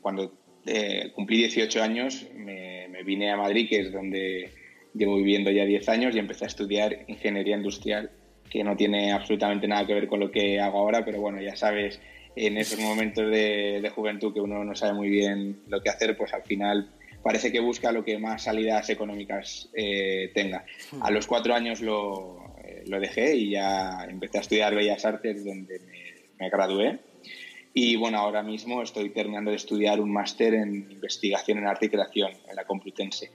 cuando 0.00 0.32
eh, 0.66 1.12
cumplí 1.14 1.36
18 1.36 1.80
años 1.80 2.26
me, 2.34 2.88
vine 3.04 3.30
a 3.30 3.36
Madrid, 3.36 3.68
que 3.68 3.80
es 3.80 3.92
donde 3.92 4.50
llevo 4.92 5.16
viviendo 5.16 5.52
ya 5.52 5.64
10 5.64 5.88
años, 5.88 6.16
y 6.16 6.18
empecé 6.18 6.44
a 6.44 6.48
estudiar 6.48 7.04
ingeniería 7.06 7.56
industrial, 7.56 8.10
que 8.50 8.64
no 8.64 8.76
tiene 8.76 9.12
absolutamente 9.12 9.68
nada 9.68 9.86
que 9.86 9.94
ver 9.94 10.08
con 10.08 10.18
lo 10.18 10.32
que 10.32 10.58
hago 10.58 10.78
ahora, 10.78 11.04
pero 11.04 11.20
bueno, 11.20 11.40
ya 11.40 11.54
sabes, 11.54 12.00
en 12.34 12.58
esos 12.58 12.80
momentos 12.80 13.30
de, 13.30 13.78
de 13.80 13.90
juventud 13.90 14.34
que 14.34 14.40
uno 14.40 14.64
no 14.64 14.74
sabe 14.74 14.94
muy 14.94 15.08
bien 15.08 15.60
lo 15.68 15.80
que 15.80 15.90
hacer, 15.90 16.16
pues 16.16 16.34
al 16.34 16.42
final 16.42 16.90
parece 17.22 17.52
que 17.52 17.60
busca 17.60 17.92
lo 17.92 18.04
que 18.04 18.18
más 18.18 18.44
salidas 18.44 18.88
económicas 18.90 19.68
eh, 19.74 20.30
tenga. 20.34 20.64
Hmm. 20.92 21.02
A 21.02 21.10
los 21.10 21.26
cuatro 21.26 21.54
años 21.54 21.80
lo, 21.80 22.54
eh, 22.64 22.84
lo, 22.86 23.00
dejé 23.00 23.36
y 23.36 23.50
ya 23.50 24.04
empecé 24.08 24.38
a 24.38 24.40
estudiar 24.42 24.74
Bellas 24.74 25.04
Artes, 25.04 25.44
donde 25.44 25.80
me, 26.38 26.48
gradué. 26.50 26.98
Y 27.74 27.96
bueno, 27.96 28.18
ahora 28.18 28.42
mismo 28.42 28.82
estoy 28.82 29.10
terminando 29.10 29.50
de 29.50 29.56
estudiar 29.56 30.00
un 30.00 30.12
máster 30.12 30.54
en 30.54 30.90
investigación 30.90 31.58
en 31.58 31.66
arte 31.66 31.86
y 31.86 31.88
creación 31.90 32.32
en 32.48 32.56
la 32.56 32.64
Complutense. 32.64 33.30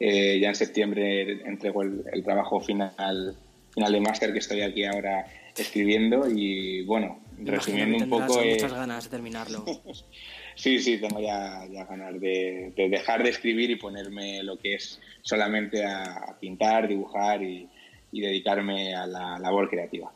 Eh, 0.00 0.40
ya 0.40 0.48
en 0.48 0.54
septiembre 0.54 1.42
entrego 1.46 1.82
el, 1.82 2.24
trabajo 2.24 2.60
final, 2.60 3.36
final 3.72 3.92
de 3.92 4.00
máster 4.00 4.32
que 4.32 4.38
estoy 4.38 4.62
aquí 4.62 4.84
ahora 4.84 5.26
escribiendo 5.56 6.28
y 6.28 6.84
bueno, 6.84 7.21
resumiendo 7.38 7.98
un 7.98 8.08
poco... 8.08 8.42
muchas 8.42 8.72
ganas 8.72 9.04
de 9.04 9.10
terminarlo. 9.10 9.64
Sí, 10.54 10.80
sí, 10.80 10.98
tengo 10.98 11.20
ya, 11.20 11.66
ya 11.70 11.84
ganas 11.84 12.20
de, 12.20 12.72
dejar 12.76 13.22
de 13.22 13.30
escribir 13.30 13.70
y 13.70 13.76
ponerme 13.76 14.42
lo 14.42 14.58
que 14.58 14.74
es 14.74 15.00
solamente 15.22 15.84
a, 15.84 16.36
pintar, 16.40 16.88
dibujar 16.88 17.42
y, 17.42 17.68
dedicarme 18.12 18.94
a 18.94 19.06
la 19.06 19.38
labor 19.38 19.70
creativa. 19.70 20.12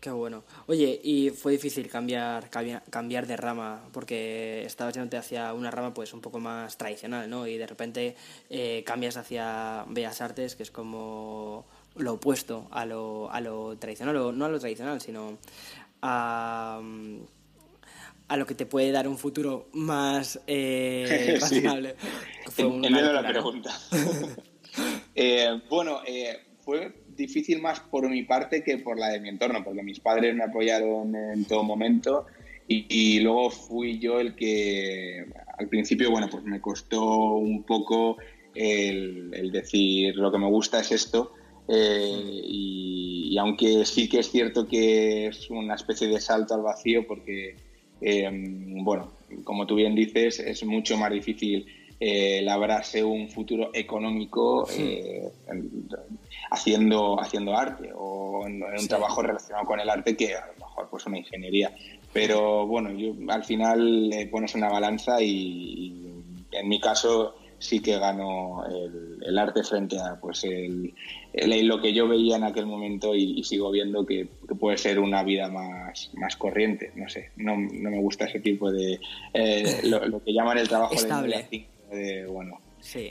Qué 0.00 0.10
bueno. 0.10 0.44
Oye, 0.66 0.98
¿y 1.02 1.30
fue 1.30 1.52
difícil 1.52 1.88
cambiar, 1.88 2.48
cambiar 2.90 3.26
de 3.26 3.36
rama? 3.36 3.88
Porque 3.92 4.62
estabas 4.64 4.94
yéndote 4.94 5.18
hacia 5.18 5.52
una 5.52 5.70
rama 5.70 5.92
pues 5.92 6.14
un 6.14 6.22
poco 6.22 6.40
más 6.40 6.78
tradicional, 6.78 7.28
¿no? 7.28 7.46
Y 7.46 7.58
de 7.58 7.66
repente 7.66 8.16
eh, 8.48 8.82
cambias 8.86 9.18
hacia 9.18 9.84
Bellas 9.88 10.20
Artes, 10.22 10.56
que 10.56 10.62
es 10.62 10.70
como 10.70 11.66
lo 11.96 12.14
opuesto 12.14 12.66
a 12.70 12.86
lo, 12.86 13.30
a 13.30 13.40
lo 13.40 13.76
tradicional, 13.76 14.16
o 14.16 14.32
no 14.32 14.46
a 14.46 14.48
lo 14.48 14.58
tradicional, 14.58 15.00
sino 15.00 15.38
a 16.04 16.80
a 18.28 18.36
lo 18.36 18.46
que 18.46 18.54
te 18.54 18.66
puede 18.66 18.90
dar 18.90 19.06
un 19.08 19.18
futuro 19.18 19.68
más 19.72 20.40
eh, 20.46 21.36
fascinable. 21.40 21.96
la 22.58 23.26
pregunta. 23.26 23.70
Eh, 25.16 25.60
bueno, 25.70 26.00
eh, 26.04 26.36
fue 26.64 26.92
difícil 27.14 27.62
más 27.62 27.78
por 27.78 28.10
mi 28.10 28.24
parte 28.24 28.64
que 28.64 28.78
por 28.78 28.98
la 28.98 29.10
de 29.10 29.20
mi 29.20 29.28
entorno, 29.28 29.62
porque 29.62 29.84
mis 29.84 30.00
padres 30.00 30.34
me 30.34 30.42
apoyaron 30.42 31.14
en 31.14 31.44
todo 31.44 31.62
momento 31.62 32.26
y, 32.66 33.20
luego 33.20 33.50
fui 33.50 34.00
yo 34.00 34.18
el 34.18 34.34
que 34.34 35.24
al 35.56 35.68
principio, 35.68 36.10
bueno, 36.10 36.28
pues 36.28 36.42
me 36.42 36.60
costó 36.60 37.34
un 37.34 37.62
poco 37.62 38.16
el, 38.56 39.52
decir 39.52 40.16
lo 40.16 40.32
que 40.32 40.38
me 40.38 40.48
gusta 40.48 40.80
es 40.80 40.90
esto. 40.90 41.34
Y, 41.68 43.36
aunque 43.38 43.84
sí 43.84 44.08
que 44.08 44.20
es 44.20 44.30
cierto 44.30 44.66
que 44.66 45.26
es 45.28 45.50
una 45.50 45.74
especie 45.74 46.08
de 46.08 46.20
salto 46.20 46.54
al 46.54 46.62
vacío 46.62 47.06
porque 47.06 47.56
eh, 48.00 48.28
bueno, 48.30 49.12
como 49.44 49.66
tú 49.66 49.74
bien 49.74 49.94
dices, 49.94 50.38
es 50.40 50.64
mucho 50.64 50.96
más 50.96 51.10
difícil 51.10 51.66
eh, 52.00 52.42
labrarse 52.42 53.02
un 53.02 53.28
futuro 53.28 53.70
económico 53.72 54.68
eh, 54.70 55.30
haciendo, 56.50 57.18
haciendo 57.20 57.56
arte 57.56 57.92
o 57.94 58.46
en, 58.46 58.62
un 58.62 58.88
trabajo 58.88 59.22
relacionado 59.22 59.64
con 59.64 59.80
el 59.80 59.88
arte 59.88 60.16
que 60.16 60.34
a 60.34 60.46
lo 60.46 60.66
mejor 60.66 60.88
pues 60.90 61.06
una 61.06 61.18
ingeniería. 61.18 61.74
Pero 62.12 62.66
bueno, 62.66 62.90
yo, 62.92 63.14
al 63.28 63.44
final 63.44 64.10
le 64.10 64.26
pones 64.26 64.54
una 64.54 64.68
balanza 64.68 65.22
y 65.22 66.12
en 66.52 66.68
mi 66.68 66.80
caso 66.80 67.36
sí 67.58 67.80
que 67.80 67.98
ganó 67.98 68.64
el, 68.66 69.38
arte 69.38 69.62
frente 69.62 69.98
a 69.98 70.20
pues 70.20 70.44
el, 70.44 70.92
lo 71.34 71.80
que 71.80 71.92
yo 71.92 72.06
veía 72.06 72.36
en 72.36 72.44
aquel 72.44 72.66
momento 72.66 73.14
y, 73.14 73.42
sigo 73.44 73.70
viendo 73.70 74.06
que, 74.06 74.28
puede 74.58 74.78
ser 74.78 74.98
una 74.98 75.22
vida 75.22 75.48
más, 75.48 76.10
más 76.14 76.36
corriente. 76.36 76.92
No 76.94 77.08
sé, 77.08 77.30
no, 77.36 77.56
no 77.56 77.90
me 77.90 77.98
gusta 77.98 78.26
ese 78.26 78.40
tipo 78.40 78.70
de. 78.70 79.00
Eh, 79.32 79.80
lo, 79.84 80.22
que 80.22 80.32
llaman 80.32 80.58
el 80.58 80.68
trabajo 80.68 80.94
de, 80.94 81.66
de, 81.90 82.26
bueno. 82.26 82.60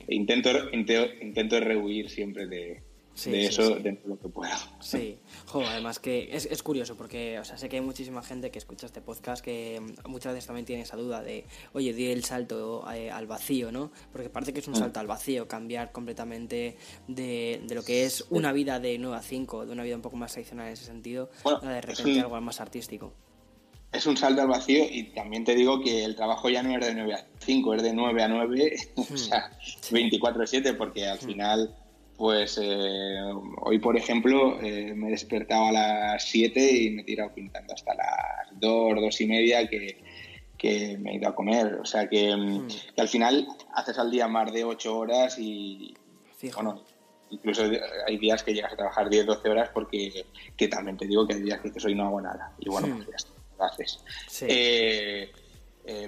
Intento, 0.07 0.49
intento, 0.71 1.11
intento 1.21 1.59
rehuir 1.59 2.09
siempre 2.09 2.45
de, 2.45 2.81
de 3.25 3.45
eso 3.45 3.75
dentro 3.75 4.03
de 4.03 4.09
lo 4.15 4.19
que 4.19 4.29
pueda. 4.29 4.57
Sí, 4.79 5.19
además 5.53 5.99
que 5.99 6.29
es, 6.31 6.45
es, 6.45 6.63
curioso 6.63 6.95
porque, 6.95 7.39
o 7.39 7.45
sea, 7.45 7.57
sé 7.57 7.69
que 7.69 7.77
hay 7.77 7.81
muchísima 7.81 8.23
gente 8.23 8.51
que 8.51 8.59
escucha 8.59 8.85
este 8.85 9.01
podcast 9.01 9.43
que 9.43 9.79
mm, 9.79 10.09
muchas 10.09 10.33
veces 10.33 10.47
también 10.47 10.65
tiene 10.65 10.83
esa 10.83 10.97
duda 10.97 11.21
de, 11.21 11.45
oye, 11.73 11.93
di 11.93 12.07
el 12.07 12.23
salto 12.23 12.85
eh, 12.91 13.11
al 13.11 13.27
vacío, 13.27 13.71
¿no? 13.71 13.91
Porque 14.11 14.29
parece 14.29 14.53
que 14.53 14.59
es 14.59 14.67
un 14.67 14.73
mm. 14.73 14.77
salto 14.77 14.99
al 14.99 15.07
vacío, 15.07 15.47
cambiar 15.47 15.91
completamente 15.91 16.77
de, 17.07 17.61
de, 17.65 17.75
lo 17.75 17.83
que 17.83 18.05
es 18.05 18.25
una 18.29 18.51
vida 18.51 18.79
de 18.79 18.97
9 18.97 19.17
a 19.17 19.21
5, 19.21 19.65
de 19.65 19.71
una 19.71 19.83
vida 19.83 19.95
un 19.95 20.01
poco 20.01 20.17
más 20.17 20.33
tradicional 20.33 20.67
en 20.67 20.73
ese 20.73 20.85
sentido, 20.85 21.29
a 21.45 21.65
de 21.65 21.81
repente 21.81 22.19
algo 22.19 22.39
más 22.41 22.59
artístico. 22.61 23.13
Es 23.91 24.07
un 24.07 24.17
salto 24.17 24.41
al 24.41 24.47
vacío 24.47 24.85
y 24.89 25.03
también 25.13 25.45
te 25.45 25.53
digo 25.53 25.79
que 25.79 26.03
el 26.03 26.15
trabajo 26.15 26.49
ya 26.49 26.63
no 26.63 26.75
es 26.75 26.83
de 26.83 26.95
9 26.95 27.13
a 27.13 27.27
5, 27.39 27.75
es 27.75 27.83
de 27.83 27.93
9 27.93 28.23
a 28.23 28.27
9, 28.27 28.75
o 28.95 29.17
sea, 29.17 29.51
24 29.91 30.43
a 30.43 30.47
7, 30.47 30.73
porque 30.73 31.05
al 31.05 31.19
final 31.19 31.75
pues 32.23 32.57
eh, 32.61 33.19
hoy, 33.63 33.79
por 33.79 33.97
ejemplo, 33.97 34.57
eh, 34.61 34.93
me 34.95 35.09
he 35.09 35.11
despertado 35.11 35.65
a 35.65 35.71
las 35.73 36.23
7 36.23 36.71
y 36.71 36.89
me 36.91 37.01
he 37.01 37.03
tirado 37.03 37.33
pintando 37.33 37.73
hasta 37.73 37.93
las 37.93 38.61
2, 38.61 38.95
2 38.95 39.21
y 39.21 39.27
media 39.27 39.67
que, 39.67 40.01
me 40.99 41.11
he 41.11 41.15
ido 41.15 41.27
a 41.27 41.35
comer. 41.35 41.79
O 41.81 41.85
sea 41.85 42.07
que, 42.07 42.33
mm, 42.33 42.59
hmm. 42.59 42.67
al 42.95 43.09
final 43.09 43.47
haces 43.73 43.99
al 43.99 44.09
día 44.09 44.29
más 44.29 44.53
de 44.53 44.63
8 44.63 44.97
horas 44.97 45.37
y, 45.37 45.93
bueno, 46.55 46.81
incluso 47.29 47.63
hay 48.07 48.17
días 48.17 48.41
que 48.41 48.53
llegas 48.53 48.71
a 48.71 48.77
trabajar 48.77 49.09
10, 49.09 49.25
12 49.25 49.49
horas 49.49 49.69
porque 49.73 50.25
que 50.55 50.69
también 50.69 50.95
te 50.95 51.05
digo 51.05 51.27
que 51.27 51.33
hay 51.33 51.41
días 51.41 51.59
que 51.59 51.67
dices 51.67 51.83
hoy 51.83 51.95
no 51.95 52.05
hago 52.05 52.21
nada. 52.21 52.53
Y 52.57 52.69
bueno, 52.69 52.87
hmm. 52.87 53.03
pues 53.03 53.07
ya 53.09 53.29
lo 53.57 53.65
haces. 53.65 53.99
Eh, 54.47 55.29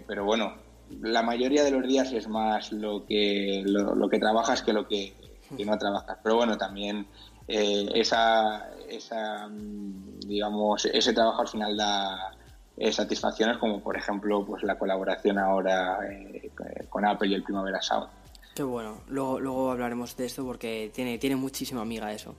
pero 0.07 0.23
bueno, 0.23 0.55
la 1.01 1.23
mayoría 1.23 1.65
de 1.65 1.71
los 1.71 1.85
días 1.85 2.13
es 2.13 2.29
más 2.29 2.71
lo 2.71 3.05
que, 3.05 3.63
lo 3.65 4.07
que 4.07 4.17
trabajas 4.17 4.61
que 4.61 4.71
lo 4.71 4.87
que 4.87 5.24
y 5.57 5.65
no 5.65 5.77
trabajas. 5.77 6.17
Pero 6.23 6.35
bueno, 6.35 6.57
también 6.57 7.07
eh, 7.47 7.89
esa, 7.93 8.69
esa, 8.89 9.47
mm, 9.47 10.19
digamos, 10.21 10.85
ese 10.85 11.13
trabajo 11.13 11.41
al 11.41 11.47
final 11.47 11.77
da 11.77 12.31
eh, 12.77 12.91
satisfacciones 12.91 13.57
como 13.57 13.79
por 13.81 13.95
ejemplo 13.95 14.45
pues 14.45 14.63
la 14.63 14.77
colaboración 14.77 15.39
ahora 15.39 15.99
eh, 16.11 16.51
con 16.89 17.05
Apple 17.05 17.29
y 17.29 17.33
el 17.33 17.43
Primavera 17.43 17.81
Sound. 17.81 18.09
Qué 18.55 18.63
bueno, 18.63 19.01
luego, 19.09 19.39
luego 19.39 19.71
hablaremos 19.71 20.15
de 20.15 20.25
esto 20.25 20.45
porque 20.45 20.89
tiene, 20.93 21.17
tiene 21.17 21.35
muchísima 21.35 21.81
amiga 21.81 22.13
eso. 22.13 22.35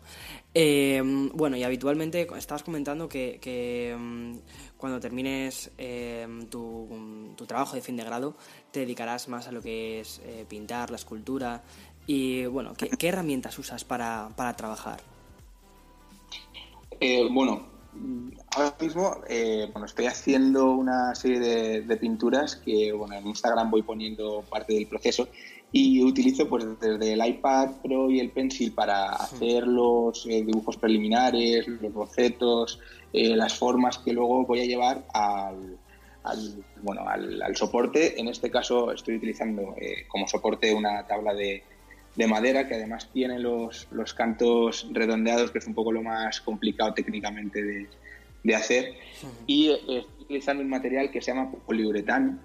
bueno, 1.34 1.56
y 1.56 1.62
habitualmente 1.62 2.26
estabas 2.36 2.62
comentando 2.62 3.06
que, 3.06 3.38
que 3.40 3.94
mm, 3.96 4.36
cuando 4.78 4.98
termines 4.98 5.70
tu, 6.50 7.34
tu, 7.36 7.46
trabajo 7.46 7.76
de 7.76 7.82
fin 7.82 7.96
de 7.96 8.04
grado 8.04 8.34
te 8.70 8.80
dedicarás 8.80 9.28
más 9.28 9.46
a 9.46 9.52
lo 9.52 9.60
que 9.60 10.00
es 10.00 10.22
pintar, 10.48 10.90
la 10.90 10.96
escultura. 10.96 11.62
Y 12.06 12.46
bueno, 12.46 12.74
¿qué, 12.74 13.08
herramientas 13.08 13.58
usas 13.58 13.84
para, 13.84 14.30
trabajar? 14.56 15.00
Eh, 17.00 17.28
bueno, 17.30 17.66
ahora 18.54 18.76
mismo 18.80 19.16
eh, 19.28 19.68
bueno, 19.72 19.86
estoy 19.86 20.06
haciendo 20.06 20.70
una 20.70 21.14
serie 21.14 21.82
de, 21.82 21.96
pinturas 21.96 22.56
que 22.56 22.92
bueno, 22.92 23.16
en 23.16 23.26
Instagram 23.26 23.70
voy 23.70 23.82
poniendo 23.82 24.42
parte 24.48 24.74
del 24.74 24.86
proceso 24.86 25.28
y 25.78 26.02
utilizo 26.02 26.48
pues 26.48 26.64
desde 26.80 27.12
el 27.12 27.26
iPad 27.26 27.70
Pro 27.82 28.10
y 28.10 28.18
el 28.18 28.30
Pencil 28.30 28.72
para 28.72 29.10
hacer 29.10 29.66
los 29.66 30.24
eh, 30.26 30.42
dibujos 30.42 30.78
preliminares, 30.78 31.68
los 31.68 31.92
bocetos, 31.92 32.80
las 33.12 33.58
formas 33.58 33.98
que 33.98 34.12
luego 34.12 34.44
voy 34.46 34.60
a 34.60 34.64
llevar 34.64 35.04
al, 35.12 35.78
bueno, 36.82 37.06
al, 37.06 37.56
soporte. 37.56 38.18
En 38.18 38.28
este 38.28 38.50
caso 38.50 38.90
estoy 38.90 39.16
utilizando 39.16 39.74
como 40.08 40.26
soporte 40.26 40.72
una 40.74 41.06
tabla 41.06 41.34
de, 41.34 41.62
de 42.14 42.26
madera 42.26 42.66
que 42.66 42.74
además 42.74 43.10
tiene 43.12 43.38
los, 43.38 43.86
los 43.90 44.14
cantos 44.14 44.88
redondeados, 44.92 45.50
que 45.50 45.58
es 45.58 45.66
un 45.66 45.74
poco 45.74 45.92
lo 45.92 46.02
más 46.02 46.40
complicado 46.40 46.94
técnicamente 46.94 47.62
de, 47.62 47.86
de 48.42 48.54
hacer. 48.54 48.94
Y 49.46 49.70
estoy 49.70 50.06
utilizando 50.20 50.62
un 50.62 50.70
material 50.70 51.10
que 51.10 51.20
se 51.20 51.32
llama 51.32 51.50
poliuretano, 51.50 52.38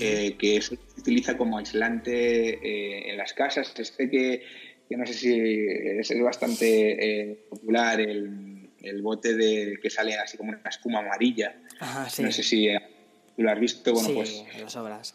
eh, 0.00 0.36
que 0.38 0.60
se 0.60 0.78
utiliza 0.98 1.36
como 1.36 1.58
aislante 1.58 2.54
eh, 2.54 3.10
en 3.10 3.16
las 3.16 3.32
casas. 3.32 3.72
Este 3.78 4.10
que, 4.10 4.42
que, 4.88 4.96
no 4.96 5.06
sé 5.06 5.14
si 5.14 5.32
es, 5.38 6.22
bastante 6.22 7.46
popular, 7.48 8.00
el, 8.00 8.70
el, 8.82 9.02
bote 9.02 9.34
de 9.34 9.78
que 9.82 9.90
sale 9.90 10.14
así 10.16 10.36
como 10.36 10.50
una 10.50 10.68
espuma 10.68 11.00
amarilla. 11.00 11.56
No 12.18 12.32
sé 12.32 12.42
si 12.42 12.68
lo 13.36 13.50
has 13.50 13.60
visto. 13.60 13.92
Bueno, 13.92 14.08
sí, 14.08 14.14
pues. 14.14 14.44
las 14.60 14.76
obras. 14.76 15.14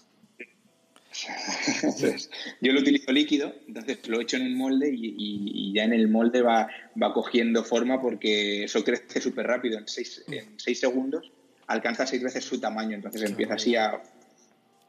yo 2.62 2.72
lo 2.72 2.80
utilizo 2.80 3.12
líquido, 3.12 3.54
entonces 3.68 4.08
lo 4.08 4.22
echo 4.22 4.38
en 4.38 4.44
un 4.44 4.58
molde 4.58 4.90
y, 4.94 5.74
ya 5.74 5.84
en 5.84 5.94
el 5.94 6.08
molde 6.08 6.42
va, 6.42 6.70
va, 7.02 7.14
cogiendo 7.14 7.64
forma 7.64 8.02
porque 8.02 8.64
eso 8.64 8.84
crece 8.84 9.20
súper 9.20 9.48
rápido. 9.48 9.78
En 9.78 9.88
seis, 9.88 10.24
en 10.30 10.60
seis, 10.60 10.80
segundos 10.80 11.32
alcanza 11.68 12.06
seis 12.06 12.24
veces 12.24 12.44
su 12.44 12.60
tamaño, 12.60 12.96
entonces 12.96 13.24
empieza 13.24 13.56
así 13.56 13.76
a, 13.76 14.02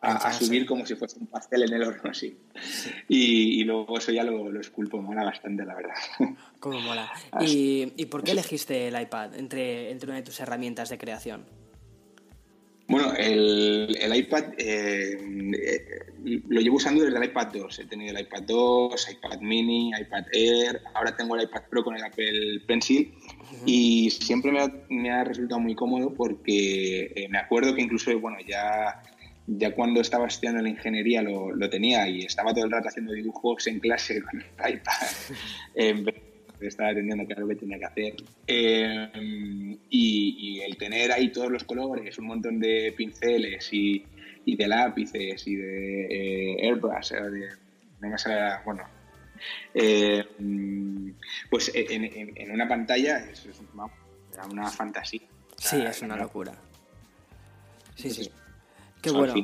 a, 0.03 0.32
subir 0.32 0.66
como 0.66 0.84
si 0.84 0.96
fuese 0.96 1.18
un 1.18 1.26
pastel 1.28 1.62
en 1.62 1.74
el 1.74 1.82
horno 1.84 2.11
así. 2.11 2.36
Y, 3.09 3.62
luego 3.64 3.98
eso 3.98 4.12
ya 4.12 4.24
lo, 4.24 4.50
lo, 4.50 4.61
esculpo, 4.61 5.00
mola 5.00 5.24
bastante, 5.24 5.64
la 5.64 5.74
verdad. 5.74 5.94
¿Cómo 6.61 6.80
mola? 6.80 7.11
¿Y, 7.40 7.92
¿Y, 7.96 8.07
por 8.07 8.24
qué 8.24 8.32
elegiste 8.32 8.88
el 8.88 9.00
iPad 9.00 9.34
entre, 9.36 9.90
entre 9.90 10.09
una 10.09 10.16
de 10.16 10.22
tus 10.22 10.40
herramientas 10.40 10.88
de 10.88 10.98
creación? 10.98 11.44
Bueno, 12.88 13.14
el, 13.14 13.96
el 14.00 14.16
iPad 14.16 14.44
eh, 14.59 15.16
lo 16.48 16.61
llevo 16.61 16.76
usando 16.76 17.05
desde 17.05 17.16
el 17.16 17.24
iPad 17.24 17.46
2. 17.53 17.78
He 17.78 17.84
tenido 17.86 18.14
el 18.14 18.22
iPad 18.22 18.42
2, 18.42 19.11
iPad 19.12 19.40
mini, 19.40 19.92
iPad 19.98 20.24
Air, 20.32 20.82
ahora 20.92 21.16
tengo 21.16 21.36
el 21.36 21.44
iPad 21.44 21.62
Pro 21.70 21.84
con 21.84 21.96
el 21.96 22.05
Apple 22.05 22.61
Pencil 22.66 23.14
y 23.64 24.11
siempre 24.11 24.53
me 24.53 24.61
ha, 24.61 24.72
me 24.90 25.11
ha, 25.11 25.24
resultado 25.24 25.61
muy 25.61 25.74
cómodo 25.74 26.12
porque 26.12 27.12
eh, 27.14 27.28
me 27.30 27.38
acuerdo 27.38 27.74
que 27.74 27.82
incluso, 27.82 28.18
bueno, 28.20 28.36
ya, 28.46 29.00
ya 29.47 29.74
cuando 29.74 30.01
estaba 30.01 30.26
estudiando 30.26 30.62
la 30.62 30.68
ingeniería 30.68 31.22
lo, 31.22 31.53
lo, 31.53 31.68
tenía 31.68 32.09
y 32.09 32.20
estaba 32.22 32.55
todo 32.55 32.64
el 32.64 32.70
rato 32.70 32.88
haciendo 32.88 33.12
dibujos 33.12 33.66
en 33.66 33.80
clase 33.80 34.22
con 34.22 34.40
el 34.40 34.74
iPad. 34.74 36.12
estaba 36.68 36.90
atendiendo 36.90 37.26
que 37.26 37.32
era 37.32 37.43
lo 37.43 37.49
que 37.49 37.57
tenía 37.57 37.78
que 37.78 37.84
hacer. 37.84 38.14
Eh, 38.47 39.78
y, 39.90 40.61
el 40.61 40.76
tener 40.76 41.12
ahí 41.12 41.30
todos 41.32 41.51
los 41.51 41.64
colores, 41.64 42.18
un 42.18 42.26
montón 42.26 42.61
de 42.61 42.95
pinceles 42.97 43.68
y, 43.72 44.05
y 44.45 44.57
de 44.57 44.68
lápices 44.68 45.47
y 45.47 45.57
de 45.57 46.07
eh, 46.07 46.68
airbrush, 46.68 47.12
de, 47.12 47.49
no 48.01 48.18
sale, 48.18 48.62
bueno, 48.64 48.84
eh, 49.74 50.24
pues 51.51 51.72
en, 51.74 52.05
en, 52.36 52.51
una 52.51 52.68
pantalla 52.68 53.18
es, 53.18 53.45
es 53.47 53.61
una, 53.74 53.86
una 54.51 54.70
fantasía. 54.70 55.22
Sí, 55.57 55.82
es 55.82 56.03
una 56.03 56.16
locura. 56.16 56.53
Sí, 57.95 58.11
sí. 58.11 58.30
Qué 59.03 59.11
bueno. 59.11 59.34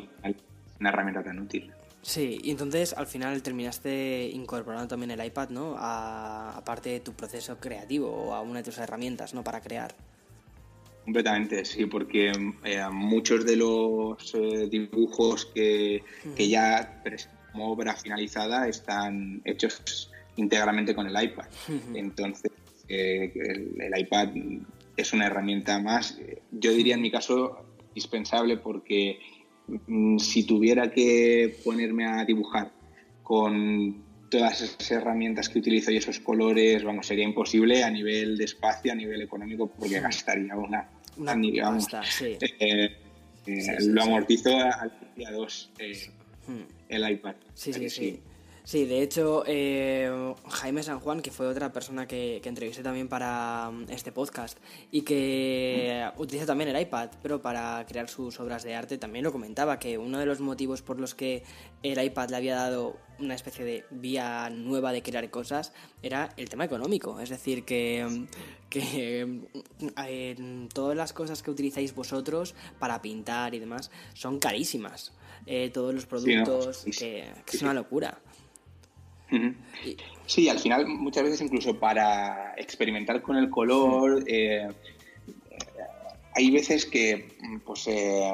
una 0.80 0.88
herramienta 0.88 1.22
tan 1.22 1.40
útil. 1.40 1.72
Sí, 2.00 2.38
y 2.42 2.52
entonces 2.52 2.94
al 2.94 3.06
final 3.06 3.42
terminaste 3.42 4.30
incorporando 4.32 4.88
también 4.88 5.10
el 5.10 5.24
iPad, 5.24 5.50
¿no? 5.50 5.76
aparte 5.76 6.90
de 6.90 7.00
tu 7.00 7.12
proceso 7.12 7.58
creativo 7.58 8.08
o 8.08 8.34
a 8.34 8.40
una 8.40 8.60
de 8.60 8.64
tus 8.64 8.78
herramientas, 8.78 9.34
¿no? 9.34 9.42
Para 9.42 9.60
crear. 9.60 9.94
Completamente, 11.04 11.64
sí, 11.64 11.86
porque 11.86 12.32
eh, 12.64 12.84
muchos 12.92 13.44
de 13.44 13.56
los 13.56 14.34
eh, 14.34 14.68
dibujos 14.70 15.46
que, 15.46 16.02
que 16.36 16.48
ya 16.48 17.02
como 17.50 17.72
obra 17.72 17.94
finalizada 17.94 18.68
están 18.68 19.40
hechos 19.44 20.10
íntegramente 20.36 20.94
con 20.94 21.06
el 21.06 21.22
iPad. 21.22 21.46
Entonces, 21.94 22.52
eh, 22.88 23.32
el, 23.34 23.80
el, 23.80 24.00
iPad 24.00 24.28
es 24.96 25.12
una 25.12 25.26
herramienta 25.26 25.78
más, 25.80 26.18
yo 26.52 26.72
diría 26.72 26.94
en 26.94 27.02
mi 27.02 27.10
caso, 27.10 27.64
indispensable 27.88 28.58
porque 28.58 29.18
si 30.18 30.44
tuviera 30.44 30.90
que 30.90 31.56
ponerme 31.64 32.06
a 32.06 32.24
dibujar 32.24 32.70
con 33.22 34.02
todas 34.30 34.60
esas 34.60 34.90
herramientas 34.90 35.48
que 35.48 35.58
utilizo 35.58 35.90
y 35.90 35.96
esos 35.96 36.20
colores, 36.20 36.84
vamos, 36.84 37.06
sería 37.06 37.24
imposible 37.24 37.82
a 37.82 37.90
nivel 37.90 38.36
de 38.36 38.44
espacio, 38.44 38.92
a 38.92 38.94
nivel 38.94 39.22
económico, 39.22 39.66
porque 39.68 40.00
gastaría 40.00 40.56
una, 40.56 40.88
una 41.16 41.36
vamos, 41.62 41.86
sí. 42.10 42.36
eh, 42.40 42.96
eh, 43.46 43.76
lo 43.80 44.02
amortizo 44.02 44.50
al 44.50 44.92
día 45.16 45.30
2 45.30 45.70
eh, 45.78 45.92
hmm. 46.46 46.62
el 46.88 47.10
iPad. 47.10 47.34
Sí, 47.54 47.72
sí, 47.72 47.90
sí. 47.90 48.20
Sí, 48.68 48.84
de 48.84 49.00
hecho, 49.00 49.44
eh, 49.46 50.34
Jaime 50.46 50.82
San 50.82 51.00
Juan, 51.00 51.22
que 51.22 51.30
fue 51.30 51.46
otra 51.46 51.72
persona 51.72 52.06
que, 52.06 52.40
que, 52.42 52.50
entrevisté 52.50 52.82
también 52.82 53.08
para 53.08 53.70
mm, 53.70 53.86
este 53.88 54.12
podcast 54.12 54.58
y 54.90 55.00
que 55.00 56.06
utiliza 56.18 56.44
también 56.44 56.68
el 56.68 56.78
iPad, 56.78 57.08
pero 57.22 57.40
para 57.40 57.86
crear 57.88 58.10
sus 58.10 58.38
obras 58.40 58.64
de 58.64 58.74
arte, 58.74 58.98
también 58.98 59.24
lo 59.24 59.32
comentaba, 59.32 59.78
que 59.78 59.96
uno 59.96 60.18
de 60.18 60.26
los 60.26 60.40
motivos 60.40 60.82
por 60.82 61.00
los 61.00 61.14
que 61.14 61.44
el 61.82 61.98
iPad 61.98 62.28
le 62.28 62.36
había 62.36 62.56
dado 62.56 62.98
una 63.18 63.34
especie 63.34 63.64
de 63.64 63.86
vía 63.90 64.50
nueva 64.50 64.92
de 64.92 65.02
crear 65.02 65.30
cosas 65.30 65.72
era 66.02 66.34
el 66.36 66.50
tema 66.50 66.66
económico. 66.66 67.20
Es 67.20 67.30
decir, 67.30 67.64
que, 67.64 68.04
mm, 68.06 68.26
que 68.68 70.36
mm, 70.38 70.66
todas 70.74 70.94
las 70.94 71.14
cosas 71.14 71.42
que 71.42 71.50
utilizáis 71.50 71.94
vosotros 71.94 72.54
para 72.78 73.00
pintar 73.00 73.54
y 73.54 73.60
demás 73.60 73.90
son 74.12 74.38
carísimas. 74.38 75.14
Eh, 75.46 75.70
todos 75.72 75.94
los 75.94 76.04
productos, 76.04 76.84
que, 76.98 77.32
que 77.46 77.56
es 77.56 77.62
una 77.62 77.72
locura. 77.72 78.20
Sí, 80.26 80.48
al 80.48 80.58
final 80.58 80.86
muchas 80.86 81.24
veces 81.24 81.40
incluso 81.40 81.78
para 81.78 82.54
experimentar 82.56 83.22
con 83.22 83.36
el 83.36 83.50
color, 83.50 84.24
eh, 84.26 84.68
hay 86.34 86.50
veces 86.50 86.86
que 86.86 87.28
pues 87.64 87.86
eh, 87.88 88.32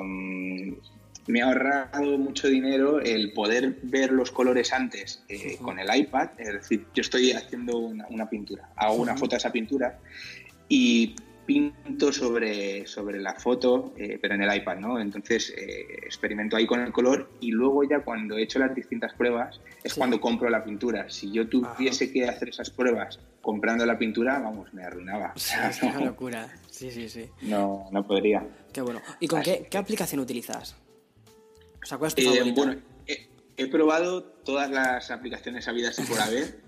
me 1.26 1.42
ha 1.42 1.46
ahorrado 1.46 2.18
mucho 2.18 2.48
dinero 2.48 3.00
el 3.00 3.32
poder 3.32 3.78
ver 3.82 4.12
los 4.12 4.30
colores 4.30 4.72
antes 4.72 5.22
eh, 5.28 5.56
con 5.60 5.78
el 5.78 5.94
iPad. 5.94 6.30
Es 6.38 6.52
decir, 6.52 6.86
yo 6.94 7.00
estoy 7.00 7.32
haciendo 7.32 7.78
una, 7.78 8.28
pintura, 8.28 8.68
hago 8.76 8.94
una 8.94 9.16
foto 9.16 9.30
de 9.30 9.38
esa 9.38 9.52
pintura 9.52 9.98
y 10.68 11.14
pinto 11.46 12.12
sobre, 12.12 12.86
sobre 12.86 13.20
la 13.20 13.34
foto, 13.34 13.92
eh, 13.96 14.18
pero 14.20 14.34
en 14.34 14.42
el 14.42 14.56
iPad, 14.56 14.76
¿no? 14.78 14.98
Entonces 14.98 15.52
eh, 15.56 15.86
experimento 16.02 16.56
ahí 16.56 16.66
con 16.66 16.80
el 16.80 16.92
color 16.92 17.30
y 17.40 17.50
luego 17.50 17.84
ya 17.84 18.00
cuando 18.00 18.36
he 18.36 18.42
hecho 18.42 18.58
las 18.58 18.74
distintas 18.74 19.12
pruebas 19.14 19.60
es 19.82 19.94
cuando 19.94 20.20
compro 20.20 20.48
la 20.50 20.64
pintura. 20.64 21.08
Si 21.10 21.30
yo 21.30 21.48
tuviese 21.48 22.12
que 22.12 22.28
hacer 22.28 22.48
esas 22.48 22.70
pruebas 22.70 23.18
comprando 23.40 23.84
la 23.86 23.98
pintura, 23.98 24.38
vamos, 24.38 24.72
me 24.72 24.84
arruinaba. 24.84 25.32
es 25.36 25.52
una 25.82 26.00
locura. 26.00 26.52
Sí, 26.70 26.90
sí, 26.90 27.08
sí. 27.08 27.28
No, 27.42 27.88
no 27.92 28.06
podría. 28.06 28.46
Qué 28.72 28.80
bueno. 28.80 29.00
¿Y 29.20 29.28
con 29.28 29.42
qué, 29.42 29.66
qué, 29.70 29.78
aplicación 29.78 30.20
utilizas? 30.20 30.76
O 31.82 31.86
sea, 31.86 31.98
¿cuál 31.98 32.08
es 32.08 32.14
tu 32.14 32.22
eh, 32.22 32.52
Bueno, 32.54 32.76
he, 33.06 33.28
he 33.56 33.66
probado 33.68 34.24
todas 34.24 34.70
las 34.70 35.10
aplicaciones 35.10 35.68
habidas 35.68 35.98
y 35.98 36.02
por 36.02 36.20
haber 36.20 36.63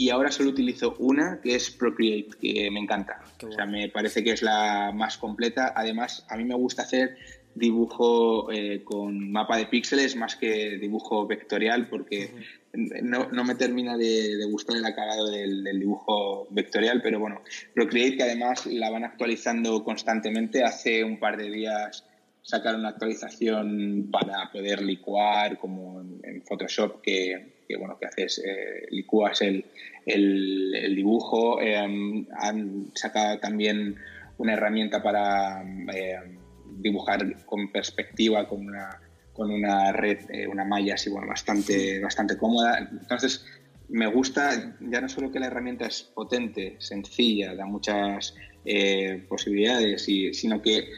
y 0.00 0.08
ahora 0.08 0.32
solo 0.32 0.48
utilizo 0.48 0.96
una 0.98 1.42
que 1.42 1.54
es 1.54 1.70
Procreate, 1.70 2.30
que 2.40 2.70
me 2.70 2.80
encanta. 2.80 3.20
O 3.46 3.52
sea, 3.52 3.66
me 3.66 3.90
parece 3.90 4.24
que 4.24 4.30
es 4.30 4.40
la 4.40 4.92
más 4.94 5.18
completa. 5.18 5.74
Además, 5.76 6.24
a 6.30 6.38
mí 6.38 6.44
me 6.44 6.54
gusta 6.54 6.84
hacer 6.84 7.18
dibujo 7.54 8.50
eh, 8.50 8.82
con 8.82 9.30
mapa 9.30 9.58
de 9.58 9.66
píxeles 9.66 10.16
más 10.16 10.36
que 10.36 10.78
dibujo 10.78 11.26
vectorial 11.26 11.86
porque 11.90 12.32
no, 12.72 13.28
no, 13.30 13.44
me 13.44 13.56
termina 13.56 13.98
de, 13.98 14.42
gustar 14.50 14.78
el 14.78 14.86
acabado 14.86 15.30
del, 15.30 15.64
dibujo 15.78 16.46
vectorial, 16.48 17.02
pero 17.02 17.20
bueno, 17.20 17.42
Procreate 17.74 18.16
que 18.16 18.22
además 18.22 18.64
la 18.64 18.88
van 18.88 19.04
actualizando 19.04 19.84
constantemente. 19.84 20.64
Hace 20.64 21.04
un 21.04 21.20
par 21.20 21.36
de 21.36 21.50
días 21.50 22.06
sacar 22.40 22.74
una 22.74 22.88
actualización 22.88 24.08
para 24.10 24.50
poder 24.50 24.80
licuar 24.80 25.58
como 25.58 26.00
en 26.22 26.40
Photoshop 26.40 27.02
que 27.02 27.59
que 27.70 27.76
bueno 27.76 27.96
que 27.98 28.06
haces 28.06 28.42
eh, 28.44 28.86
licúas 28.90 29.40
el, 29.42 29.64
el, 30.04 30.96
dibujo 30.96 31.60
em, 31.60 32.26
han 32.36 32.90
sacado 32.94 33.38
también 33.38 33.96
una 34.38 34.54
herramienta 34.54 35.02
para 35.02 35.62
em, 35.62 36.38
dibujar 36.78 37.44
con 37.44 37.70
perspectiva 37.70 38.48
con 38.48 38.66
una 38.66 39.00
con 39.32 39.50
una 39.52 39.92
red 39.92 40.18
eh, 40.30 40.48
una 40.48 40.64
malla 40.64 40.94
así 40.94 41.10
bueno 41.10 41.28
bastante 41.28 42.00
bastante 42.00 42.36
cómoda. 42.36 42.78
Entonces 42.78 43.46
me 43.88 44.06
gusta 44.06 44.76
ya 44.80 45.00
no 45.00 45.08
solo 45.08 45.30
que 45.30 45.38
la 45.38 45.46
herramienta 45.46 45.86
es 45.86 46.02
potente 46.02 46.76
sencilla 46.78 47.54
da 47.54 47.66
muchas 47.66 48.34
eh, 48.64 49.24
posibilidades 49.28 50.08
y, 50.08 50.34
sino 50.34 50.60
que 50.60 50.88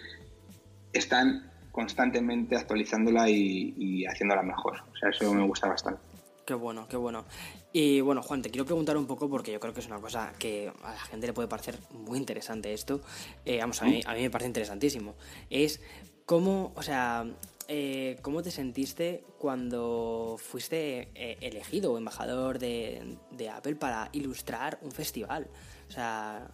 están 0.93 1.51
constantemente 1.71 2.57
actualizándola 2.57 3.29
y, 3.29 3.75
y 3.77 4.05
haciéndola 4.07 4.43
mejor. 4.43 4.77
O 4.93 4.97
sea 4.97 5.11
eso 5.11 5.33
me 5.35 5.47
gusta 5.47 5.69
bastante 5.69 6.12
Qué 6.45 6.55
bueno, 6.55 6.89
qué 6.89 6.97
bueno. 6.97 7.25
Y 7.73 8.01
bueno, 8.01 8.23
Juan, 8.23 8.43
te 8.43 8.51
quiero 8.51 8.65
preguntar 8.65 8.97
un 8.97 9.07
poco 9.07 9.31
porque 9.31 9.53
yo 9.53 9.61
creo 9.61 9.73
que 9.73 9.81
es 9.81 9.87
una 9.87 10.01
cosa 10.01 10.33
que 10.39 10.73
a 10.83 10.93
la 10.93 10.99
gente 10.99 11.29
le 11.29 11.33
puede 11.33 11.49
parecer 11.49 11.79
muy 11.91 12.19
interesante 12.19 12.73
esto. 12.73 13.01
Eh, 13.45 13.59
vamos, 13.61 13.81
a 13.83 13.85
mí, 13.85 14.01
a 14.05 14.15
mí 14.15 14.23
me 14.23 14.31
parece 14.31 14.49
interesantísimo. 14.49 15.15
Es 15.51 15.81
cómo, 16.27 16.73
o 16.75 16.83
sea, 16.83 17.25
eh, 17.69 18.19
¿cómo 18.23 18.43
te 18.43 18.51
sentiste 18.51 19.25
cuando 19.39 20.37
fuiste 20.39 21.11
eh, 21.15 21.39
elegido 21.41 21.97
embajador 21.97 22.59
de, 22.59 23.17
de, 23.31 23.49
Apple 23.49 23.77
para 23.77 24.09
ilustrar 24.13 24.79
un 24.83 24.91
festival? 24.91 25.47
O 25.89 25.93
sea, 25.93 26.51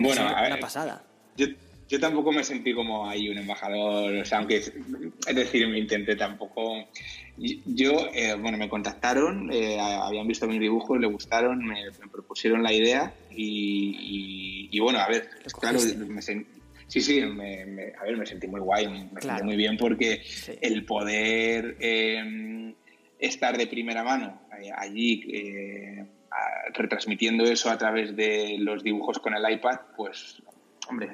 bueno, 0.00 0.22
una 0.22 0.60
pasada. 0.60 1.04
yo, 1.36 1.46
yo 1.90 1.98
tampoco 1.98 2.30
me 2.30 2.44
sentí 2.44 2.72
como 2.72 3.08
ahí 3.08 3.28
un 3.28 3.38
embajador, 3.38 4.14
o 4.14 4.24
sea, 4.24 4.38
aunque, 4.38 4.58
es 4.58 5.34
decir, 5.34 5.66
me 5.68 5.78
intenté 5.78 6.14
tampoco... 6.14 6.88
Yo, 7.36 8.06
eh, 8.14 8.34
bueno, 8.34 8.58
me 8.58 8.68
contactaron, 8.68 9.50
eh, 9.52 9.78
habían 9.80 10.28
visto 10.28 10.46
mis 10.46 10.60
dibujos, 10.60 11.00
le 11.00 11.08
gustaron, 11.08 11.64
me, 11.64 11.90
propusieron 12.12 12.62
la 12.62 12.72
idea 12.72 13.12
y, 13.30 14.78
bueno, 14.78 15.00
a 15.00 15.08
ver, 15.08 15.28
claro, 15.58 15.80
me, 16.06 16.22
Sí, 16.22 17.00
sí, 17.00 17.20
me, 17.22 17.92
a 18.00 18.04
ver, 18.04 18.16
me 18.16 18.26
sentí 18.26 18.46
muy 18.46 18.60
guay, 18.60 18.88
me 19.12 19.20
sentí 19.20 19.42
muy 19.44 19.56
bien 19.56 19.76
porque 19.76 20.22
el 20.60 20.84
poder 20.84 21.76
em, 21.78 22.74
estar 23.18 23.56
de 23.56 23.68
primera 23.68 24.02
mano 24.02 24.42
eh, 24.60 24.70
allí 24.76 25.22
eh, 25.32 26.04
retransmitiendo 26.74 27.44
eso 27.44 27.70
a 27.70 27.78
través 27.78 28.14
de 28.16 28.56
los 28.58 28.82
dibujos 28.82 29.18
con 29.18 29.34
el 29.34 29.52
iPad, 29.52 29.78
pues, 29.96 30.42
hombre, 30.88 31.10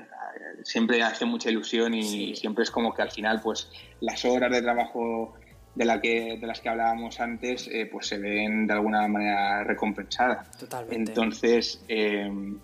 siempre 0.62 1.02
hace 1.02 1.24
mucha 1.24 1.50
ilusión 1.50 1.94
y 1.94 2.34
siempre 2.36 2.64
es 2.64 2.70
como 2.70 2.94
que 2.94 3.02
al 3.02 3.10
final, 3.10 3.40
pues, 3.40 3.70
las 4.00 4.24
horas 4.24 4.50
de 4.50 4.62
trabajo 4.62 5.34
de, 5.74 5.84
la 5.84 6.00
que, 6.00 6.38
de 6.40 6.46
las 6.46 6.60
que 6.60 6.68
hablábamos 6.68 7.20
antes, 7.20 7.68
eh, 7.68 7.88
pues 7.90 8.06
se 8.06 8.18
ven 8.18 8.66
de 8.66 8.72
alguna 8.72 9.06
manera 9.08 9.64
recompensadas. 9.64 10.50
Totalmente. 10.58 11.12
Entonces, 11.12 11.84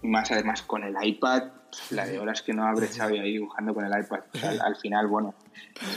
más 0.03 0.31
además 0.31 0.63
con 0.63 0.85
el 0.85 0.95
iPad, 1.01 1.45
la 1.91 2.07
de 2.07 2.19
horas 2.19 2.43
que 2.43 2.53
no 2.53 2.67
habré 2.67 2.87
echado 2.87 3.15
ahí 3.15 3.33
dibujando 3.33 3.75
con 3.75 3.85
el 3.85 3.93
iPad. 3.93 4.21
al, 4.61 4.77
final, 4.77 5.07
bueno, 5.07 5.35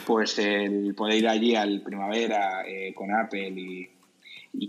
pues 0.05 0.39
el 0.39 0.93
poder 0.95 1.15
ir 1.15 1.27
allí 1.27 1.55
al 1.55 1.81
primavera 1.81 2.63
eh, 2.67 2.93
con 2.93 3.13
Apple 3.13 3.53
y, 3.55 3.89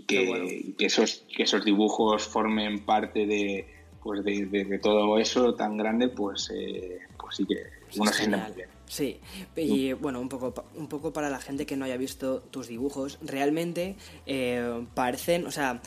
que, 0.05 0.75
esos, 0.79 1.25
que 1.33 1.43
esos 1.43 1.63
dibujos 1.63 2.27
formen 2.27 2.79
parte 2.79 3.25
de, 3.25 3.76
pues 4.07 4.23
de, 4.23 4.79
todo 4.81 5.17
eso 5.19 5.53
tan 5.53 5.75
grande, 5.75 6.07
pues, 6.07 6.49
eh, 6.55 6.99
pues 7.19 7.35
sí 7.35 7.45
que 7.45 7.57
uno 7.97 8.09
se 8.09 8.19
siente 8.19 8.37
muy 8.37 8.55
bien. 8.55 8.69
Sí, 8.87 9.19
y 9.57 9.91
bueno, 9.91 10.21
un 10.21 10.29
poco, 10.29 10.53
un 10.75 10.87
poco 10.87 11.11
para 11.11 11.29
la 11.29 11.39
gente 11.39 11.65
que 11.65 11.75
no 11.75 11.83
haya 11.83 11.97
visto 11.97 12.39
tus 12.39 12.69
dibujos, 12.69 13.19
realmente 13.21 13.97
eh, 14.25 14.85
parecen, 14.93 15.45
o 15.45 15.51
sea, 15.51 15.81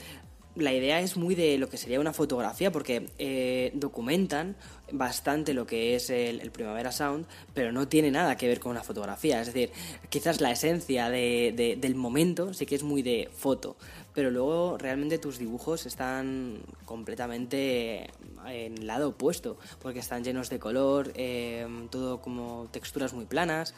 la 0.55 0.75
idea 0.75 1.01
es 1.01 1.17
muy 1.17 1.35
de 1.35 1.57
lo 1.57 1.71
que 1.71 1.79
sería 1.79 1.99
una 1.99 2.13
fotografía, 2.13 2.71
porque 2.71 3.07
eh, 3.19 3.71
documentan 3.75 4.57
bastante 4.93 5.55
lo 5.55 5.67
que 5.67 5.95
es 5.95 6.11
el, 6.11 6.51
Primavera 6.51 6.93
Sound, 6.93 7.27
pero 7.55 7.73
no 7.73 7.89
tiene 7.89 8.11
nada 8.11 8.37
que 8.37 8.49
ver 8.49 8.61
con 8.61 8.73
una 8.73 8.83
fotografía. 8.83 9.41
Es 9.41 9.47
decir, 9.47 9.71
quizás 10.09 10.41
la 10.43 10.51
esencia 10.51 11.09
de, 11.09 11.77
del 11.81 11.95
momento 11.95 12.53
sí 12.53 12.67
que 12.67 12.75
es 12.75 12.83
muy 12.83 13.03
de 13.03 13.31
foto, 13.33 13.77
pero 14.15 14.31
luego 14.31 14.79
realmente 14.79 15.19
tus 15.19 15.39
dibujos 15.39 15.87
están 15.87 16.61
completamente 16.85 18.11
en 18.47 18.79
el 18.79 18.87
lado 18.87 19.11
opuesto, 19.11 19.59
porque 19.81 19.99
están 20.01 20.25
llenos 20.25 20.51
de 20.51 20.59
color, 20.59 21.13
eh, 21.15 21.67
todo 21.91 22.21
como 22.21 22.69
texturas 22.71 23.13
muy 23.13 23.27
planas, 23.27 23.75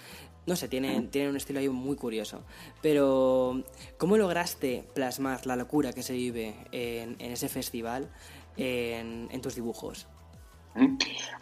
no 0.47 0.57
sé, 0.57 0.69
tienen, 0.69 1.09
un 1.29 1.37
estilo 1.37 1.61
ahí 1.61 1.69
muy 1.69 1.97
curioso. 1.97 2.43
Pero, 2.81 3.63
¿cómo 3.97 4.17
lograste 4.17 4.85
plasmar 4.95 5.47
la 5.47 5.57
locura 5.57 5.93
que 5.93 6.03
se 6.03 6.15
vive 6.15 6.55
en, 6.73 7.17
ese 7.21 7.49
festival 7.49 8.11
en, 8.57 9.41
tus 9.41 9.55
dibujos? 9.55 10.09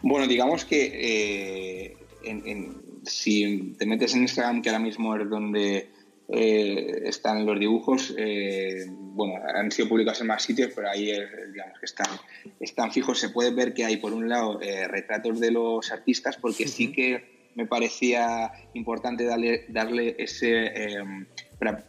Bueno, 0.01 0.27
digamos 0.27 0.65
que 0.65 0.91
eh, 0.93 1.97
si 3.03 3.73
te 3.77 3.85
metes 3.85 4.13
en 4.13 4.21
Instagram, 4.21 4.61
que 4.61 4.69
ahora 4.69 4.79
mismo 4.79 5.15
es 5.15 5.29
donde 5.29 5.89
eh, 6.31 7.03
están 7.05 7.45
los 7.45 7.59
dibujos, 7.59 8.13
eh, 8.17 8.85
bueno, 8.89 9.35
han 9.53 9.71
sido 9.71 9.89
publicados 9.89 10.21
en 10.21 10.27
más 10.27 10.43
sitios, 10.43 10.71
pero 10.75 10.89
ahí 10.89 11.11
digamos 11.51 11.79
que 11.79 11.85
están, 11.85 12.07
están 12.59 12.91
fijos. 12.91 13.19
Se 13.19 13.29
puede 13.29 13.51
ver 13.51 13.73
que 13.73 13.85
hay, 13.85 13.97
por 13.97 14.13
un 14.13 14.29
lado, 14.29 14.59
retratos 14.87 15.39
de 15.39 15.51
los 15.51 15.91
artistas, 15.91 16.37
porque 16.37 16.67
sí 16.67 16.91
que 16.91 17.41
me 17.55 17.65
parecía 17.65 18.51
importante 18.73 19.25
darle, 19.25 19.65
darle 19.69 20.15
ese 20.17 20.67
em, 20.67 21.25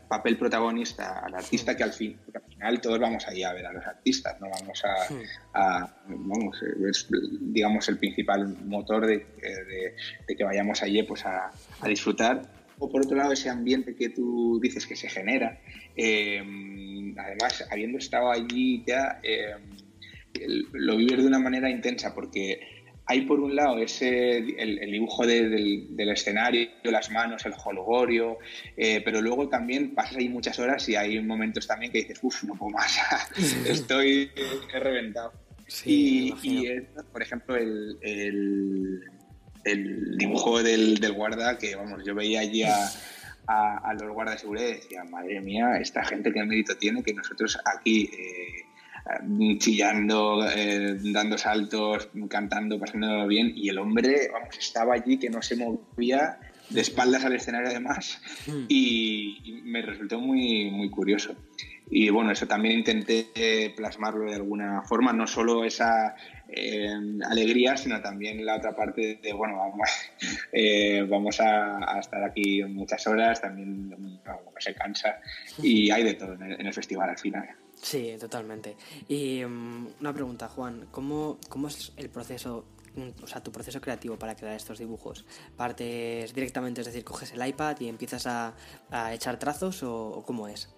papel 0.08 0.36
protagonista 0.36 1.20
al 1.20 1.34
artista 1.34 1.76
que 1.76 1.82
al, 1.82 1.92
fin, 1.92 2.18
al 2.34 2.42
final 2.42 2.80
todos 2.80 2.98
vamos 2.98 3.26
ahí 3.26 3.42
a 3.42 3.52
ver 3.52 3.66
a 3.66 3.72
los 3.72 3.86
artistas, 3.86 4.38
no 4.40 4.48
vamos 4.50 4.82
a, 5.54 5.94
vamos, 6.06 6.62
es, 6.88 7.08
digamos 7.40 7.88
el 7.88 7.98
principal 7.98 8.48
motor 8.64 9.06
de, 9.06 9.26
que 10.36 10.44
vayamos 10.44 10.82
allí 10.82 11.02
pues 11.02 11.24
a, 11.24 11.50
disfrutar. 11.86 12.61
O 12.82 12.88
por 12.90 13.02
otro 13.02 13.16
lado 13.16 13.32
ese 13.32 13.48
ambiente 13.48 13.94
que 13.94 14.08
tú 14.08 14.58
dices 14.60 14.88
que 14.88 14.96
se 14.96 15.08
genera, 15.08 15.60
em, 15.94 17.16
además 17.16 17.64
habiendo 17.70 17.98
estado 17.98 18.32
allí 18.32 18.82
ya 18.84 19.20
em, 19.22 19.62
lo 20.72 20.96
vives 20.96 21.18
de 21.18 21.26
una 21.28 21.38
manera 21.38 21.70
intensa 21.70 22.12
porque 22.12 22.60
hay 23.06 23.20
por 23.20 23.38
un 23.38 23.54
lado 23.54 23.78
ese, 23.78 24.38
el, 24.38 24.90
dibujo 24.90 25.24
del, 25.24 26.08
escenario, 26.10 26.70
las 26.82 27.08
manos, 27.12 27.46
el 27.46 27.52
holgorio, 27.64 28.38
eh, 28.76 29.00
pero 29.04 29.20
luego 29.20 29.48
también 29.48 29.94
pasas 29.94 30.16
ahí 30.16 30.28
muchas 30.28 30.58
horas 30.58 30.88
y 30.88 30.96
hay 30.96 31.20
momentos 31.20 31.68
también 31.68 31.92
que 31.92 31.98
dices, 31.98 32.18
uff, 32.22 32.42
no 32.42 32.54
puedo 32.56 32.72
más, 32.72 32.98
estoy 33.68 34.28
he 34.74 34.80
reventado. 34.80 35.32
y, 35.84 36.32
por 37.12 37.22
ejemplo, 37.22 37.54
el, 37.54 37.98
el, 38.02 39.00
dibujo 39.64 40.62
del, 40.62 40.98
guarda, 41.12 41.58
que 41.58 41.76
vamos, 41.76 42.02
yo 42.04 42.14
veía 42.14 42.40
allí 42.40 42.62
a, 42.62 42.90
a, 43.46 43.94
los 43.94 44.12
guardas 44.12 44.36
de 44.36 44.40
seguridad 44.40 44.68
y 44.68 44.72
decía, 44.74 45.04
madre 45.04 45.40
mía, 45.40 45.76
esta 45.80 46.04
gente 46.04 46.32
qué 46.32 46.44
mérito 46.44 46.76
tiene 46.76 47.02
que 47.02 47.14
nosotros 47.14 47.58
aquí... 47.64 48.10
Eh, 48.12 48.66
chillando, 49.58 50.48
eh, 50.48 50.96
dando 51.12 51.36
saltos, 51.36 52.08
cantando, 52.28 52.78
pasándolo 52.78 53.26
bien, 53.26 53.52
y 53.54 53.68
el 53.68 53.78
hombre, 53.78 54.30
vamos, 54.32 54.56
estaba 54.58 54.94
allí 54.94 55.18
que 55.18 55.28
no 55.28 55.42
se 55.42 55.56
movía 55.56 56.38
de 56.70 56.80
espaldas 56.80 57.24
al 57.24 57.34
escenario 57.34 57.68
además, 57.68 58.20
hmm. 58.46 58.66
y, 58.68 59.60
me 59.64 59.82
resultó 59.82 60.20
muy, 60.20 60.70
muy 60.70 60.90
curioso. 60.90 61.34
Y 61.90 62.08
bueno, 62.10 62.30
eso 62.30 62.46
también 62.46 62.78
intenté 62.78 63.72
plasmarlo 63.76 64.24
de 64.24 64.36
alguna 64.36 64.82
forma, 64.82 65.12
no 65.12 65.26
solo 65.26 65.64
esa 65.64 66.14
eh, 66.48 66.88
alegría, 67.28 67.76
sino 67.76 68.00
también 68.00 68.44
la 68.44 68.56
otra 68.56 68.74
parte 68.74 69.20
de, 69.22 69.32
bueno, 69.32 69.58
vamos, 69.58 69.90
vamos 71.08 71.40
a, 71.40 71.98
estar 71.98 72.24
aquí 72.24 72.62
muchas 72.64 73.06
horas, 73.06 73.40
también 73.40 74.20
se 74.58 74.74
cansa, 74.74 75.18
y 75.58 75.90
hay 75.90 76.04
de 76.04 76.14
todo 76.14 76.34
en 76.34 76.66
el 76.66 76.72
festival 76.72 77.10
al 77.10 77.18
final. 77.18 77.48
Sí, 77.82 78.16
totalmente. 78.18 78.76
Y 79.08 79.44
mm, 79.44 79.94
una 80.00 80.14
pregunta, 80.14 80.48
Juan, 80.48 80.86
¿cómo, 80.92 81.38
¿cómo 81.48 81.66
es 81.66 81.92
el 81.96 82.08
proceso, 82.10 82.64
mm, 82.94 83.24
o 83.24 83.26
sea, 83.26 83.42
tu 83.42 83.50
proceso 83.50 83.80
creativo 83.80 84.16
para 84.16 84.36
crear 84.36 84.54
estos 84.54 84.78
dibujos? 84.78 85.26
¿Partes 85.56 86.32
directamente, 86.32 86.80
es 86.82 86.86
decir, 86.86 87.02
coges 87.02 87.32
el 87.32 87.44
iPad 87.44 87.80
y 87.80 87.88
empiezas 87.88 88.26
a, 88.28 88.54
echar 89.12 89.38
trazos 89.38 89.82
o, 89.82 90.22
cómo 90.24 90.46
es? 90.46 90.68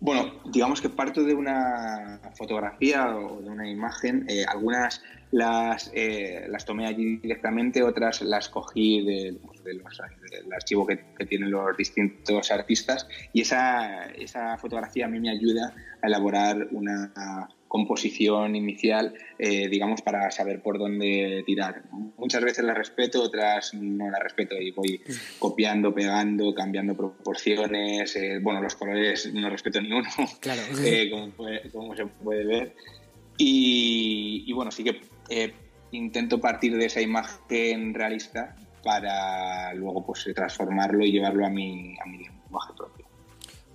Bueno, 0.00 0.32
digamos 0.46 0.80
que 0.80 0.88
parto 0.88 1.22
de 1.22 1.34
una 1.34 2.20
fotografía 2.34 3.14
o 3.16 3.42
de 3.42 3.50
una 3.50 3.68
imagen. 3.68 4.24
Eh, 4.28 4.46
algunas 4.48 5.02
las, 5.30 5.90
eh, 5.94 6.46
las 6.48 6.64
tomé 6.64 6.86
allí 6.86 7.18
directamente, 7.18 7.82
otras 7.82 8.22
las 8.22 8.48
cogí 8.48 9.04
de, 9.04 9.38
del 9.62 10.52
archivo 10.52 10.86
que, 10.86 10.96
tienen 11.26 11.50
los 11.50 11.76
distintos 11.76 12.50
artistas 12.50 13.06
y 13.32 13.42
esa, 13.42 14.06
esa 14.06 14.56
fotografía 14.56 15.04
a 15.04 15.08
mí 15.08 15.20
me 15.20 15.30
ayuda 15.30 15.74
a 16.02 16.06
elaborar 16.06 16.68
una 16.72 17.48
composición 17.70 18.56
inicial, 18.56 19.14
eh, 19.38 19.68
digamos, 19.68 20.02
para 20.02 20.28
saber 20.32 20.60
por 20.60 20.76
dónde 20.76 21.44
tirar. 21.46 21.84
Muchas 22.18 22.42
veces 22.42 22.64
la 22.64 22.74
respeto, 22.74 23.22
otras 23.22 23.74
no 23.74 24.10
la 24.10 24.18
respeto 24.18 24.56
y 24.56 24.72
voy 24.72 25.00
copiando, 25.38 25.94
pegando, 25.94 26.52
cambiando 26.52 26.96
proporciones. 26.96 28.16
Eh, 28.16 28.40
bueno, 28.42 28.60
los 28.60 28.74
colores 28.74 29.32
no 29.32 29.48
respeto 29.48 29.80
ninguno, 29.80 30.08
claro. 30.40 30.62
como, 31.72 31.94
se 31.94 32.06
puede 32.06 32.44
ver. 32.44 32.74
Y, 33.38 34.52
bueno, 34.52 34.72
sí 34.72 34.82
que 34.82 35.00
eh, 35.28 35.54
intento 35.92 36.40
partir 36.40 36.76
de 36.76 36.86
esa 36.86 37.00
imagen 37.00 37.94
realista 37.94 38.56
para 38.82 39.72
luego 39.74 40.04
pues 40.04 40.28
transformarlo 40.34 41.04
y 41.04 41.12
llevarlo 41.12 41.46
a 41.46 41.50
mi, 41.50 41.94
a 42.04 42.06
mi 42.08 42.18
lenguaje 42.24 42.72
propio. 42.76 43.06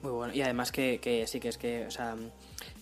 Muy 0.01 0.11
bueno, 0.11 0.33
y 0.33 0.41
además 0.41 0.73
que, 0.73 0.99
que 1.01 1.25
sí 1.27 1.39
que 1.39 1.47
es 1.47 1.57
que, 1.57 1.85
o 1.85 1.91
sea, 1.91 2.17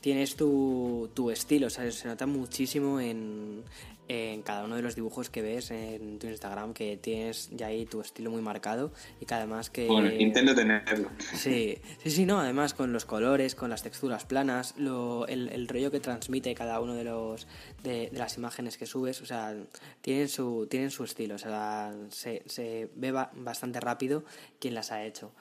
tienes 0.04 0.36
tu, 0.36 1.10
tu 1.14 1.32
estilo, 1.32 1.68
o 1.68 1.70
sea, 1.70 1.89
se 1.89 2.10
nota 2.10 2.26
muchísimo 2.26 2.99
en, 2.99 3.64
en 4.10 4.41
cada 4.41 4.66
uno 4.66 4.76
de 4.76 4.82
los 4.82 4.95
dibujos 4.95 5.30
que 5.30 5.41
ves 5.41 5.72
en 5.72 6.20
tu 6.20 6.28
Instagram 6.28 6.74
que 6.74 6.97
tienes 6.97 7.49
ya 7.54 7.68
ahí 7.68 7.86
tu 7.86 8.01
estilo 8.01 8.30
muy 8.30 8.41
marcado 8.41 8.91
y 9.22 9.26
que 9.26 9.34
además 9.34 9.70
que... 9.70 9.88
Bueno, 9.88 10.12
intento 10.12 10.54
tenerlo. 10.54 11.10
Sí, 11.20 11.78
sí, 12.04 12.12
sí, 12.12 12.26
no, 12.26 12.41
además 12.41 12.74
con 12.74 12.91
los 12.91 13.06
colores, 13.06 13.56
con 13.56 13.70
las 13.70 13.82
texturas 13.82 14.26
planas, 14.26 14.76
lo, 14.78 15.26
el, 15.28 15.47
el 15.47 15.70
rollo 15.70 15.89
que 15.89 16.01
transmite 16.01 16.54
cada 16.54 16.82
uno 16.82 16.95
de 16.95 17.06
los 17.06 17.47
de, 17.82 18.10
las 18.12 18.36
imágenes 18.36 18.78
que 18.78 18.86
subes, 18.86 19.22
o 19.22 19.26
sea, 19.26 19.56
tienen 20.01 20.28
su, 20.28 20.68
tienen 20.70 20.91
su 20.91 21.06
estilo, 21.06 21.36
o 21.36 21.39
sea, 21.39 21.93
se, 22.10 22.43
se 22.45 22.89
ve 22.95 23.14
bastante 23.14 23.80
rápido 23.80 24.26
quien 24.60 24.76
las 24.76 24.91
ha 24.91 25.06
hecho. 25.06 25.32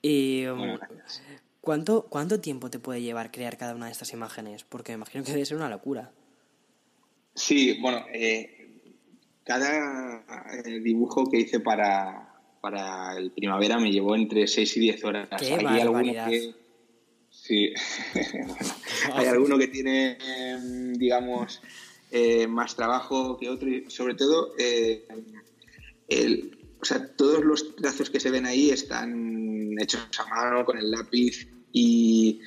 Y... 0.00 0.46
Um, 0.46 0.78
¿Cuánto, 1.62 2.06
¿Cuánto 2.08 2.40
tiempo 2.40 2.70
te 2.70 2.80
puede 2.80 3.02
llevar 3.02 3.30
crear 3.30 3.56
cada 3.56 3.76
una 3.76 3.86
de 3.86 3.92
estas 3.92 4.12
imágenes? 4.12 4.64
Porque 4.64 4.90
me 4.90 4.96
imagino 4.96 5.22
que 5.22 5.30
debe 5.30 5.46
ser 5.46 5.56
una 5.56 5.70
locura. 5.70 6.10
Sí, 7.36 7.78
bueno, 7.80 8.04
eh, 8.12 8.80
cada 9.44 10.24
eh, 10.64 10.80
dibujo 10.80 11.30
que 11.30 11.38
hice 11.38 11.60
para, 11.60 12.34
para 12.60 13.16
el 13.16 13.30
primavera 13.30 13.78
me 13.78 13.92
llevó 13.92 14.16
entre 14.16 14.48
6 14.48 14.76
y 14.76 14.80
10 14.80 15.04
horas. 15.04 15.28
Qué 15.38 15.54
hay 15.54 15.80
alguno 15.80 16.12
que. 16.28 16.52
Sí. 17.30 17.72
hay 19.14 19.26
alguno 19.26 19.56
que 19.56 19.68
tiene, 19.68 20.18
em, 20.20 20.94
digamos, 20.94 21.62
eh, 22.10 22.48
más 22.48 22.74
trabajo 22.74 23.38
que 23.38 23.48
otro. 23.48 23.68
Y 23.68 23.88
sobre 23.88 24.16
todo, 24.16 24.52
el, 26.08 26.58
o 26.80 26.84
sea, 26.84 27.06
todos 27.14 27.44
los 27.44 27.76
trazos 27.76 28.10
que 28.10 28.18
se 28.18 28.32
ven 28.32 28.46
ahí 28.46 28.70
están 28.70 29.41
hechos 29.80 30.08
a 30.18 30.26
mano 30.26 30.64
con 30.64 30.78
el 30.78 30.90
lápiz 30.90 31.48
y, 31.72 32.40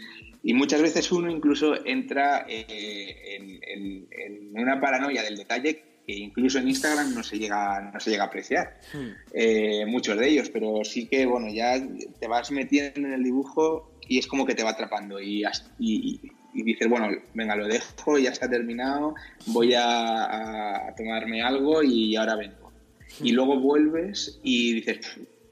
y 0.43 0.53
muchas 0.53 0.79
veces 0.79 1.11
uno 1.11 1.29
incluso 1.29 1.85
entra 1.85 2.45
en, 2.47 4.07
en, 4.11 4.51
una 4.53 4.79
paranoia 4.79 5.23
del 5.23 5.37
detalle 5.37 5.83
que 6.05 6.13
incluso 6.13 6.59
en 6.59 6.67
Instagram 6.67 7.15
no 7.15 7.23
se 7.23 7.39
llega, 7.39 7.89
no 7.91 7.99
se 7.99 8.11
llega 8.11 8.25
a 8.25 8.27
apreciar, 8.27 8.79
hmm. 8.93 9.07
eh, 9.33 9.85
muchos 9.87 10.17
de 10.19 10.29
ellos, 10.29 10.51
pero 10.51 10.83
sí 10.83 11.07
que, 11.07 11.25
bueno, 11.25 11.47
ya 11.51 11.81
te 12.19 12.27
vas 12.27 12.51
metiendo 12.51 13.07
en 13.07 13.13
el 13.13 13.23
dibujo 13.23 13.91
y 14.07 14.19
es 14.19 14.27
como 14.27 14.45
que 14.45 14.53
te 14.53 14.63
va 14.63 14.69
atrapando 14.69 15.19
y, 15.19 15.43
y, 15.79 16.31
dices, 16.53 16.87
bueno, 16.87 17.09
venga, 17.33 17.55
lo 17.55 17.67
dejo, 17.67 18.19
ya 18.19 18.29
está 18.29 18.47
terminado, 18.47 19.15
voy 19.47 19.73
a, 19.75 20.93
tomarme 20.95 21.41
algo 21.41 21.81
y 21.81 22.15
ahora 22.15 22.35
vengo. 22.35 22.71
Y 23.19 23.31
hmm. 23.31 23.35
luego 23.35 23.59
vuelves 23.59 24.39
y 24.43 24.73
dices, 24.73 24.99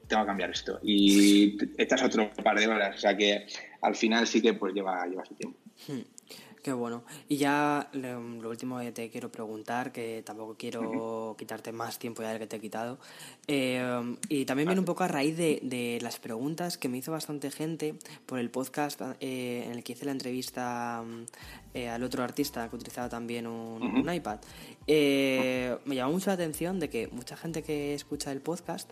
tengo 0.06 0.22
que 0.22 0.26
cambiar 0.26 0.50
esto. 0.50 0.78
Y 0.82 1.56
echas 1.78 2.02
otro 2.02 2.30
par 2.42 2.58
de 2.58 2.66
horas, 2.66 2.96
o 2.96 2.98
sea 2.98 3.16
que 3.16 3.46
al 3.80 3.94
final 3.94 4.26
sí 4.26 4.40
que 4.40 4.54
pues 4.54 4.74
lleva, 4.74 5.06
lleva 5.06 5.24
su 5.24 5.34
tiempo. 5.34 5.58
Hmm. 5.88 6.00
Qué 6.64 6.72
bueno. 6.72 7.04
Y 7.28 7.36
ya 7.36 7.90
lo, 7.92 8.48
último 8.48 8.78
que 8.78 8.90
te 8.90 9.10
quiero 9.10 9.30
preguntar, 9.30 9.92
que 9.92 10.22
tampoco 10.24 10.56
quiero 10.56 11.36
quitarte 11.36 11.72
más 11.72 11.98
tiempo 11.98 12.22
ya 12.22 12.30
del 12.30 12.38
que 12.38 12.46
te 12.46 12.56
he 12.56 12.60
quitado. 12.60 12.98
Eh, 13.46 14.16
y 14.30 14.46
también 14.46 14.68
viene 14.68 14.80
un 14.80 14.86
poco 14.86 15.04
a 15.04 15.08
raíz 15.08 15.36
de, 15.36 15.60
de, 15.62 15.98
las 16.00 16.18
preguntas 16.18 16.78
que 16.78 16.88
me 16.88 16.96
hizo 16.96 17.12
bastante 17.12 17.50
gente 17.50 17.96
por 18.24 18.38
el 18.38 18.48
podcast 18.48 18.98
eh, 19.20 19.64
en 19.66 19.72
el 19.72 19.84
que 19.84 19.92
hice 19.92 20.06
la 20.06 20.12
entrevista 20.12 21.04
eh, 21.74 21.90
al 21.90 22.02
otro 22.02 22.24
artista 22.24 22.66
que 22.70 22.76
utilizaba 22.76 23.10
también 23.10 23.46
un, 23.46 23.82
un 23.82 24.14
iPad. 24.14 24.38
me 24.88 25.94
llamó 25.94 26.12
mucho 26.12 26.30
la 26.30 26.34
atención 26.34 26.80
de 26.80 26.88
que 26.88 27.08
mucha 27.08 27.36
gente 27.36 27.62
que 27.62 27.92
escucha 27.92 28.32
el 28.32 28.40
podcast 28.40 28.90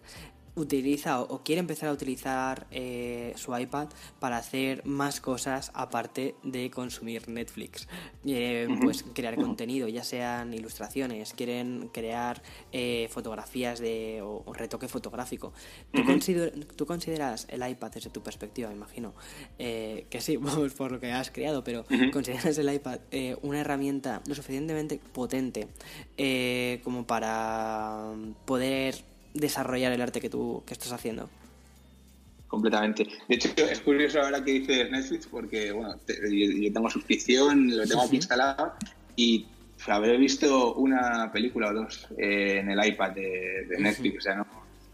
utiliza 0.54 1.20
o, 1.20 1.42
quiere 1.42 1.60
empezar 1.60 1.88
a 1.88 1.92
utilizar 1.92 2.66
eh, 2.70 3.32
su 3.36 3.56
iPad 3.56 3.88
para 4.18 4.36
hacer 4.36 4.84
más 4.84 5.20
cosas 5.20 5.70
aparte 5.74 6.34
de 6.42 6.70
consumir 6.70 7.28
Netflix. 7.28 7.88
Eh, 8.26 8.68
pues 8.82 9.04
crear 9.14 9.36
contenido, 9.36 9.88
ya 9.88 10.04
sean 10.04 10.52
ilustraciones, 10.52 11.32
quieren 11.32 11.88
crear 11.92 12.42
eh, 12.70 13.08
fotografías 13.10 13.80
de, 13.80 14.20
o, 14.22 14.52
retoque 14.52 14.88
fotográfico. 14.88 15.52
¿Tú, 15.92 16.86
consideras 16.86 17.46
el 17.48 17.68
iPad 17.68 17.90
desde 17.92 18.10
tu 18.10 18.22
perspectiva, 18.22 18.68
me 18.68 18.76
imagino? 18.76 19.14
que 19.58 20.20
sí, 20.20 20.36
vamos 20.38 20.74
por 20.74 20.92
lo 20.92 21.00
que 21.00 21.12
has 21.12 21.30
creado, 21.30 21.64
pero 21.64 21.84
¿consideras 22.12 22.58
el 22.58 22.72
iPad 22.72 23.00
una 23.42 23.60
herramienta 23.60 24.22
lo 24.26 24.34
suficientemente 24.34 25.00
potente 25.12 25.68
como 26.82 27.06
para 27.06 28.12
poder 28.44 29.11
desarrollar 29.34 29.92
el 29.92 30.00
arte 30.00 30.20
que 30.20 30.30
tú 30.30 30.62
que 30.66 30.74
estás 30.74 30.92
haciendo. 30.92 31.28
Completamente. 32.52 33.06
De 33.28 33.34
hecho, 33.34 33.48
es 33.56 33.80
curioso 33.80 34.20
ahora 34.20 34.44
que 34.44 34.52
dices 34.52 34.90
Netflix 34.90 35.26
porque, 35.26 35.72
bueno, 35.72 35.96
yo, 36.06 36.72
tengo 36.72 36.90
suscripción, 36.90 37.74
lo 37.74 37.86
tengo 37.86 38.02
aquí 38.02 38.16
instalado 38.16 38.74
y 39.16 39.46
habré 39.86 40.18
visto 40.18 40.74
una 40.74 41.32
película 41.32 41.70
o 41.70 41.72
dos 41.72 42.08
eh, 42.18 42.58
en 42.60 42.70
el 42.70 42.86
iPad 42.86 43.12
de, 43.12 43.66
Netflix. 43.78 44.18
O 44.18 44.20
sea, 44.20 44.34
no, 44.36 44.46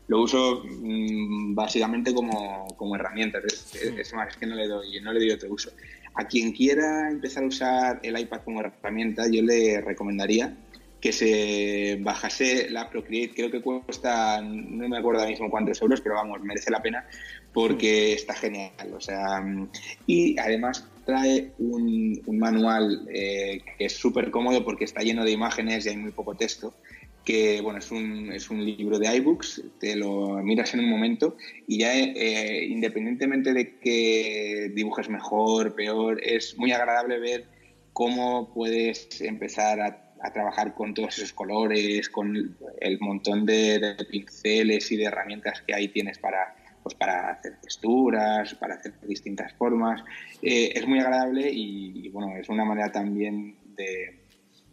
lo 0.07 0.23
uso 0.23 0.63
mm, 0.65 1.55
básicamente 1.57 2.15
como, 2.15 2.69
como 2.77 2.95
herramienta. 2.95 3.39
Es, 3.39 4.15
más, 4.15 4.29
es 4.29 4.37
que 4.37 4.47
no 4.47 4.55
le, 4.55 4.69
doy, 4.69 5.01
no 5.01 5.13
le 5.13 5.19
doy 5.19 5.31
otro 5.33 5.53
uso. 5.53 5.71
A 6.15 6.29
quien 6.29 6.53
quiera 6.53 7.11
empezar 7.11 7.43
a 7.43 7.47
usar 7.47 8.01
el 8.05 8.19
iPad 8.19 8.41
como 8.45 8.61
herramienta, 8.61 9.25
yo 9.29 9.43
le 9.43 9.81
recomendaría 9.81 10.57
que 11.01 11.13
se 11.13 11.99
bajase 12.01 12.71
la 12.71 12.91
Procreate, 12.91 13.35
creo 13.35 13.51
que 13.51 13.63
cuesta, 13.63 14.41
no 14.43 14.89
me 14.89 14.99
acuerdo 14.99 15.21
ahora 15.21 15.31
mismo 15.31 15.51
cuántos 15.51 15.81
euros, 15.81 16.01
pero 16.01 16.17
vamos, 16.17 16.41
merece 16.43 16.71
la 16.71 16.83
pena 16.83 17.07
porque 17.53 18.13
está 18.13 18.35
genial. 18.35 18.73
O 18.95 19.01
sea, 19.01 19.43
y 20.07 20.39
además 20.39 20.87
trae 21.05 21.53
un, 21.59 22.21
manual 22.27 23.07
eh, 23.13 23.61
que 23.79 23.85
es 23.87 23.97
súper 23.97 24.31
cómodo 24.31 24.65
porque 24.65 24.85
está 24.85 25.03
lleno 25.03 25.25
de 25.25 25.31
imágenes 25.31 25.87
y 25.87 25.91
hay 25.91 25.97
muy 25.97 26.11
poco 26.11 26.35
texto 26.35 26.75
que 27.25 27.61
bueno, 27.61 27.79
es 27.79 27.91
un, 27.91 28.33
es 28.33 28.49
un 28.49 28.65
libro 28.65 28.99
de 28.99 29.15
iBooks, 29.17 29.63
te 29.79 29.97
lo 29.97 30.39
miras 30.43 30.73
en 30.73 30.81
un 30.81 30.89
momento 30.89 31.37
y 31.67 31.81
ya 31.81 31.95
eh, 31.95 32.65
independientemente 32.65 33.53
de 33.53 33.79
que 33.79 34.73
dibujes 34.75 35.11
mejor, 35.11 35.75
peor, 35.75 36.23
es 36.25 36.57
muy 36.57 36.73
agradable 36.73 37.19
ver 37.19 37.45
cómo 37.93 38.51
puedes 38.55 39.21
empezar 39.21 39.79
a 39.81 40.08
a 40.23 40.33
trabajar 40.33 40.75
con 40.75 40.95
todos 40.95 41.19
esos 41.19 41.33
colores, 41.33 42.09
con 42.09 42.57
el 42.81 42.99
montón 43.01 43.47
de, 43.47 43.97
pinceles 44.11 44.91
y 44.93 44.97
de 44.97 45.05
herramientas 45.05 45.63
que 45.63 45.75
ahí 45.75 45.89
tienes 45.89 46.19
para, 46.19 46.55
pues 46.83 46.95
para 46.95 47.31
hacer 47.31 47.61
texturas, 47.61 48.55
para 48.55 48.75
hacer 48.75 48.95
distintas 49.03 49.53
formas. 49.55 50.03
Eh, 50.43 50.73
es 50.75 50.87
muy 50.87 51.01
agradable 51.01 51.51
y, 51.51 52.09
bueno, 52.11 52.37
es 52.37 52.49
una 52.49 52.65
manera 52.65 52.91
también 52.91 53.57
de, 53.77 54.21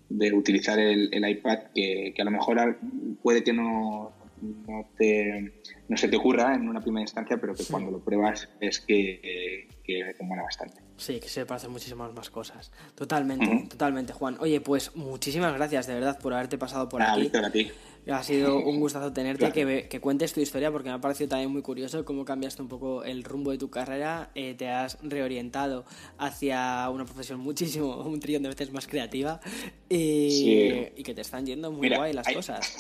de 0.10 0.34
utilizar 0.34 0.80
el, 0.80 1.10
iPad 1.14 1.60
que, 1.74 2.14
que, 2.16 2.22
a 2.22 2.26
lo 2.26 2.32
mejor 2.32 2.80
puede 3.22 3.44
que 3.44 3.54
no, 3.54 4.12
no, 4.42 4.90
te, 4.98 5.54
no 5.88 5.98
se 5.98 6.08
te 6.08 6.18
ocurra 6.18 6.56
en 6.56 6.68
una 6.68 6.82
primera 6.82 7.02
instancia, 7.02 7.38
pero 7.38 7.54
que 7.56 7.66
cuando 7.70 7.92
lo 7.92 8.00
pruebas 8.04 8.50
es 8.60 8.80
que, 8.80 9.68
que 9.84 10.16
buena 10.20 10.44
bastante. 10.44 10.85
Sí, 10.98 11.20
que 11.20 11.28
se 11.28 11.46
puede 11.46 11.58
hacer 11.58 11.70
muchísimas 11.70 12.14
más 12.14 12.30
cosas. 12.30 12.72
Totalmente, 12.96 13.68
totalmente, 13.70 14.14
Juan. 14.14 14.38
Oye, 14.40 14.62
pues 14.62 14.96
muchísimas 14.96 15.54
gracias 15.54 15.88
de 15.88 15.94
verdad 15.94 16.18
por 16.20 16.34
haberte 16.34 16.58
pasado 16.58 16.88
por 16.88 17.02
aquí. 17.02 17.30
a 17.34 17.52
ti. 17.52 17.70
Ha 18.08 18.24
sido 18.24 18.60
un 18.66 18.80
gustazo 18.80 19.12
tenerte, 19.12 19.52
que, 19.52 19.88
que, 19.90 20.00
cuentes 20.00 20.32
tu 20.32 20.40
historia, 20.40 20.72
porque 20.72 20.90
me 20.90 20.96
ha 20.96 21.02
parecido 21.02 21.30
también 21.30 21.52
muy 21.52 21.62
curioso 21.62 22.06
cómo 22.06 22.24
cambiaste 22.24 22.62
un 22.62 22.70
poco 22.70 23.04
el 23.04 23.24
rumbo 23.24 23.52
de 23.52 23.58
tu 23.58 23.70
carrera, 23.70 24.30
eh, 24.36 24.54
te 24.54 24.70
has 24.70 24.98
reorientado 25.02 25.86
hacia 26.18 26.90
una 26.90 27.04
profesión 27.06 27.40
muchísimo, 27.40 27.98
un 28.06 28.20
trillón 28.20 28.44
de 28.44 28.50
veces 28.50 28.72
más 28.72 28.88
creativa, 28.88 29.42
y, 29.90 31.04
que 31.04 31.14
te 31.14 31.22
están 31.22 31.46
yendo 31.46 31.72
muy 31.72 31.90
guay 31.90 32.14
las 32.14 32.28
cosas. 32.28 32.76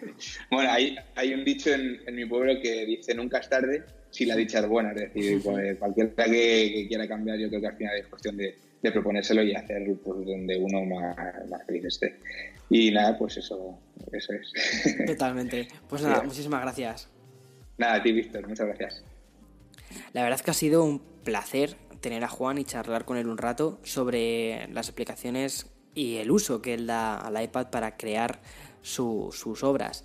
bueno, 0.50 0.70
hay, 0.70 0.96
hay 1.14 1.34
un 1.34 1.44
dicho 1.44 1.70
en, 1.70 2.00
en 2.06 2.14
mi 2.14 2.26
pueblo 2.26 2.60
que 2.62 2.86
dice 2.86 3.14
nunca 3.14 3.38
es 3.38 3.48
tarde 3.48 3.84
si 4.16 4.24
la 4.24 4.34
dicha 4.34 4.60
es 4.60 4.66
buena. 4.66 4.92
Es 4.92 5.12
decir, 5.12 5.42
pues, 5.42 5.76
cualquiera 5.78 6.10
que, 6.24 6.86
quiera 6.88 7.06
cambiar, 7.06 7.38
yo 7.38 7.48
creo 7.48 7.60
que 7.60 7.66
al 7.66 7.76
final 7.76 7.98
es 7.98 8.06
cuestión 8.06 8.36
de, 8.36 8.56
proponérselo 8.80 9.42
y 9.42 9.52
hacer 9.52 9.82
pues, 10.04 10.24
donde 10.24 10.56
uno 10.56 10.84
más, 10.84 11.16
feliz 11.66 11.84
esté. 11.86 12.16
Y 12.70 12.92
nada, 12.92 13.18
pues 13.18 13.36
eso, 13.36 13.78
eso 14.12 14.32
es. 14.32 14.96
Totalmente. 15.06 15.68
Pues 15.88 16.02
nada, 16.02 16.22
muchísimas 16.22 16.62
gracias. 16.62 17.08
Nada, 17.78 17.96
a 17.96 18.02
ti, 18.02 18.12
Víctor, 18.12 18.48
muchas 18.48 18.66
gracias. 18.68 19.04
La 20.12 20.22
verdad 20.22 20.38
es 20.38 20.42
que 20.42 20.50
ha 20.52 20.54
sido 20.54 20.84
un 20.84 21.00
placer 21.24 21.76
tener 22.00 22.24
a 22.24 22.28
Juan 22.28 22.58
y 22.58 22.64
charlar 22.64 23.04
con 23.04 23.16
él 23.16 23.26
un 23.26 23.38
rato 23.38 23.80
sobre 23.82 24.68
las 24.68 24.88
explicaciones 24.88 25.66
y 25.94 26.16
el 26.16 26.30
uso 26.30 26.62
que 26.62 26.74
él 26.74 26.86
da 26.86 27.16
al 27.16 27.42
iPad 27.42 27.70
para 27.70 27.96
crear 27.96 28.40
sus 28.82 29.64
obras. 29.64 30.04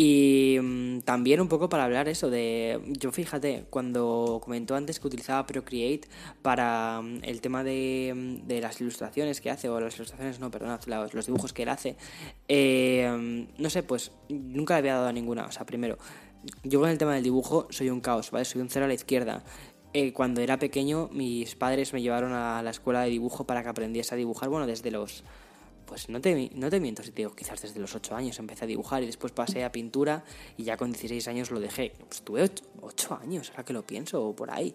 Y 0.00 0.60
mm, 0.62 1.00
también 1.00 1.40
un 1.40 1.48
poco 1.48 1.68
para 1.68 1.82
hablar 1.82 2.08
eso 2.08 2.30
de, 2.30 2.80
yo 3.00 3.10
fíjate, 3.10 3.64
cuando 3.68 4.40
comentó 4.40 4.76
antes 4.76 5.00
que 5.00 5.08
utilizaba 5.08 5.44
Procreate 5.44 6.02
para 6.40 7.00
mm, 7.02 7.24
el 7.24 7.40
tema 7.40 7.64
de, 7.64 8.12
mm, 8.14 8.46
de 8.46 8.60
las 8.60 8.80
ilustraciones 8.80 9.40
que 9.40 9.50
hace, 9.50 9.68
o 9.68 9.80
las 9.80 9.96
ilustraciones, 9.96 10.38
no, 10.38 10.52
perdón, 10.52 10.78
los, 11.12 11.26
dibujos 11.26 11.52
que 11.52 11.64
él 11.64 11.68
hace, 11.68 11.96
eh, 12.46 13.48
no 13.58 13.70
sé, 13.70 13.82
pues 13.82 14.12
nunca 14.28 14.74
le 14.74 14.78
había 14.78 14.94
dado 14.94 15.08
a 15.08 15.12
ninguna. 15.12 15.46
O 15.46 15.50
sea, 15.50 15.66
primero, 15.66 15.98
yo 16.62 16.78
con 16.78 16.90
el 16.90 16.98
tema 16.98 17.14
del 17.14 17.24
dibujo 17.24 17.66
soy 17.70 17.90
un 17.90 18.00
caos, 18.00 18.30
¿vale? 18.30 18.44
Soy 18.44 18.60
un 18.60 18.70
cero 18.70 18.84
a 18.84 18.88
la 18.88 18.94
izquierda. 18.94 19.42
Eh, 19.94 20.12
cuando 20.12 20.40
era 20.40 20.60
pequeño, 20.60 21.08
mis 21.12 21.56
padres 21.56 21.92
me 21.92 22.02
llevaron 22.02 22.34
a 22.34 22.62
la 22.62 22.70
escuela 22.70 23.00
de 23.00 23.10
dibujo 23.10 23.48
para 23.48 23.64
que 23.64 23.70
aprendiese 23.70 24.14
a 24.14 24.16
dibujar, 24.16 24.48
bueno, 24.48 24.68
desde 24.68 24.92
los 24.92 25.24
pues 25.88 26.10
no 26.10 26.20
te, 26.20 26.50
no 26.54 26.68
te 26.68 26.80
miento 26.80 27.02
si 27.02 27.10
te 27.10 27.22
digo, 27.22 27.34
quizás 27.34 27.62
desde 27.62 27.80
los 27.80 27.94
8 27.94 28.14
años 28.14 28.38
empecé 28.38 28.64
a 28.64 28.68
dibujar 28.68 29.02
y 29.02 29.06
después 29.06 29.32
pasé 29.32 29.64
a 29.64 29.72
pintura 29.72 30.22
y 30.58 30.64
ya 30.64 30.76
con 30.76 30.92
16 30.92 31.26
años 31.28 31.50
lo 31.50 31.60
dejé. 31.60 31.92
Pues 32.06 32.20
tuve 32.22 32.48
8, 32.80 33.18
años, 33.22 33.50
ahora 33.50 33.64
que 33.64 33.72
lo 33.72 33.86
pienso, 33.86 34.22
o 34.22 34.36
por 34.36 34.50
ahí, 34.50 34.74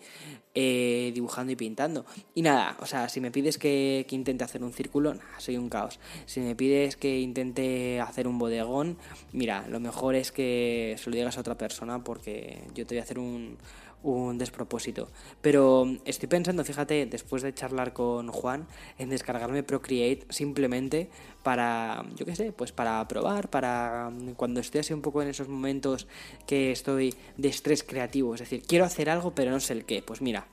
eh, 0.56 1.12
dibujando 1.14 1.52
y 1.52 1.56
pintando. 1.56 2.06
Y 2.34 2.42
nada, 2.42 2.76
o 2.80 2.86
sea, 2.86 3.08
si 3.10 3.22
me 3.22 3.32
pides 3.32 3.58
que, 3.60 4.06
que 4.10 4.16
intente 4.16 4.44
hacer 4.44 4.64
un 4.64 4.74
círculo, 4.74 5.14
soy 5.38 5.58
un 5.58 5.70
caos. 5.70 6.00
Si 6.26 6.40
me 6.40 6.56
pides 6.56 6.98
que 6.98 7.20
intente 7.20 8.02
hacer 8.02 8.28
un 8.28 8.40
bodegón, 8.40 8.98
mira, 9.32 9.68
lo 9.70 9.80
mejor 9.80 10.16
es 10.16 10.32
que 10.32 10.96
se 10.98 11.10
lo 11.10 11.16
digas 11.16 11.38
a 11.38 11.42
otra 11.42 11.58
persona 11.58 12.04
porque 12.04 12.64
yo 12.74 12.88
te 12.88 12.96
voy 12.96 13.00
a 13.00 13.04
hacer 13.04 13.20
un, 13.20 13.58
un 14.04 14.38
despropósito. 14.38 15.10
Pero 15.42 15.88
estoy 16.06 16.30
pensando, 16.30 16.64
fíjate, 16.64 17.06
después 17.06 17.42
de 17.42 17.54
charlar 17.54 17.94
con 17.94 18.28
Juan, 18.28 18.68
en 18.98 19.10
descargarme 19.10 19.64
Procreate 19.64 20.26
simplemente 20.30 21.10
para, 21.42 22.06
yo 22.16 22.26
qué 22.26 22.36
sé, 22.36 22.52
pues 22.52 22.72
para 22.72 23.06
probar, 23.08 23.50
para 23.50 24.12
cuando 24.36 24.60
esté 24.60 24.80
así 24.80 24.94
un 24.94 25.02
poco 25.02 25.22
en 25.22 25.30
esos 25.30 25.48
momentos 25.48 26.08
que 26.46 26.72
estoy 26.72 27.16
de 27.38 27.48
estrés 27.48 27.84
creativo, 27.84 28.36
es 28.36 28.42
decir, 28.42 28.64
quiero 28.68 28.86
hacer 28.86 29.10
algo 29.10 29.34
pero 29.34 29.52
no 29.52 29.60
sé 29.60 29.74
el 29.74 29.86
qué, 29.86 30.02
pues 30.02 30.22
mira, 30.22 30.48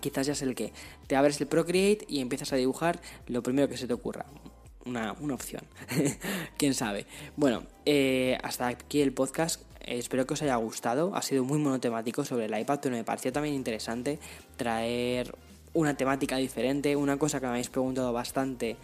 quizás 0.00 0.26
ya 0.26 0.34
sé 0.34 0.44
el 0.44 0.54
qué. 0.54 0.72
Te 1.06 1.16
abres 1.16 1.40
el 1.40 1.46
Procreate 1.46 2.04
y 2.08 2.20
empiezas 2.20 2.52
a 2.52 2.56
dibujar 2.56 3.00
lo 3.26 3.42
primero 3.42 3.68
que 3.68 3.76
se 3.76 3.86
te 3.86 3.94
ocurra. 3.94 4.26
Una, 4.86 5.12
opción. 5.12 5.62
Quién 6.58 6.74
sabe. 6.74 7.06
Bueno, 7.36 7.64
eh, 7.86 8.38
hasta 8.42 8.68
aquí 8.68 9.00
el 9.00 9.12
podcast. 9.12 9.62
espero 9.80 10.26
que 10.26 10.34
os 10.34 10.42
haya 10.42 10.56
gustado. 10.56 11.14
Ha 11.14 11.22
sido 11.22 11.44
muy 11.44 11.58
monotemático 11.58 12.24
sobre 12.24 12.46
el 12.46 12.58
iPad, 12.58 12.80
pero 12.82 12.96
me 12.96 13.04
pareció 13.04 13.32
también 13.32 13.54
interesante 13.54 14.18
traer 14.56 15.34
una 15.74 15.96
temática 15.96 16.36
diferente, 16.36 16.96
una 16.96 17.18
cosa 17.18 17.40
que 17.40 17.46
me 17.46 17.52
habéis 17.52 17.68
preguntado 17.68 18.12
bastante 18.12 18.76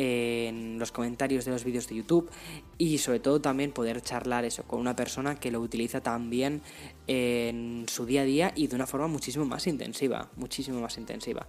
en 0.00 0.78
los 0.78 0.92
comentarios 0.92 1.44
de 1.44 1.50
los 1.50 1.64
vídeos 1.64 1.88
de 1.88 1.96
YouTube 1.96 2.30
y 2.78 2.98
sobre 2.98 3.18
todo 3.18 3.40
también 3.40 3.72
poder 3.72 4.00
charlar 4.00 4.44
eso 4.44 4.62
con 4.62 4.78
una 4.78 4.94
persona 4.94 5.40
que 5.40 5.50
lo 5.50 5.60
utiliza 5.60 6.00
también 6.00 6.62
en 7.08 7.84
su 7.88 8.06
día 8.06 8.20
a 8.20 8.24
día 8.24 8.52
y 8.54 8.68
de 8.68 8.76
una 8.76 8.86
forma 8.86 9.08
muchísimo 9.08 9.44
más 9.44 9.66
intensiva, 9.66 10.30
muchísimo 10.36 10.80
más 10.80 10.98
intensiva, 10.98 11.48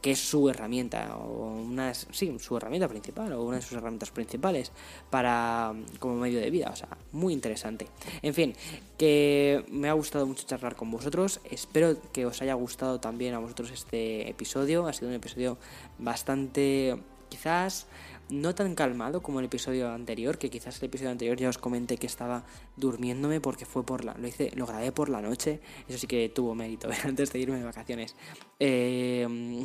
que 0.00 0.12
es 0.12 0.20
su 0.20 0.48
herramienta 0.48 1.16
o 1.16 1.54
una 1.54 1.92
sí, 1.92 2.36
su 2.38 2.56
herramienta 2.56 2.86
principal 2.86 3.32
o 3.32 3.42
una 3.42 3.56
de 3.56 3.62
sus 3.62 3.72
herramientas 3.72 4.12
principales 4.12 4.70
para 5.10 5.74
como 5.98 6.14
medio 6.20 6.38
de 6.38 6.50
vida, 6.50 6.70
o 6.72 6.76
sea, 6.76 6.96
muy 7.10 7.32
interesante. 7.32 7.88
En 8.22 8.32
fin, 8.32 8.54
que 8.96 9.64
me 9.72 9.88
ha 9.88 9.94
gustado 9.94 10.24
mucho 10.24 10.46
charlar 10.46 10.76
con 10.76 10.88
vosotros, 10.92 11.40
espero 11.50 11.96
que 12.12 12.26
os 12.26 12.40
haya 12.42 12.54
gustado 12.54 13.00
también 13.00 13.34
a 13.34 13.40
vosotros 13.40 13.72
este 13.72 14.30
episodio, 14.30 14.86
ha 14.86 14.92
sido 14.92 15.08
un 15.08 15.14
episodio 15.14 15.58
bastante 15.98 16.96
quizás 17.28 17.86
no 18.30 18.54
tan 18.54 18.74
calmado 18.74 19.22
como 19.22 19.40
el 19.40 19.46
episodio 19.46 19.90
anterior, 19.90 20.38
que 20.38 20.50
quizás 20.50 20.78
el 20.78 20.86
episodio 20.86 21.10
anterior 21.10 21.36
ya 21.38 21.48
os 21.48 21.58
comenté 21.58 21.96
que 21.96 22.06
estaba 22.06 22.44
durmiéndome 22.76 23.40
porque 23.40 23.64
fue 23.64 23.84
por 23.84 24.04
la, 24.04 24.14
lo 24.14 24.28
hice, 24.28 24.50
lo 24.54 24.66
grabé 24.66 24.92
por 24.92 25.08
la 25.08 25.22
noche, 25.22 25.60
eso 25.88 25.98
sí 25.98 26.06
que 26.06 26.28
tuvo 26.28 26.54
mérito 26.54 26.88
antes 27.04 27.32
de 27.32 27.38
irme 27.38 27.58
de 27.58 27.64
vacaciones. 27.64 28.14
Em, 28.58 29.64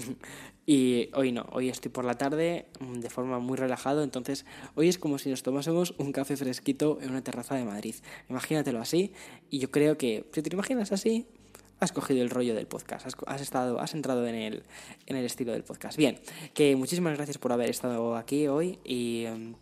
y 0.66 1.10
hoy 1.14 1.32
no, 1.32 1.46
hoy 1.52 1.70
estoy 1.70 1.92
por 1.92 2.06
la 2.06 2.18
tarde 2.18 2.68
mm, 2.80 3.00
de 3.00 3.10
forma 3.10 3.40
muy 3.40 3.58
relajado, 3.58 4.04
entonces 4.04 4.46
hoy 4.76 4.88
es 4.88 4.98
como 4.98 5.18
si 5.18 5.30
nos 5.30 5.44
tomásemos 5.44 5.94
un 5.98 6.12
café 6.12 6.38
fresquito 6.38 7.00
en 7.02 7.10
una 7.10 7.24
terraza 7.24 7.56
de 7.56 7.66
Madrid. 7.66 7.96
Imagínatelo 8.30 8.80
así, 8.80 9.14
y 9.50 9.60
yo 9.60 9.72
creo 9.72 9.98
que 9.98 10.26
si 10.32 10.42
te 10.42 10.54
imaginas 10.54 10.92
así, 10.92 11.28
has 11.84 11.92
cogido 11.92 12.22
el 12.22 12.30
rollo 12.30 12.56
del 12.56 12.68
podcast, 12.68 13.06
has, 13.28 13.42
estado, 13.42 13.80
has 13.80 13.94
entrado 13.94 14.26
en 14.28 14.36
el, 14.36 14.64
en 15.06 15.16
el 15.16 15.26
estilo 15.26 15.52
del 15.52 15.64
podcast. 15.64 15.98
Bien, 15.98 16.20
que 16.54 16.76
muchísimas 16.76 17.16
gracias 17.16 17.38
por 17.38 17.52
haber 17.52 17.70
estado 17.70 18.16
aquí 18.16 18.48
hoy 18.48 18.80
y... 18.84 19.26
Em, 19.26 19.56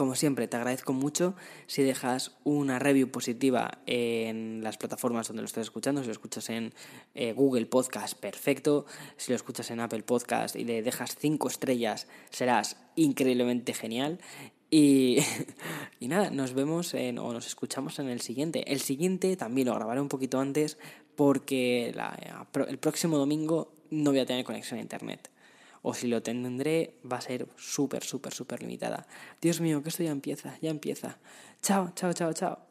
como 0.00 0.14
siempre, 0.14 0.48
te 0.48 0.56
agradezco 0.56 0.94
mucho 0.94 1.34
si 1.66 1.82
dejas 1.82 2.34
una 2.42 2.78
review 2.78 3.10
positiva 3.10 3.82
en 3.84 4.62
las 4.62 4.78
plataformas 4.78 5.28
donde 5.28 5.42
lo 5.42 5.46
estás 5.46 5.66
escuchando. 5.66 6.00
Si 6.00 6.06
lo 6.06 6.12
escuchas 6.12 6.48
en 6.48 6.72
eh, 7.14 7.34
Google 7.34 7.66
Podcast, 7.66 8.18
perfecto. 8.18 8.86
Si 9.18 9.30
lo 9.30 9.36
escuchas 9.36 9.70
en 9.70 9.78
Apple 9.78 10.02
Podcast 10.02 10.56
y 10.56 10.64
le 10.64 10.80
dejas 10.80 11.16
5 11.18 11.48
estrellas, 11.48 12.06
serás 12.30 12.78
increíblemente 12.96 13.74
genial. 13.74 14.20
Y, 14.70 15.18
y, 16.00 16.08
nada, 16.08 16.30
nos 16.30 16.54
vemos 16.54 16.94
en, 16.94 17.18
o 17.18 17.32
nos 17.34 17.46
escuchamos 17.46 17.98
en 17.98 18.08
el 18.08 18.22
siguiente. 18.22 18.72
El 18.72 18.80
siguiente 18.80 19.36
también 19.36 19.68
lo 19.68 19.74
grabaré 19.74 20.00
un 20.00 20.08
poquito 20.08 20.40
antes 20.40 20.78
porque 21.20 21.94
el 22.66 22.78
próximo 22.78 23.18
domingo 23.18 23.74
no 23.90 24.08
voy 24.08 24.20
a 24.20 24.24
tener 24.24 24.42
conexión 24.42 24.78
a 24.78 24.80
internet. 24.80 25.28
O 25.82 25.92
si 25.92 26.08
lo 26.08 26.22
tendré, 26.22 26.94
va 27.04 27.18
a 27.18 27.20
ser 27.20 27.46
súper, 27.58 28.02
súper, 28.02 28.32
súper 28.32 28.62
limitada. 28.62 29.06
Dios 29.38 29.60
mío, 29.60 29.82
que 29.82 29.90
esto 29.90 30.02
ya 30.02 30.12
empieza, 30.12 30.56
ya 30.62 30.70
empieza. 30.70 31.18
Chao, 31.60 31.92
chao, 31.94 32.14
chao, 32.14 32.32
chao. 32.32 32.69